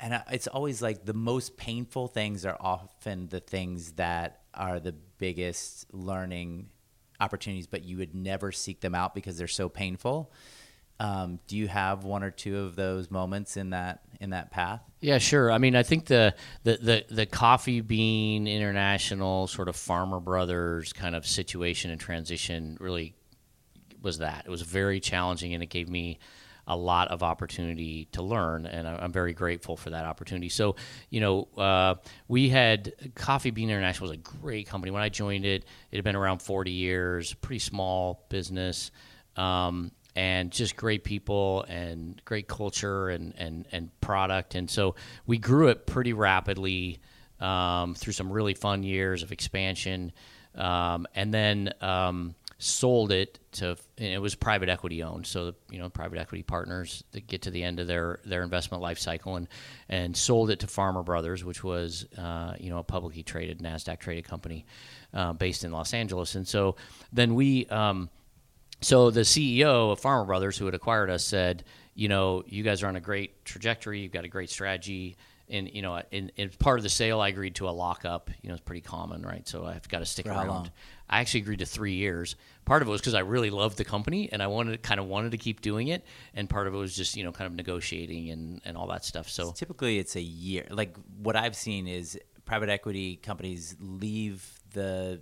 and 0.00 0.22
it's 0.30 0.46
always 0.46 0.82
like 0.82 1.04
the 1.04 1.14
most 1.14 1.56
painful 1.56 2.08
things 2.08 2.44
are 2.44 2.56
often 2.60 3.28
the 3.28 3.40
things 3.40 3.92
that 3.92 4.42
are 4.52 4.80
the 4.80 4.94
biggest 5.18 5.86
learning 5.92 6.68
opportunities, 7.20 7.66
but 7.66 7.84
you 7.84 7.96
would 7.98 8.14
never 8.14 8.52
seek 8.52 8.80
them 8.80 8.94
out 8.94 9.14
because 9.14 9.38
they're 9.38 9.46
so 9.46 9.68
painful. 9.68 10.32
Um, 11.00 11.40
do 11.48 11.56
you 11.56 11.66
have 11.66 12.04
one 12.04 12.22
or 12.22 12.30
two 12.30 12.58
of 12.58 12.76
those 12.76 13.10
moments 13.10 13.56
in 13.56 13.70
that 13.70 14.02
in 14.20 14.30
that 14.30 14.50
path? 14.50 14.80
Yeah, 15.00 15.18
sure. 15.18 15.50
I 15.50 15.58
mean, 15.58 15.74
I 15.74 15.82
think 15.82 16.06
the 16.06 16.34
the 16.62 16.76
the, 16.76 17.04
the 17.10 17.26
coffee 17.26 17.80
bean 17.80 18.46
international 18.46 19.48
sort 19.48 19.68
of 19.68 19.74
farmer 19.74 20.20
brothers 20.20 20.92
kind 20.92 21.16
of 21.16 21.26
situation 21.26 21.90
and 21.90 22.00
transition 22.00 22.76
really 22.80 23.16
was 24.00 24.18
that. 24.18 24.44
It 24.46 24.50
was 24.50 24.62
very 24.62 25.00
challenging, 25.00 25.52
and 25.52 25.62
it 25.62 25.68
gave 25.68 25.88
me 25.88 26.20
a 26.66 26.76
lot 26.76 27.08
of 27.08 27.22
opportunity 27.22 28.06
to 28.12 28.22
learn, 28.22 28.66
and 28.66 28.88
I'm 28.88 29.12
very 29.12 29.32
grateful 29.32 29.76
for 29.76 29.90
that 29.90 30.04
opportunity. 30.04 30.48
So, 30.48 30.76
you 31.10 31.20
know, 31.20 31.48
uh, 31.56 31.96
we 32.28 32.48
had 32.48 32.92
Coffee 33.14 33.50
Bean 33.50 33.68
International 33.70 34.08
was 34.10 34.18
a 34.18 34.20
great 34.20 34.66
company. 34.66 34.90
When 34.90 35.02
I 35.02 35.08
joined 35.08 35.44
it, 35.44 35.64
it 35.90 35.96
had 35.96 36.04
been 36.04 36.16
around 36.16 36.40
40 36.40 36.70
years, 36.70 37.34
pretty 37.34 37.58
small 37.58 38.24
business, 38.28 38.90
um, 39.36 39.92
and 40.16 40.50
just 40.50 40.76
great 40.76 41.04
people 41.04 41.64
and 41.68 42.22
great 42.24 42.48
culture 42.48 43.08
and, 43.08 43.34
and, 43.36 43.66
and 43.72 44.00
product. 44.00 44.54
And 44.54 44.70
so 44.70 44.94
we 45.26 45.38
grew 45.38 45.68
it 45.68 45.86
pretty 45.86 46.12
rapidly 46.12 47.00
um, 47.40 47.94
through 47.94 48.12
some 48.12 48.30
really 48.30 48.54
fun 48.54 48.82
years 48.82 49.22
of 49.22 49.32
expansion. 49.32 50.12
Um, 50.54 51.06
and 51.14 51.34
then 51.34 51.72
um, 51.80 52.34
sold 52.58 53.10
it 53.10 53.38
to 53.52 53.76
and 53.98 54.12
it 54.12 54.20
was 54.20 54.34
private 54.34 54.68
equity 54.68 55.02
owned 55.02 55.26
so 55.26 55.54
you 55.70 55.78
know 55.78 55.88
private 55.88 56.18
equity 56.18 56.42
partners 56.42 57.02
that 57.12 57.26
get 57.26 57.42
to 57.42 57.50
the 57.50 57.62
end 57.62 57.80
of 57.80 57.86
their 57.86 58.20
their 58.24 58.42
investment 58.42 58.82
life 58.82 58.98
cycle 58.98 59.36
and 59.36 59.48
and 59.88 60.16
sold 60.16 60.50
it 60.50 60.60
to 60.60 60.66
farmer 60.66 61.02
brothers 61.02 61.44
which 61.44 61.64
was 61.64 62.06
uh, 62.16 62.54
you 62.58 62.70
know 62.70 62.78
a 62.78 62.84
publicly 62.84 63.22
traded 63.22 63.58
nasdaq 63.58 63.98
traded 63.98 64.24
company 64.24 64.64
uh, 65.14 65.32
based 65.32 65.64
in 65.64 65.72
los 65.72 65.92
angeles 65.92 66.36
and 66.36 66.46
so 66.46 66.76
then 67.12 67.34
we 67.34 67.66
um, 67.66 68.08
so 68.80 69.10
the 69.10 69.22
ceo 69.22 69.92
of 69.92 69.98
farmer 69.98 70.24
brothers 70.24 70.56
who 70.56 70.64
had 70.64 70.74
acquired 70.74 71.10
us 71.10 71.24
said 71.24 71.64
you 71.94 72.08
know 72.08 72.44
you 72.46 72.62
guys 72.62 72.82
are 72.82 72.86
on 72.86 72.96
a 72.96 73.00
great 73.00 73.44
trajectory 73.44 74.00
you've 74.00 74.12
got 74.12 74.24
a 74.24 74.28
great 74.28 74.48
strategy 74.48 75.16
and 75.48 75.70
you 75.72 75.82
know, 75.82 76.00
in, 76.10 76.32
in, 76.36 76.50
part 76.58 76.78
of 76.78 76.82
the 76.82 76.88
sale, 76.88 77.20
I 77.20 77.28
agreed 77.28 77.56
to 77.56 77.68
a 77.68 77.70
lockup. 77.70 78.30
You 78.40 78.48
know, 78.48 78.54
it's 78.54 78.64
pretty 78.64 78.80
common, 78.80 79.22
right? 79.22 79.46
So 79.46 79.66
I've 79.66 79.88
got 79.88 79.98
to 79.98 80.06
stick 80.06 80.26
For 80.26 80.32
around. 80.32 80.70
I 81.08 81.20
actually 81.20 81.40
agreed 81.40 81.58
to 81.58 81.66
three 81.66 81.94
years. 81.94 82.36
Part 82.64 82.82
of 82.82 82.88
it 82.88 82.90
was 82.90 83.00
because 83.00 83.14
I 83.14 83.20
really 83.20 83.50
loved 83.50 83.76
the 83.76 83.84
company 83.84 84.28
and 84.32 84.42
I 84.42 84.46
wanted 84.46 84.82
kind 84.82 84.98
of 84.98 85.06
wanted 85.06 85.32
to 85.32 85.38
keep 85.38 85.60
doing 85.60 85.88
it, 85.88 86.04
and 86.34 86.48
part 86.48 86.66
of 86.66 86.74
it 86.74 86.78
was 86.78 86.96
just 86.96 87.16
you 87.16 87.24
know 87.24 87.32
kind 87.32 87.46
of 87.46 87.54
negotiating 87.54 88.30
and, 88.30 88.60
and 88.64 88.76
all 88.76 88.86
that 88.88 89.04
stuff. 89.04 89.28
So 89.28 89.52
Typically, 89.52 89.98
it's 89.98 90.16
a 90.16 90.22
year. 90.22 90.66
Like 90.70 90.96
what 91.22 91.36
I've 91.36 91.56
seen 91.56 91.86
is 91.86 92.18
private 92.44 92.68
equity 92.68 93.16
companies 93.16 93.76
leave 93.80 94.60
the 94.72 95.20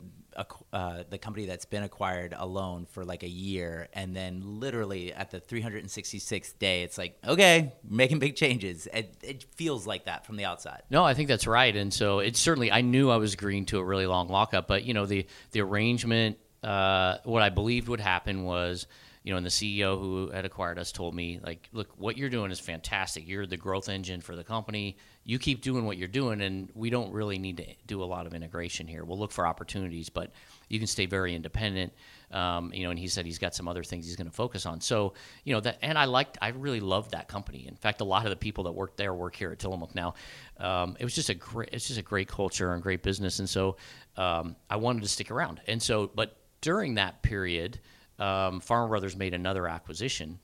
uh, 0.73 1.03
the 1.09 1.19
company 1.19 1.47
that's 1.47 1.65
been 1.65 1.83
acquired 1.83 2.35
alone 2.37 2.87
for 2.87 3.05
like 3.05 3.23
a 3.23 3.29
year, 3.29 3.89
and 3.93 4.15
then 4.15 4.43
literally 4.61 5.13
at 5.13 5.31
the 5.31 5.41
366th 5.41 6.59
day, 6.59 6.83
it's 6.83 6.99
like, 6.99 7.19
okay, 7.27 7.73
making 7.89 8.19
big 8.19 8.37
changes. 8.37 8.87
It, 8.93 9.15
it 9.23 9.45
feels 9.55 9.87
like 9.87 10.07
that 10.07 10.27
from 10.27 10.37
the 10.37 10.45
outside. 10.45 10.83
No, 10.91 11.05
I 11.05 11.15
think 11.15 11.29
that's 11.29 11.47
right, 11.47 11.75
and 11.75 11.93
so 11.93 12.21
it's 12.21 12.41
certainly. 12.41 12.71
I 12.73 12.81
knew 12.81 13.11
I 13.11 13.17
was 13.17 13.35
agreeing 13.35 13.67
to 13.67 13.79
a 13.79 13.85
really 13.85 14.07
long 14.07 14.29
lockup, 14.29 14.67
but 14.69 14.85
you 14.85 14.95
know 14.95 15.07
the 15.07 15.27
the 15.53 15.61
arrangement. 15.61 16.39
Uh, 16.63 17.19
what 17.25 17.43
I 17.43 17.49
believed 17.51 17.89
would 17.89 18.01
happen 18.01 18.45
was, 18.45 18.87
you 19.25 19.33
know, 19.33 19.37
and 19.37 19.47
the 19.47 19.51
CEO 19.51 19.99
who 19.99 20.31
had 20.31 20.45
acquired 20.45 20.79
us 20.79 20.91
told 20.91 21.15
me, 21.15 21.39
like, 21.45 21.69
look, 21.73 21.89
what 21.97 22.19
you're 22.19 22.29
doing 22.29 22.51
is 22.51 22.59
fantastic. 22.59 23.29
You're 23.29 23.47
the 23.47 23.57
growth 23.57 23.89
engine 23.89 24.21
for 24.21 24.35
the 24.35 24.43
company. 24.43 24.97
You 25.25 25.39
keep 25.39 25.63
doing 25.63 25.85
what 25.85 25.97
you're 25.97 26.09
doing, 26.09 26.41
and 26.41 26.69
we 26.75 26.91
don't 26.91 27.13
really 27.13 27.39
need 27.39 27.59
to 27.59 27.67
do 27.87 28.03
a 28.03 28.05
lot 28.05 28.27
of 28.27 28.35
integration 28.35 28.89
here. 28.89 29.05
We'll 29.05 29.19
look 29.19 29.31
for 29.31 29.47
opportunities, 29.47 30.09
but 30.09 30.33
you 30.69 30.79
can 30.79 30.89
stay 30.89 31.07
very 31.07 31.37
independent. 31.37 31.93
Um, 32.33 32.73
you 32.75 32.83
know, 32.83 32.91
and 32.91 32.99
he 32.99 33.07
said 33.07 33.25
he's 33.25 33.39
got 33.39 33.55
some 33.55 33.69
other 33.69 33.85
things 33.85 34.07
he's 34.07 34.17
going 34.17 34.29
to 34.29 34.35
focus 34.35 34.67
on. 34.67 34.81
So, 34.81 35.13
you 35.45 35.55
know, 35.55 35.61
that, 35.61 35.79
and 35.83 35.97
I 35.97 36.07
liked, 36.07 36.39
I 36.43 36.49
really 36.49 36.81
loved 36.81 37.13
that 37.13 37.29
company. 37.29 37.67
In 37.69 37.77
fact, 37.77 38.01
a 38.01 38.05
lot 38.05 38.25
of 38.25 38.31
the 38.31 38.37
people 38.37 38.65
that 38.65 38.73
work 38.73 38.97
there 38.97 39.15
work 39.15 39.37
here 39.37 39.53
at 39.53 39.59
Tillamook 39.61 39.95
now. 39.95 40.15
Um, 40.59 40.97
it 40.99 41.05
was 41.05 41.15
just 41.15 41.29
a 41.29 41.35
great, 41.35 41.69
it's 41.73 41.87
just 41.87 42.01
a 42.01 42.03
great 42.03 42.27
culture 42.27 42.73
and 42.73 42.83
great 42.83 43.03
business. 43.03 43.39
And 43.39 43.49
so, 43.49 43.77
um, 44.17 44.57
I 44.69 44.77
wanted 44.77 45.03
to 45.03 45.09
stick 45.09 45.31
around. 45.31 45.61
And 45.69 45.81
so, 45.81 46.11
but 46.13 46.39
during 46.63 46.95
that 46.95 47.23
period, 47.23 47.79
um, 48.23 48.61
Farmer 48.61 48.89
Brothers 48.89 49.17
made 49.17 49.35
another 49.35 49.67
acquisition, 49.67 50.39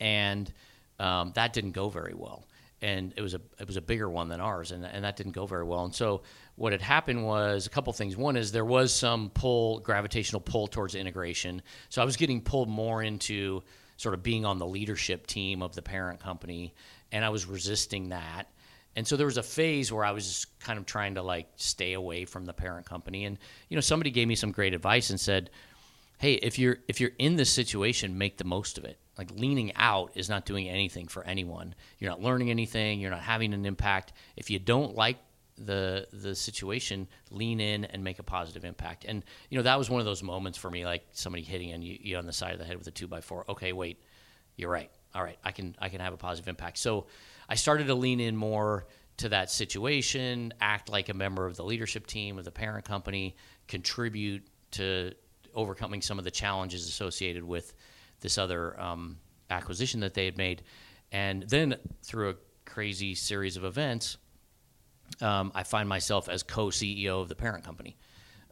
and 0.00 0.52
um, 0.98 1.32
that 1.34 1.52
didn't 1.52 1.72
go 1.72 1.88
very 1.88 2.14
well. 2.14 2.44
And 2.80 3.12
it 3.16 3.22
was 3.22 3.34
a 3.34 3.40
it 3.58 3.66
was 3.66 3.76
a 3.76 3.80
bigger 3.80 4.08
one 4.08 4.28
than 4.28 4.40
ours, 4.40 4.70
and, 4.70 4.84
and 4.84 5.02
that 5.02 5.16
didn't 5.16 5.32
go 5.32 5.46
very 5.46 5.64
well. 5.64 5.84
And 5.84 5.94
so 5.94 6.22
what 6.54 6.72
had 6.72 6.82
happened 6.82 7.24
was 7.24 7.66
a 7.66 7.70
couple 7.70 7.92
things. 7.92 8.16
One 8.16 8.36
is 8.36 8.52
there 8.52 8.64
was 8.64 8.92
some 8.92 9.30
pull, 9.30 9.80
gravitational 9.80 10.40
pull 10.40 10.68
towards 10.68 10.94
integration. 10.94 11.62
So 11.88 12.02
I 12.02 12.04
was 12.04 12.16
getting 12.16 12.40
pulled 12.40 12.68
more 12.68 13.02
into 13.02 13.62
sort 13.96 14.14
of 14.14 14.22
being 14.22 14.44
on 14.44 14.58
the 14.58 14.66
leadership 14.66 15.26
team 15.26 15.62
of 15.62 15.74
the 15.74 15.82
parent 15.82 16.20
company, 16.20 16.74
and 17.10 17.24
I 17.24 17.30
was 17.30 17.46
resisting 17.46 18.10
that. 18.10 18.44
And 18.94 19.06
so 19.06 19.16
there 19.16 19.26
was 19.26 19.38
a 19.38 19.42
phase 19.42 19.92
where 19.92 20.04
I 20.04 20.10
was 20.12 20.26
just 20.26 20.60
kind 20.60 20.78
of 20.78 20.84
trying 20.86 21.14
to 21.14 21.22
like 21.22 21.48
stay 21.56 21.94
away 21.94 22.24
from 22.24 22.44
the 22.44 22.52
parent 22.52 22.86
company. 22.86 23.24
And 23.24 23.38
you 23.68 23.76
know, 23.76 23.80
somebody 23.80 24.10
gave 24.10 24.28
me 24.28 24.34
some 24.34 24.52
great 24.52 24.74
advice 24.74 25.10
and 25.10 25.18
said, 25.18 25.50
"Hey, 26.18 26.34
if 26.34 26.58
you're 26.58 26.78
if 26.88 27.00
you're 27.00 27.12
in 27.18 27.36
this 27.36 27.50
situation, 27.50 28.18
make 28.18 28.36
the 28.36 28.44
most 28.44 28.78
of 28.78 28.84
it. 28.84 28.98
Like 29.16 29.30
leaning 29.32 29.74
out 29.74 30.12
is 30.14 30.28
not 30.28 30.46
doing 30.46 30.68
anything 30.68 31.08
for 31.08 31.24
anyone. 31.24 31.74
You're 31.98 32.10
not 32.10 32.20
learning 32.20 32.50
anything. 32.50 33.00
You're 33.00 33.10
not 33.10 33.20
having 33.20 33.52
an 33.52 33.66
impact. 33.66 34.12
If 34.36 34.50
you 34.50 34.58
don't 34.58 34.94
like 34.94 35.18
the 35.56 36.06
the 36.12 36.34
situation, 36.34 37.08
lean 37.30 37.60
in 37.60 37.84
and 37.84 38.04
make 38.04 38.18
a 38.18 38.22
positive 38.22 38.64
impact. 38.64 39.04
And 39.06 39.24
you 39.50 39.58
know, 39.58 39.64
that 39.64 39.78
was 39.78 39.90
one 39.90 40.00
of 40.00 40.06
those 40.06 40.22
moments 40.22 40.58
for 40.58 40.70
me, 40.70 40.84
like 40.84 41.04
somebody 41.12 41.42
hitting 41.42 41.72
on 41.74 41.82
you, 41.82 41.98
you 42.00 42.16
on 42.16 42.26
the 42.26 42.32
side 42.32 42.52
of 42.52 42.58
the 42.58 42.64
head 42.64 42.78
with 42.78 42.86
a 42.86 42.92
two 42.92 43.08
by 43.08 43.20
four. 43.20 43.44
Okay, 43.48 43.72
wait, 43.72 44.00
you're 44.56 44.70
right. 44.70 44.90
All 45.14 45.22
right, 45.22 45.38
I 45.42 45.52
can 45.52 45.74
I 45.78 45.88
can 45.88 46.00
have 46.00 46.12
a 46.12 46.16
positive 46.16 46.48
impact. 46.48 46.78
So 46.78 47.06
I 47.48 47.54
started 47.54 47.86
to 47.88 47.94
lean 47.94 48.20
in 48.20 48.36
more 48.36 48.86
to 49.18 49.28
that 49.30 49.50
situation, 49.50 50.54
act 50.60 50.88
like 50.88 51.08
a 51.08 51.14
member 51.14 51.46
of 51.46 51.56
the 51.56 51.64
leadership 51.64 52.06
team 52.06 52.38
of 52.38 52.44
the 52.44 52.52
parent 52.52 52.84
company, 52.84 53.36
contribute 53.66 54.46
to 54.72 55.12
overcoming 55.58 56.00
some 56.00 56.18
of 56.18 56.24
the 56.24 56.30
challenges 56.30 56.88
associated 56.88 57.42
with 57.42 57.74
this 58.20 58.38
other 58.38 58.80
um, 58.80 59.18
acquisition 59.50 60.00
that 60.00 60.14
they 60.14 60.24
had 60.24 60.38
made, 60.38 60.62
and 61.12 61.42
then 61.42 61.76
through 62.02 62.30
a 62.30 62.34
crazy 62.64 63.14
series 63.14 63.56
of 63.56 63.64
events, 63.64 64.18
um, 65.20 65.50
I 65.54 65.64
find 65.64 65.88
myself 65.88 66.28
as 66.28 66.42
co-CEO 66.42 67.20
of 67.20 67.28
the 67.28 67.34
parent 67.34 67.64
company 67.64 67.96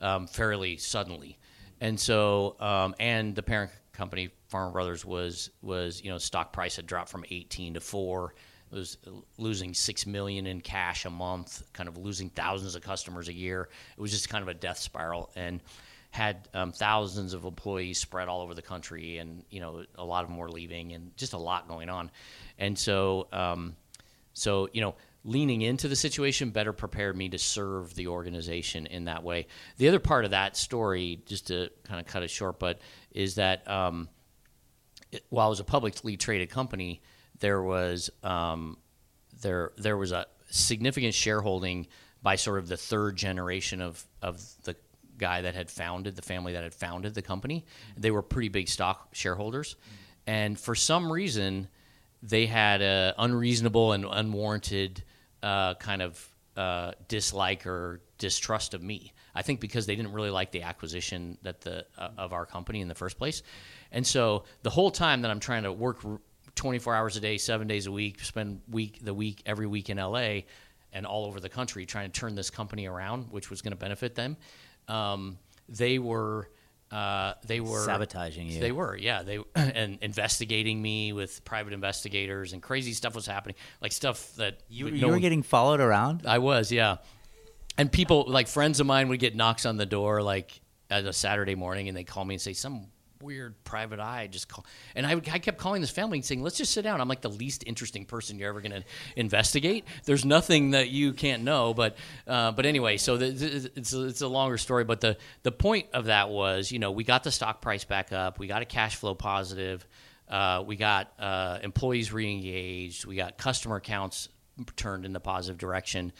um, 0.01 0.27
fairly 0.27 0.77
suddenly, 0.77 1.39
and 1.81 1.99
so 1.99 2.57
um, 2.61 2.95
and 2.99 3.35
the 3.35 3.43
parent 3.43 3.71
company 3.93 4.31
Farmer 4.49 4.73
Brothers 4.73 5.05
was 5.05 5.51
was 5.63 6.03
you 6.03 6.11
know 6.11 6.19
stock 6.19 6.53
price 6.53 6.77
had 6.77 6.87
dropped 6.87 7.11
from 7.11 7.25
18 7.31 7.75
to 7.75 7.81
four. 7.81 8.35
It 8.73 8.75
was 8.75 8.99
losing 9.39 9.75
six 9.75 10.07
million 10.07 10.47
in 10.47 10.61
cash 10.61 11.05
a 11.05 11.11
month, 11.11 11.63
kind 11.73 11.89
of 11.89 11.97
losing 11.97 12.31
thousands 12.31 12.75
of 12.75 12.83
customers 12.83 13.29
a 13.29 13.33
year. 13.33 13.69
It 13.97 14.01
was 14.01 14.11
just 14.11 14.29
kind 14.29 14.43
of 14.43 14.49
a 14.49 14.55
death 14.55 14.79
spiral, 14.79 15.31
and 15.37 15.61
had 16.17 16.49
um, 16.55 16.73
thousands 16.73 17.35
of 17.35 17.45
employees 17.45 17.99
spread 17.99 18.27
all 18.27 18.41
over 18.41 18.55
the 18.55 18.63
country, 18.63 19.19
and 19.19 19.45
you 19.51 19.61
know 19.61 19.85
a 19.97 20.05
lot 20.05 20.25
of 20.25 20.31
them 20.31 20.39
were 20.39 20.51
leaving, 20.51 20.93
and 20.93 21.15
just 21.17 21.35
a 21.35 21.39
lot 21.39 21.69
going 21.69 21.91
on. 21.91 22.11
And 22.59 22.79
so, 22.79 23.29
um, 23.33 23.77
so 24.33 24.69
you 24.73 24.81
know, 24.81 24.95
leaning 25.25 25.61
into 25.61 25.89
the 25.89 25.95
situation 25.95 26.51
better 26.51 26.73
prepared 26.73 27.17
me 27.17 27.29
to 27.29 27.39
serve 27.39 27.95
the 27.95 28.09
organization 28.09 28.87
in 28.87 29.05
that 29.05 29.23
way. 29.23 29.47
The 29.77 29.89
other 29.89 29.99
part 29.99 30.25
of 30.25 30.31
that 30.31 30.57
story, 30.57 31.21
just 31.27 31.49
to 31.49 31.69
kind 31.85 32.01
of 32.01 32.07
cut 32.07 32.23
it 32.23 32.31
short, 32.31 32.59
but 32.59 32.81
is 33.11 33.35
that 33.35 33.69
um, 33.71 34.09
it, 35.13 35.23
while 35.29 35.49
it 35.49 35.51
was 35.51 35.61
a 35.61 35.65
publicly 35.65 36.17
traded 36.17 36.49
company, 36.49 37.03
there 37.41 37.63
was 37.63 38.09
um, 38.23 38.79
there 39.43 39.73
there 39.77 39.99
was 39.99 40.13
a 40.13 40.27
significant 40.49 41.13
shareholding 41.13 41.89
by 42.23 42.37
sort 42.37 42.59
of 42.59 42.69
the 42.69 42.77
third 42.79 43.17
generation 43.17 43.83
of 43.83 44.03
of 44.23 44.43
the 44.65 44.75
guy 45.19 45.43
that 45.43 45.55
had 45.55 45.71
founded 45.71 46.17
the 46.17 46.23
family 46.23 46.53
that 46.53 46.63
had 46.63 46.75
founded 46.75 47.15
the 47.15 47.23
company. 47.23 47.65
They 47.97 48.11
were 48.11 48.23
pretty 48.23 48.49
big 48.49 48.69
stock 48.69 49.09
shareholders, 49.13 49.77
and 50.27 50.59
for 50.59 50.75
some 50.75 51.11
reason, 51.11 51.69
they 52.23 52.47
had 52.47 52.83
a 52.83 53.15
unreasonable 53.19 53.93
and 53.93 54.05
unwarranted 54.05 55.03
uh, 55.43 55.75
kind 55.75 56.03
of 56.03 56.29
uh, 56.57 56.93
dislike 57.09 57.67
or 57.67 58.01
distrust 58.19 58.75
of 58.75 58.83
me. 58.83 59.13
I 59.35 59.43
think 59.43 59.61
because 59.61 59.87
they 59.87 59.97
didn't 59.97 60.13
really 60.13 60.31
like 60.31 60.51
the 60.51 60.63
acquisition 60.63 61.37
that 61.43 61.61
the 61.61 61.87
uh, 61.99 62.11
of 62.17 62.33
our 62.33 62.47
company 62.47 62.81
in 62.81 62.89
the 62.89 62.95
first 62.95 63.19
place, 63.19 63.43
and 63.93 64.07
so 64.07 64.45
the 64.63 64.71
whole 64.71 64.91
time 64.91 65.23
that 65.23 65.31
I'm 65.31 65.41
trying 65.41 65.65
to 65.65 65.73
work 65.73 66.03
24 66.55 66.95
hours 66.95 67.17
a 67.17 67.21
day, 67.21 67.37
seven 67.39 67.69
days 67.69 67.87
a 67.87 67.93
week, 67.93 68.21
spend 68.21 68.63
week 68.69 68.99
the 69.03 69.15
week 69.15 69.43
every 69.47 69.67
week 69.67 69.91
in 69.91 69.99
LA 69.99 70.41
and 70.93 71.05
all 71.05 71.27
over 71.27 71.41
the 71.41 71.49
country 71.49 71.85
trying 71.85 72.11
to 72.11 72.21
turn 72.21 72.35
this 72.35 72.49
company 72.49 72.87
around, 72.87 73.31
which 73.31 73.51
was 73.51 73.61
going 73.61 73.73
to 73.73 73.77
benefit 73.77 74.15
them. 74.15 74.37
Um, 74.89 75.39
they 75.69 75.99
were. 75.99 76.49
Uh, 76.89 77.35
they 77.45 77.59
were 77.59 77.85
Sabotaging 77.85 78.47
you. 78.47 78.61
They 78.61 78.71
were, 78.71 78.97
yeah. 78.97 79.25
They 79.25 79.41
and 79.57 79.99
investigating 80.03 80.81
me 80.81 81.13
with 81.13 81.45
private 81.45 81.73
investigators 81.73 82.53
and 82.53 82.63
crazy 82.63 82.93
stuff 82.93 83.17
was 83.17 83.27
happening, 83.27 83.57
like 83.83 83.91
stuff 83.91 84.35
that 84.37 84.61
You, 84.69 84.93
no 84.93 85.09
were 85.09 85.15
one- 85.15 85.21
getting 85.21 85.43
followed 85.43 85.81
around. 85.81 86.23
I 86.27 86.39
was, 86.39 86.71
yeah. 86.71 86.99
And 87.77 87.91
people, 87.91 88.25
like 88.29 88.47
friends 88.47 88.79
of 88.79 88.87
mine, 88.87 89.09
would 89.09 89.19
get 89.19 89.35
knocks 89.35 89.67
on 89.67 89.77
the 89.79 89.85
door, 89.85 90.23
like 90.23 90.61
at 90.89 91.05
a 91.05 91.13
Saturday 91.13 91.57
morning, 91.57 91.89
and 91.89 91.97
they 91.97 92.05
call 92.05 92.25
me 92.25 92.37
and 92.37 92.41
say, 92.41 92.53
"Some 92.53 92.87
weird 93.23 93.63
private 93.65 94.01
eye 94.01 94.27
just 94.27 94.49
call." 94.49 94.67
And 94.95 95.07
I, 95.07 95.13
I 95.13 95.39
kept 95.39 95.59
calling 95.59 95.81
this 95.81 95.91
family 95.91 96.19
and 96.19 96.25
saying, 96.25 96.43
"Let's 96.43 96.57
just 96.57 96.73
sit 96.73 96.83
down." 96.83 97.01
I'm 97.01 97.09
like 97.09 97.21
the 97.21 97.31
least 97.31 97.65
interesting 97.67 98.05
person 98.05 98.39
you're 98.39 98.49
ever 98.49 98.61
going 98.61 98.73
to 98.73 98.85
investigate. 99.17 99.85
There's 100.05 100.25
nothing 100.25 100.73
that 100.73 100.91
you 100.91 101.13
can't 101.13 101.43
know, 101.43 101.75
but 101.75 101.97
uh, 102.27 102.53
but 102.53 102.67
anyway, 102.67 102.97
so 102.97 103.17
the, 103.17 103.71
it's 103.77 103.93
a, 103.93 104.05
it's 104.07 104.21
a 104.21 104.29
longer 104.29 104.59
story. 104.59 104.85
But 104.85 105.01
the 105.01 105.17
the 105.43 105.53
point 105.53 105.89
of 105.93 106.07
that 106.07 106.31
was, 106.31 106.71
you 106.73 106.79
know, 106.79 106.91
we 106.91 107.05
got 107.05 107.25
the 107.25 107.33
stock 107.33 107.61
price 107.61 107.85
back 107.85 108.13
up, 108.13 108.39
we 108.39 108.47
got 108.47 108.63
a 108.63 108.67
cash 108.67 108.97
flow 108.97 109.15
positive. 109.15 109.87
Uh, 110.29 110.65
we 110.67 110.75
got 110.75 111.13
uh, 111.21 111.61
employees 111.63 112.13
re-engaged. 112.13 113.05
We 113.05 113.15
got 113.15 113.39
customer 113.39 113.77
accounts 113.77 114.29
turned 114.75 115.05
in 115.05 115.13
the 115.13 115.21
positive 115.21 115.59
direction, 115.59 116.13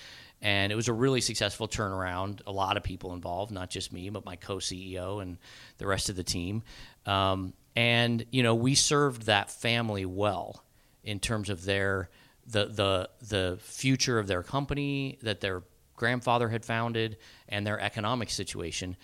and 0.43 0.71
it 0.71 0.75
was 0.77 0.89
a 0.89 0.93
really 0.93 1.21
successful 1.21 1.67
turnaround. 1.69 2.41
A 2.47 2.53
lot 2.53 2.77
of 2.77 2.83
people 2.83 3.15
involved, 3.15 3.53
not 3.53 3.71
just 3.71 3.93
me, 3.93 4.11
but 4.11 4.25
my 4.25 4.37
co-CEO 4.37 5.23
and 5.23 5.39
the 5.79 5.87
rest 5.87 6.09
of 6.09 6.17
the 6.17 6.25
team. 6.25 6.63
Um, 7.07 7.55
and 7.75 8.25
you 8.31 8.43
know, 8.43 8.55
we 8.55 8.75
served 8.75 9.23
that 9.27 9.51
family 9.51 10.07
well 10.07 10.65
in 11.05 11.21
terms 11.21 11.51
of 11.51 11.65
their 11.65 12.11
the 12.47 12.67
the 12.67 13.11
the 13.29 13.59
future 13.61 14.19
of 14.19 14.27
their 14.27 14.43
company 14.43 15.19
that 15.23 15.41
their 15.41 15.63
grandfather 15.95 16.49
had 16.49 16.65
founded 16.65 17.17
and 17.49 17.67
their 17.67 17.81
economic 17.81 18.31
situation. 18.31 18.97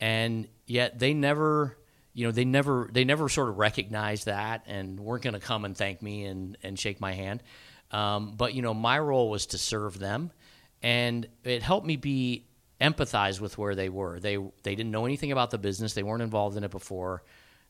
and 0.00 0.48
yet 0.66 0.98
they 0.98 1.14
never 1.14 1.76
you 2.14 2.26
know 2.26 2.32
they 2.32 2.44
never 2.44 2.88
they 2.92 3.04
never 3.04 3.28
sort 3.28 3.48
of 3.48 3.58
recognized 3.58 4.26
that 4.26 4.62
and 4.66 4.98
weren't 4.98 5.22
going 5.22 5.34
to 5.34 5.40
come 5.40 5.64
and 5.64 5.76
thank 5.76 6.02
me 6.02 6.24
and 6.24 6.56
and 6.62 6.78
shake 6.78 7.00
my 7.00 7.12
hand 7.12 7.42
um, 7.92 8.34
but 8.36 8.54
you 8.54 8.62
know 8.62 8.74
my 8.74 8.98
role 8.98 9.30
was 9.30 9.46
to 9.46 9.58
serve 9.58 9.98
them 9.98 10.30
and 10.82 11.26
it 11.44 11.62
helped 11.62 11.86
me 11.86 11.96
be 11.96 12.46
empathize 12.80 13.40
with 13.40 13.58
where 13.58 13.74
they 13.74 13.88
were. 13.88 14.20
They 14.20 14.36
they 14.36 14.74
didn't 14.74 14.90
know 14.90 15.04
anything 15.04 15.32
about 15.32 15.50
the 15.50 15.58
business. 15.58 15.94
They 15.94 16.02
weren't 16.02 16.22
involved 16.22 16.56
in 16.56 16.64
it 16.64 16.70
before. 16.70 17.22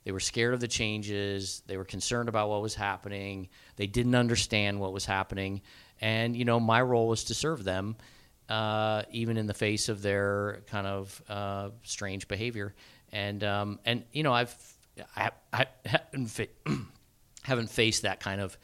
They 0.05 0.13
were 0.13 0.21
scared 0.21 0.55
of 0.55 0.61
the 0.61 0.69
changes. 0.69 1.63
They 1.67 1.77
were 1.77 1.85
concerned 1.85 2.29
about 2.29 2.49
what 2.49 2.63
was 2.63 2.75
happening. 2.75 3.49
They 3.77 3.87
didn't 3.87 4.15
understand 4.15 4.81
what 4.81 4.93
was 4.93 5.05
happening. 5.05 5.61
And 6.01 6.37
you 6.37 6.45
know 6.45 6.61
my 6.61 6.81
role 6.81 7.09
was 7.09 7.25
to 7.25 7.35
serve 7.35 7.65
them 7.65 7.97
uh, 8.51 9.03
even 9.13 9.37
in 9.37 9.47
the 9.47 9.55
face 9.55 9.89
of 9.89 10.03
their 10.03 10.63
kind 10.67 10.87
of 10.87 11.23
uh, 11.29 11.71
strange 11.85 12.29
behavior. 12.29 12.75
And 13.13 13.43
um, 13.45 13.79
and 13.85 14.05
you 14.13 14.23
know 14.23 14.33
I've 14.33 14.55
I, 15.17 15.31
I 15.53 15.67
haven't, 15.87 16.27
fa- 16.27 16.49
haven't 17.43 17.71
faced 17.71 18.03
that 18.03 18.21
kind 18.21 18.41
of 18.41 18.59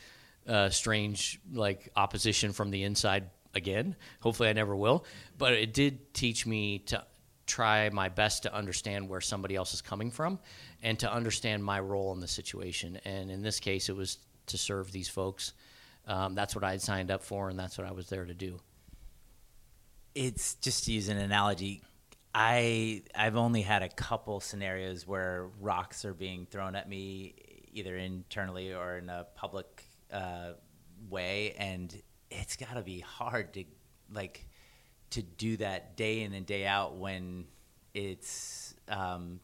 uh, 0.46 0.68
strange 0.70 1.40
like 1.52 1.90
opposition 1.96 2.52
from 2.52 2.70
the 2.70 2.82
inside 2.82 3.30
again. 3.56 3.96
Hopefully 4.20 4.48
I 4.48 4.52
never 4.52 4.76
will. 4.76 5.04
But 5.36 5.54
it 5.54 5.72
did 5.72 6.14
teach 6.14 6.46
me 6.46 6.78
to 6.86 7.04
try 7.46 7.88
my 7.90 8.08
best 8.08 8.44
to 8.44 8.54
understand 8.54 9.08
where 9.08 9.20
somebody 9.20 9.56
else 9.56 9.74
is 9.74 9.80
coming 9.80 10.10
from 10.10 10.38
and 10.82 10.98
to 11.00 11.12
understand 11.12 11.64
my 11.64 11.80
role 11.80 12.12
in 12.12 12.20
the 12.20 12.28
situation. 12.28 13.00
And 13.04 13.30
in 13.30 13.42
this 13.42 13.60
case, 13.60 13.88
it 13.88 13.96
was 13.96 14.18
to 14.46 14.58
serve 14.58 14.92
these 14.92 15.08
folks. 15.08 15.52
Um, 16.06 16.34
that's 16.34 16.54
what 16.54 16.62
I 16.62 16.72
had 16.72 16.82
signed 16.82 17.10
up 17.10 17.24
for, 17.24 17.48
and 17.48 17.58
that's 17.58 17.78
what 17.78 17.86
I 17.86 17.92
was 17.92 18.08
there 18.08 18.24
to 18.24 18.34
do 18.34 18.60
it's 20.16 20.54
just 20.56 20.84
to 20.86 20.92
use 20.92 21.08
an 21.08 21.18
analogy. 21.18 21.82
I 22.34 23.02
I've 23.14 23.36
only 23.36 23.62
had 23.62 23.82
a 23.82 23.88
couple 23.88 24.40
scenarios 24.40 25.06
where 25.06 25.48
rocks 25.60 26.04
are 26.04 26.14
being 26.14 26.46
thrown 26.46 26.74
at 26.74 26.88
me, 26.88 27.34
either 27.72 27.96
internally 27.96 28.72
or 28.72 28.98
in 28.98 29.10
a 29.10 29.26
public 29.36 29.84
uh, 30.10 30.52
way, 31.08 31.54
and 31.58 31.94
it's 32.30 32.56
got 32.56 32.74
to 32.74 32.82
be 32.82 33.00
hard 33.00 33.54
to 33.54 33.64
like 34.12 34.46
to 35.10 35.22
do 35.22 35.56
that 35.58 35.96
day 35.96 36.22
in 36.22 36.32
and 36.32 36.46
day 36.46 36.66
out 36.66 36.96
when 36.96 37.46
it's 37.94 38.74
um, 38.88 39.40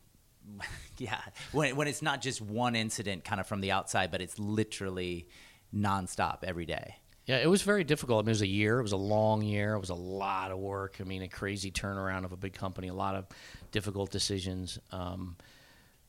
yeah 0.99 1.21
when 1.53 1.77
when 1.77 1.89
it's 1.89 2.03
not 2.03 2.21
just 2.21 2.41
one 2.41 2.75
incident 2.75 3.25
kind 3.25 3.41
of 3.41 3.47
from 3.47 3.61
the 3.61 3.71
outside, 3.71 4.11
but 4.11 4.21
it's 4.21 4.39
literally 4.39 5.29
nonstop 5.75 6.39
every 6.43 6.67
day. 6.67 6.97
Yeah, 7.27 7.39
it 7.39 7.49
was 7.49 7.63
very 7.63 7.85
difficult. 7.85 8.19
I 8.19 8.23
mean, 8.23 8.31
it 8.31 8.33
was 8.33 8.43
a 8.43 8.47
year. 8.49 8.81
It 8.81 8.83
was 8.83 8.93
a 8.93 8.97
long 8.97 9.43
year. 9.43 9.75
It 9.75 9.81
was 9.81 9.91
a 9.91 9.95
lot 9.95 10.51
of 10.51 10.59
work. 10.59 10.97
I 11.01 11.05
mean, 11.05 11.23
a 11.23 11.29
crazy 11.29 11.71
turnaround 11.71 12.25
of 12.25 12.33
a 12.33 12.37
big 12.37 12.53
company. 12.53 12.89
A 12.89 12.95
lot 12.95 13.15
of 13.15 13.27
difficult 13.71 14.11
decisions. 14.11 14.81
Um, 14.91 15.37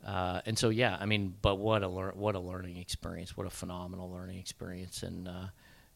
uh, 0.03 0.41
and 0.47 0.57
so, 0.57 0.69
yeah, 0.69 0.97
I 0.99 1.05
mean, 1.05 1.36
but 1.41 1.59
what 1.59 1.84
a 1.84 1.88
lear- 1.88 2.13
what 2.15 2.34
a 2.34 2.39
learning 2.39 2.78
experience. 2.78 3.38
What 3.38 3.45
a 3.45 3.51
phenomenal 3.51 4.11
learning 4.11 4.39
experience. 4.39 5.03
And 5.03 5.28
uh, 5.28 5.45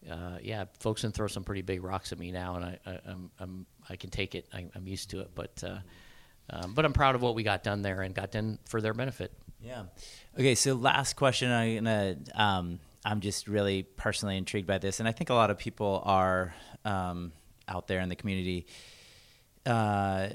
uh, 0.10 0.38
yeah, 0.42 0.66
folks 0.80 1.02
can 1.02 1.12
throw 1.12 1.28
some 1.28 1.44
pretty 1.44 1.62
big 1.62 1.84
rocks 1.84 2.12
at 2.12 2.20
me 2.20 2.32
now, 2.32 2.56
and 2.56 2.66
I, 2.66 2.80
I, 2.86 3.00
I'm, 3.08 3.32
I'm 3.40 3.66
I 3.90 3.96
can 3.96 4.10
take 4.10 4.36
it. 4.36 4.48
I, 4.54 4.66
am 4.76 4.88
used 4.88 5.10
to 5.12 5.22
it. 5.22 5.32
But 5.36 5.64
uh, 5.66 5.80
um, 6.50 6.74
but 6.74 6.86
I'm 6.86 6.94
proud 6.94 7.16
of 7.16 7.22
what 7.22 7.36
we 7.36 7.44
got 7.44 7.64
done 7.64 7.82
there 7.82 8.02
and 8.02 8.14
got 8.14 8.32
done 8.32 8.60
for 8.66 8.82
their 8.82 8.94
benefit. 8.94 9.32
Yeah. 9.62 9.84
Okay. 10.36 10.56
So 10.56 10.74
last 10.74 11.16
question. 11.16 11.52
I'm 11.52 11.76
gonna. 11.76 12.18
Um, 12.36 12.80
I'm 13.06 13.22
just 13.22 13.48
really 13.48 13.84
personally 13.84 14.38
intrigued 14.38 14.68
by 14.68 14.78
this, 14.78 15.00
and 15.00 15.08
I 15.08 15.12
think 15.12 15.30
a 15.30 15.34
lot 15.34 15.50
of 15.50 15.58
people 15.58 16.02
are 16.06 16.54
um, 16.84 17.32
out 17.68 17.88
there 17.88 18.00
in 18.02 18.10
the 18.10 18.16
community. 18.16 18.68
Uh, 19.66 20.30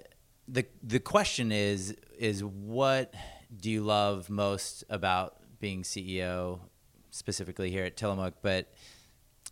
the 0.48 0.66
the 0.82 1.00
question 1.00 1.52
is 1.52 1.96
is 2.18 2.42
what 2.44 3.14
do 3.54 3.70
you 3.70 3.82
love 3.82 4.28
most 4.30 4.84
about 4.88 5.36
being 5.60 5.82
CEO, 5.82 6.60
specifically 7.10 7.70
here 7.70 7.84
at 7.84 7.96
Tillamook? 7.96 8.34
But 8.42 8.72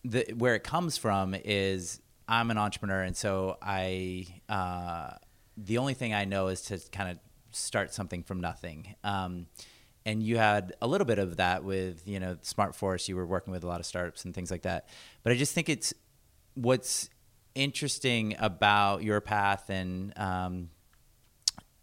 the, 0.05 0.33
where 0.37 0.55
it 0.55 0.65
comes 0.65 0.97
from 0.97 1.35
is 1.35 2.01
I'm 2.29 2.51
an 2.51 2.59
entrepreneur, 2.59 3.03
and 3.03 3.17
so 3.17 3.59
I 3.61 4.27
uh, 4.49 5.11
the 5.57 5.79
only 5.79 5.95
thing 5.95 6.15
I 6.15 6.25
know 6.25 6.49
is 6.49 6.63
to 6.63 6.79
kind 6.91 7.11
of 7.11 7.19
start 7.53 7.93
something 7.93 8.23
from 8.23 8.41
nothing. 8.41 8.95
Um, 9.05 9.47
and 10.07 10.23
you 10.23 10.39
had 10.39 10.73
a 10.81 10.87
little 10.87 11.05
bit 11.05 11.19
of 11.19 11.37
that 11.37 11.65
with 11.65 12.07
you 12.07 12.21
know 12.21 12.37
smart 12.43 12.75
forest 12.75 13.09
you 13.09 13.17
were 13.17 13.27
working 13.27 13.53
with 13.53 13.65
a 13.65 13.67
lot 13.67 13.81
of 13.81 13.87
startups 13.87 14.25
and 14.25 14.35
things 14.35 14.51
like 14.51 14.63
that 14.63 14.89
but 15.23 15.33
i 15.33 15.37
just 15.37 15.55
think 15.55 15.69
it's 15.69 15.93
what's 16.55 17.11
interesting 17.55 18.35
about 18.39 19.03
your 19.03 19.21
path 19.21 19.69
and 19.69 20.17
um, 20.19 20.71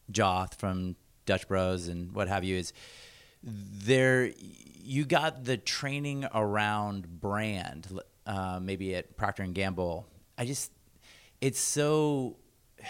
joth 0.10 0.60
from 0.60 0.96
dutch 1.26 1.48
bros 1.48 1.88
and 1.88 2.14
what 2.14 2.28
have 2.28 2.44
you 2.44 2.56
is 2.58 2.74
there 3.44 4.32
you 4.84 5.06
got 5.06 5.44
the 5.44 5.58
training 5.58 6.26
around 6.34 7.20
brand 7.20 7.88
uh, 8.26 8.60
maybe 8.62 8.96
at 8.96 9.16
procter 9.18 9.44
and 9.44 9.56
gamble. 9.56 10.08
I 10.38 10.46
just 10.46 10.72
it's 11.42 11.60
so 11.60 12.38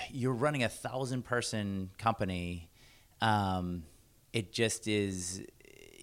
you're 0.09 0.33
running 0.33 0.63
a 0.63 0.69
thousand 0.69 1.23
person 1.23 1.91
company 1.97 2.69
um, 3.21 3.83
it 4.33 4.51
just 4.51 4.87
is 4.87 5.43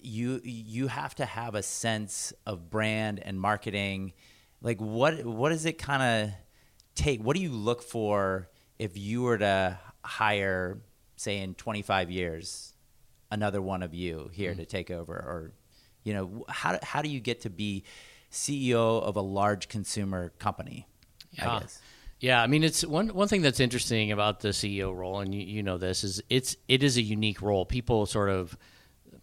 you 0.02 0.40
you 0.44 0.88
have 0.88 1.14
to 1.16 1.24
have 1.24 1.54
a 1.54 1.62
sense 1.62 2.32
of 2.46 2.70
brand 2.70 3.20
and 3.20 3.40
marketing. 3.40 4.12
Like 4.60 4.80
what 4.80 5.24
what 5.24 5.50
does 5.50 5.64
it 5.66 5.78
kind 5.78 6.02
of 6.02 6.34
take? 6.94 7.22
What 7.22 7.36
do 7.36 7.42
you 7.42 7.52
look 7.52 7.82
for 7.82 8.48
if 8.78 8.96
you 8.96 9.22
were 9.22 9.38
to 9.38 9.78
hire 10.04 10.78
say 11.16 11.38
in 11.38 11.54
25 11.54 12.10
years 12.10 12.73
another 13.34 13.60
one 13.60 13.82
of 13.82 13.92
you 13.92 14.30
here 14.32 14.52
mm-hmm. 14.52 14.60
to 14.60 14.66
take 14.66 14.90
over 14.90 15.14
or 15.14 15.52
you 16.04 16.14
know 16.14 16.44
how, 16.48 16.78
how 16.82 17.02
do 17.02 17.08
you 17.08 17.20
get 17.20 17.42
to 17.42 17.50
be 17.50 17.84
ceo 18.32 19.02
of 19.02 19.16
a 19.16 19.20
large 19.20 19.68
consumer 19.68 20.32
company 20.38 20.86
yeah. 21.32 21.56
i 21.56 21.60
guess 21.60 21.80
yeah, 22.24 22.42
I 22.42 22.46
mean, 22.46 22.64
it's 22.64 22.82
one 22.82 23.08
one 23.08 23.28
thing 23.28 23.42
that's 23.42 23.60
interesting 23.60 24.10
about 24.10 24.40
the 24.40 24.48
CEO 24.48 24.96
role, 24.96 25.20
and 25.20 25.34
you, 25.34 25.42
you 25.42 25.62
know 25.62 25.76
this 25.76 26.04
is 26.04 26.22
it's 26.30 26.56
it 26.68 26.82
is 26.82 26.96
a 26.96 27.02
unique 27.02 27.42
role. 27.42 27.66
People 27.66 28.06
sort 28.06 28.30
of, 28.30 28.56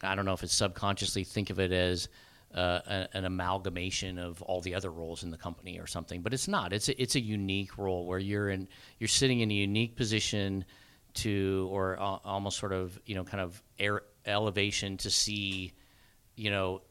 I 0.03 0.13
don't 0.13 0.25
know 0.25 0.33
if 0.33 0.43
it's 0.43 0.53
subconsciously 0.53 1.23
think 1.23 1.49
of 1.49 1.59
it 1.59 1.71
as 1.71 2.09
uh, 2.53 3.07
an 3.13 3.25
amalgamation 3.25 4.19
of 4.19 4.41
all 4.43 4.61
the 4.61 4.75
other 4.75 4.91
roles 4.91 5.23
in 5.23 5.31
the 5.31 5.37
company 5.37 5.79
or 5.79 5.87
something, 5.87 6.21
but 6.21 6.31
it's 6.31 6.47
not. 6.47 6.73
It's 6.73 6.89
a, 6.89 7.01
it's 7.01 7.15
a 7.15 7.19
unique 7.19 7.77
role 7.77 8.05
where 8.05 8.19
you're 8.19 8.49
in 8.49 8.67
you're 8.99 9.07
sitting 9.07 9.39
in 9.39 9.49
a 9.49 9.55
unique 9.55 9.95
position 9.95 10.65
to, 11.15 11.67
or 11.71 11.99
uh, 11.99 12.17
almost 12.23 12.57
sort 12.57 12.73
of 12.73 12.99
you 13.05 13.15
know 13.15 13.23
kind 13.23 13.41
of 13.41 13.61
air, 13.79 14.01
elevation 14.25 14.97
to 14.97 15.09
see, 15.09 15.73
you 16.35 16.49
know, 16.51 16.81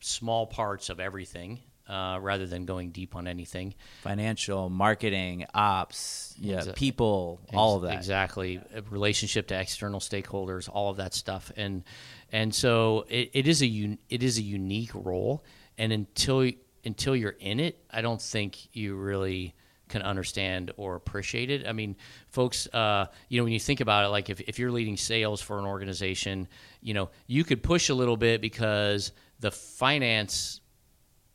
small 0.00 0.46
parts 0.46 0.88
of 0.88 1.00
everything 1.00 1.60
uh, 1.88 2.18
rather 2.20 2.46
than 2.46 2.64
going 2.64 2.90
deep 2.90 3.14
on 3.14 3.26
anything. 3.26 3.74
Financial, 4.02 4.68
marketing, 4.68 5.46
ops, 5.54 6.34
yeah, 6.38 6.58
Exa- 6.60 6.74
people, 6.74 7.40
ex- 7.48 7.56
all 7.56 7.76
of 7.76 7.82
that. 7.82 7.94
Exactly, 7.94 8.60
relationship 8.90 9.48
to 9.48 9.58
external 9.58 10.00
stakeholders, 10.00 10.68
all 10.72 10.90
of 10.90 10.96
that 10.96 11.14
stuff, 11.14 11.52
and 11.56 11.84
and 12.32 12.54
so 12.54 13.06
it, 13.08 13.30
it 13.32 13.48
is 13.48 13.62
a 13.62 13.66
un- 13.66 13.98
it 14.08 14.22
is 14.22 14.38
a 14.38 14.42
unique 14.42 14.90
role, 14.94 15.44
and 15.78 15.92
until 15.92 16.50
until 16.84 17.16
you're 17.16 17.36
in 17.40 17.60
it, 17.60 17.78
I 17.90 18.00
don't 18.00 18.22
think 18.22 18.74
you 18.74 18.96
really 18.96 19.54
can 19.88 20.02
understand 20.02 20.72
or 20.76 20.96
appreciate 20.96 21.50
it. 21.50 21.66
I 21.66 21.72
mean, 21.72 21.96
folks, 22.28 22.66
uh, 22.68 23.06
you 23.28 23.38
know, 23.38 23.44
when 23.44 23.52
you 23.52 23.60
think 23.60 23.80
about 23.80 24.04
it, 24.04 24.08
like 24.08 24.30
if, 24.30 24.40
if 24.40 24.58
you're 24.58 24.72
leading 24.72 24.96
sales 24.96 25.40
for 25.40 25.58
an 25.58 25.64
organization, 25.64 26.48
you 26.80 26.94
know, 26.94 27.10
you 27.26 27.44
could 27.44 27.62
push 27.62 27.88
a 27.88 27.94
little 27.94 28.16
bit 28.16 28.40
because 28.40 29.12
the 29.40 29.50
finance 29.50 30.60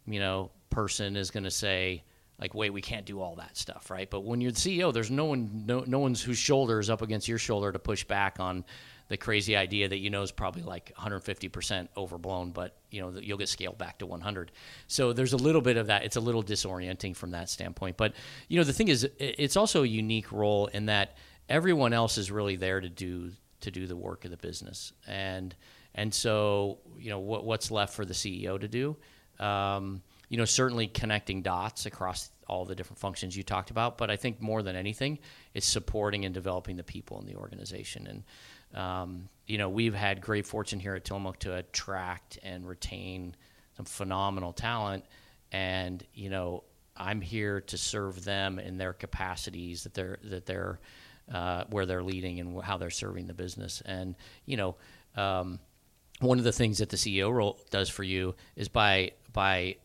you 0.05 0.19
know, 0.19 0.51
person 0.69 1.15
is 1.15 1.31
going 1.31 1.43
to 1.43 1.51
say, 1.51 2.03
like, 2.39 2.53
wait, 2.53 2.71
we 2.71 2.81
can't 2.81 3.05
do 3.05 3.21
all 3.21 3.35
that 3.35 3.55
stuff, 3.55 3.91
right? 3.91 4.09
But 4.09 4.21
when 4.21 4.41
you're 4.41 4.51
the 4.51 4.57
CEO, 4.57 4.91
there's 4.91 5.11
no 5.11 5.25
one, 5.25 5.63
no, 5.65 5.83
no 5.85 5.99
one's 5.99 6.21
whose 6.21 6.37
shoulder 6.37 6.79
is 6.79 6.89
up 6.89 7.01
against 7.01 7.27
your 7.27 7.37
shoulder 7.37 7.71
to 7.71 7.79
push 7.79 8.03
back 8.03 8.39
on 8.39 8.65
the 9.11 9.17
crazy 9.17 9.57
idea 9.57 9.89
that 9.89 9.97
you 9.97 10.09
know 10.09 10.21
is 10.21 10.31
probably 10.31 10.61
like 10.61 10.95
150% 10.95 11.89
overblown, 11.97 12.51
but 12.51 12.77
you 12.91 13.01
know 13.01 13.19
you'll 13.19 13.37
get 13.37 13.49
scaled 13.49 13.77
back 13.77 13.97
to 13.97 14.05
100. 14.05 14.53
So 14.87 15.11
there's 15.11 15.33
a 15.33 15.37
little 15.37 15.59
bit 15.59 15.75
of 15.75 15.87
that. 15.87 16.05
It's 16.05 16.15
a 16.15 16.21
little 16.21 16.41
disorienting 16.41 17.13
from 17.13 17.31
that 17.31 17.49
standpoint. 17.49 17.97
But 17.97 18.13
you 18.47 18.57
know 18.57 18.63
the 18.63 18.71
thing 18.71 18.87
is, 18.87 19.05
it's 19.19 19.57
also 19.57 19.83
a 19.83 19.85
unique 19.85 20.31
role 20.31 20.67
in 20.67 20.85
that 20.85 21.17
everyone 21.49 21.91
else 21.91 22.17
is 22.17 22.31
really 22.31 22.55
there 22.55 22.79
to 22.79 22.87
do 22.87 23.31
to 23.59 23.69
do 23.69 23.85
the 23.85 23.97
work 23.97 24.23
of 24.23 24.31
the 24.31 24.37
business, 24.37 24.93
and 25.05 25.53
and 25.93 26.13
so 26.13 26.79
you 26.97 27.09
know 27.09 27.19
what, 27.19 27.43
what's 27.43 27.69
left 27.69 27.93
for 27.93 28.05
the 28.05 28.13
CEO 28.13 28.57
to 28.57 28.69
do 28.69 28.95
um, 29.41 30.01
you 30.29 30.37
know, 30.37 30.45
certainly 30.45 30.87
connecting 30.87 31.41
dots 31.41 31.85
across 31.85 32.31
all 32.47 32.63
the 32.63 32.73
different 32.73 32.99
functions 32.99 33.35
you 33.35 33.43
talked 33.43 33.69
about. 33.69 33.97
But 33.97 34.09
I 34.09 34.15
think 34.15 34.41
more 34.41 34.63
than 34.63 34.77
anything, 34.77 35.19
it's 35.53 35.67
supporting 35.67 36.23
and 36.23 36.33
developing 36.33 36.77
the 36.77 36.83
people 36.83 37.19
in 37.19 37.25
the 37.25 37.35
organization. 37.35 38.07
And 38.07 38.23
um, 38.73 39.29
you 39.47 39.57
know, 39.57 39.69
we've 39.69 39.93
had 39.93 40.21
great 40.21 40.47
fortune 40.47 40.79
here 40.79 40.95
at 40.95 41.03
Tillamook 41.03 41.39
to 41.39 41.55
attract 41.55 42.39
and 42.43 42.67
retain 42.67 43.35
some 43.75 43.85
phenomenal 43.85 44.53
talent. 44.53 45.05
And 45.51 46.03
you 46.13 46.29
know, 46.29 46.63
I'm 46.95 47.21
here 47.21 47.61
to 47.61 47.77
serve 47.77 48.23
them 48.23 48.59
in 48.59 48.77
their 48.77 48.93
capacities 48.93 49.83
that 49.83 49.93
they're 49.93 50.19
that 50.23 50.45
they're 50.45 50.79
uh, 51.31 51.65
where 51.69 51.85
they're 51.85 52.03
leading 52.03 52.39
and 52.39 52.61
how 52.63 52.77
they're 52.77 52.89
serving 52.89 53.27
the 53.27 53.33
business. 53.33 53.81
And 53.85 54.15
you 54.45 54.57
know, 54.57 54.75
um, 55.15 55.59
one 56.19 56.37
of 56.37 56.43
the 56.43 56.51
things 56.51 56.77
that 56.77 56.89
the 56.89 56.97
CEO 56.97 57.31
role 57.31 57.59
does 57.69 57.89
for 57.89 58.03
you 58.03 58.35
is 58.55 58.69
by 58.69 59.11
by 59.33 59.77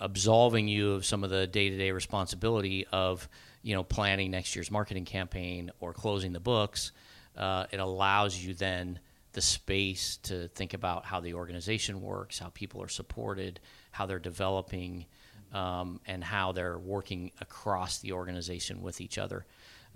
absolving 0.00 0.68
you 0.68 0.92
of 0.92 1.06
some 1.06 1.24
of 1.24 1.30
the 1.30 1.46
day 1.46 1.70
to 1.70 1.76
day 1.76 1.92
responsibility 1.92 2.86
of 2.92 3.28
you 3.62 3.74
know 3.74 3.82
planning 3.82 4.30
next 4.30 4.54
year's 4.54 4.70
marketing 4.70 5.04
campaign 5.04 5.70
or 5.80 5.92
closing 5.92 6.32
the 6.32 6.40
books. 6.40 6.92
Uh, 7.36 7.66
it 7.70 7.80
allows 7.80 8.36
you 8.36 8.54
then 8.54 8.98
the 9.32 9.40
space 9.40 10.18
to 10.18 10.48
think 10.48 10.74
about 10.74 11.04
how 11.04 11.20
the 11.20 11.34
organization 11.34 12.02
works, 12.02 12.38
how 12.38 12.48
people 12.48 12.82
are 12.82 12.88
supported, 12.88 13.60
how 13.90 14.06
they're 14.06 14.18
developing, 14.18 15.06
um, 15.52 16.00
and 16.06 16.22
how 16.22 16.52
they're 16.52 16.78
working 16.78 17.30
across 17.40 17.98
the 17.98 18.12
organization 18.12 18.82
with 18.82 19.00
each 19.00 19.18
other. 19.18 19.46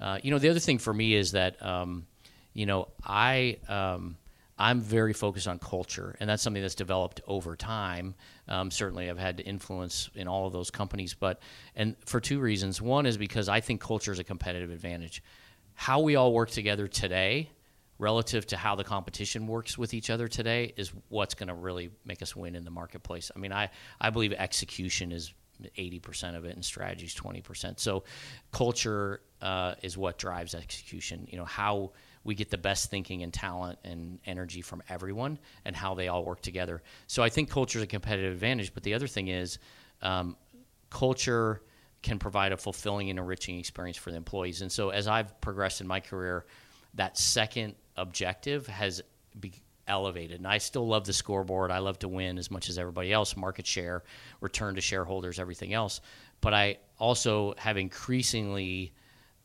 Uh, 0.00 0.18
you 0.22 0.30
know, 0.30 0.38
the 0.38 0.48
other 0.48 0.60
thing 0.60 0.78
for 0.78 0.92
me 0.92 1.14
is 1.14 1.32
that, 1.32 1.62
um, 1.64 2.06
you 2.52 2.66
know, 2.66 2.88
I. 3.04 3.58
Um, 3.68 4.16
I'm 4.58 4.80
very 4.80 5.12
focused 5.12 5.48
on 5.48 5.58
culture, 5.58 6.16
and 6.18 6.28
that's 6.28 6.42
something 6.42 6.62
that's 6.62 6.74
developed 6.74 7.20
over 7.26 7.56
time. 7.56 8.14
Um, 8.48 8.70
certainly, 8.70 9.10
I've 9.10 9.18
had 9.18 9.40
influence 9.40 10.08
in 10.14 10.28
all 10.28 10.46
of 10.46 10.54
those 10.54 10.70
companies, 10.70 11.12
but 11.12 11.40
and 11.74 11.94
for 12.06 12.20
two 12.20 12.40
reasons. 12.40 12.80
One 12.80 13.04
is 13.04 13.18
because 13.18 13.50
I 13.50 13.60
think 13.60 13.82
culture 13.82 14.12
is 14.12 14.18
a 14.18 14.24
competitive 14.24 14.70
advantage. 14.70 15.22
How 15.76 16.00
we 16.00 16.16
all 16.16 16.32
work 16.32 16.50
together 16.50 16.88
today, 16.88 17.50
relative 17.98 18.46
to 18.48 18.56
how 18.56 18.74
the 18.74 18.84
competition 18.84 19.46
works 19.46 19.78
with 19.78 19.94
each 19.94 20.10
other 20.10 20.26
today, 20.26 20.72
is 20.76 20.92
what's 21.08 21.34
going 21.34 21.48
to 21.48 21.54
really 21.54 21.90
make 22.04 22.22
us 22.22 22.34
win 22.34 22.56
in 22.56 22.64
the 22.64 22.70
marketplace. 22.70 23.30
I 23.34 23.38
mean, 23.38 23.52
I 23.52 23.70
I 24.00 24.10
believe 24.10 24.32
execution 24.32 25.12
is 25.12 25.32
80% 25.78 26.36
of 26.36 26.44
it 26.44 26.54
and 26.54 26.64
strategy 26.64 27.06
is 27.06 27.14
20%. 27.14 27.78
So 27.78 28.04
culture 28.52 29.22
uh, 29.40 29.74
is 29.82 29.96
what 29.96 30.18
drives 30.18 30.54
execution. 30.54 31.26
You 31.30 31.38
know, 31.38 31.44
how 31.44 31.92
we 32.24 32.34
get 32.34 32.50
the 32.50 32.58
best 32.58 32.90
thinking 32.90 33.22
and 33.22 33.32
talent 33.32 33.78
and 33.84 34.18
energy 34.26 34.60
from 34.60 34.82
everyone 34.88 35.38
and 35.64 35.76
how 35.76 35.94
they 35.94 36.08
all 36.08 36.24
work 36.24 36.42
together. 36.42 36.82
So 37.06 37.22
I 37.22 37.28
think 37.28 37.50
culture 37.50 37.78
is 37.78 37.84
a 37.84 37.86
competitive 37.86 38.32
advantage. 38.32 38.74
But 38.74 38.82
the 38.82 38.94
other 38.94 39.06
thing 39.06 39.28
is, 39.28 39.58
um, 40.02 40.36
culture 40.90 41.62
can 42.06 42.20
provide 42.20 42.52
a 42.52 42.56
fulfilling 42.56 43.10
and 43.10 43.18
enriching 43.18 43.58
experience 43.58 43.96
for 43.96 44.12
the 44.12 44.16
employees. 44.16 44.62
And 44.62 44.70
so 44.70 44.90
as 44.90 45.08
I've 45.08 45.40
progressed 45.40 45.80
in 45.80 45.88
my 45.88 45.98
career, 45.98 46.46
that 46.94 47.18
second 47.18 47.74
objective 47.96 48.68
has 48.68 49.02
elevated. 49.88 50.38
And 50.38 50.46
I 50.46 50.58
still 50.58 50.86
love 50.86 51.04
the 51.04 51.12
scoreboard. 51.12 51.72
I 51.72 51.78
love 51.78 51.98
to 52.00 52.08
win 52.08 52.38
as 52.38 52.48
much 52.48 52.68
as 52.68 52.78
everybody 52.78 53.12
else, 53.12 53.36
market 53.36 53.66
share, 53.66 54.04
return 54.40 54.76
to 54.76 54.80
shareholders, 54.80 55.40
everything 55.40 55.72
else. 55.72 56.00
But 56.40 56.54
I 56.54 56.78
also 56.96 57.54
have 57.58 57.76
increasingly 57.76 58.92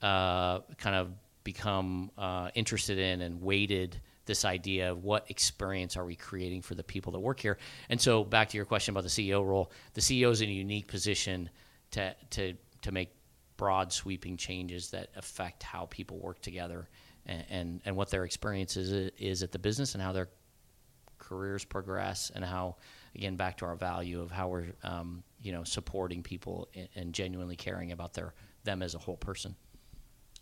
uh, 0.03 0.59
kind 0.77 0.95
of 0.95 1.13
become 1.43 2.11
uh, 2.15 2.51
interested 2.53 2.99
in 2.99 3.21
and 3.21 3.41
weighted 3.41 3.99
this 4.25 4.45
idea 4.45 4.91
of 4.91 5.03
what 5.03 5.31
experience 5.31 5.97
are 5.97 6.05
we 6.05 6.15
creating 6.15 6.61
for 6.61 6.75
the 6.75 6.83
people 6.83 7.11
that 7.13 7.19
work 7.19 7.39
here. 7.39 7.57
And 7.89 7.99
so, 7.99 8.23
back 8.23 8.49
to 8.49 8.57
your 8.57 8.67
question 8.67 8.93
about 8.93 9.03
the 9.03 9.09
CEO 9.09 9.43
role, 9.43 9.71
the 9.95 10.01
CEO 10.01 10.29
is 10.29 10.41
in 10.41 10.49
a 10.49 10.53
unique 10.53 10.87
position 10.87 11.49
to 11.91 12.15
to 12.31 12.53
to 12.81 12.91
make 12.91 13.15
broad, 13.57 13.93
sweeping 13.93 14.37
changes 14.37 14.89
that 14.91 15.09
affect 15.15 15.61
how 15.61 15.85
people 15.85 16.17
work 16.19 16.41
together 16.41 16.89
and 17.25 17.45
and, 17.49 17.81
and 17.85 17.95
what 17.95 18.09
their 18.09 18.25
experience 18.25 18.77
is, 18.77 19.11
is 19.17 19.43
at 19.43 19.51
the 19.51 19.59
business 19.59 19.93
and 19.93 20.01
how 20.01 20.11
their 20.11 20.29
careers 21.17 21.63
progress 21.63 22.31
and 22.33 22.43
how 22.43 22.75
again 23.15 23.35
back 23.35 23.57
to 23.57 23.65
our 23.65 23.75
value 23.75 24.19
of 24.21 24.31
how 24.31 24.47
we're 24.47 24.65
um, 24.83 25.23
you 25.41 25.51
know 25.51 25.63
supporting 25.63 26.23
people 26.23 26.67
and, 26.75 26.89
and 26.95 27.13
genuinely 27.13 27.55
caring 27.55 27.91
about 27.91 28.13
their 28.13 28.33
them 28.63 28.81
as 28.81 28.95
a 28.95 28.99
whole 28.99 29.17
person. 29.17 29.55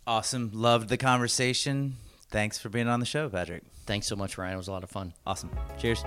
Awesome. 0.06 0.50
Loved 0.52 0.88
the 0.88 0.96
conversation. 0.96 1.96
Thanks 2.30 2.58
for 2.58 2.68
being 2.68 2.88
on 2.88 3.00
the 3.00 3.06
show, 3.06 3.28
Patrick. 3.28 3.64
Thanks 3.86 4.06
so 4.06 4.16
much, 4.16 4.38
Ryan. 4.38 4.54
It 4.54 4.56
was 4.56 4.68
a 4.68 4.72
lot 4.72 4.84
of 4.84 4.90
fun. 4.90 5.12
Awesome. 5.26 5.50
Cheers. 5.78 6.04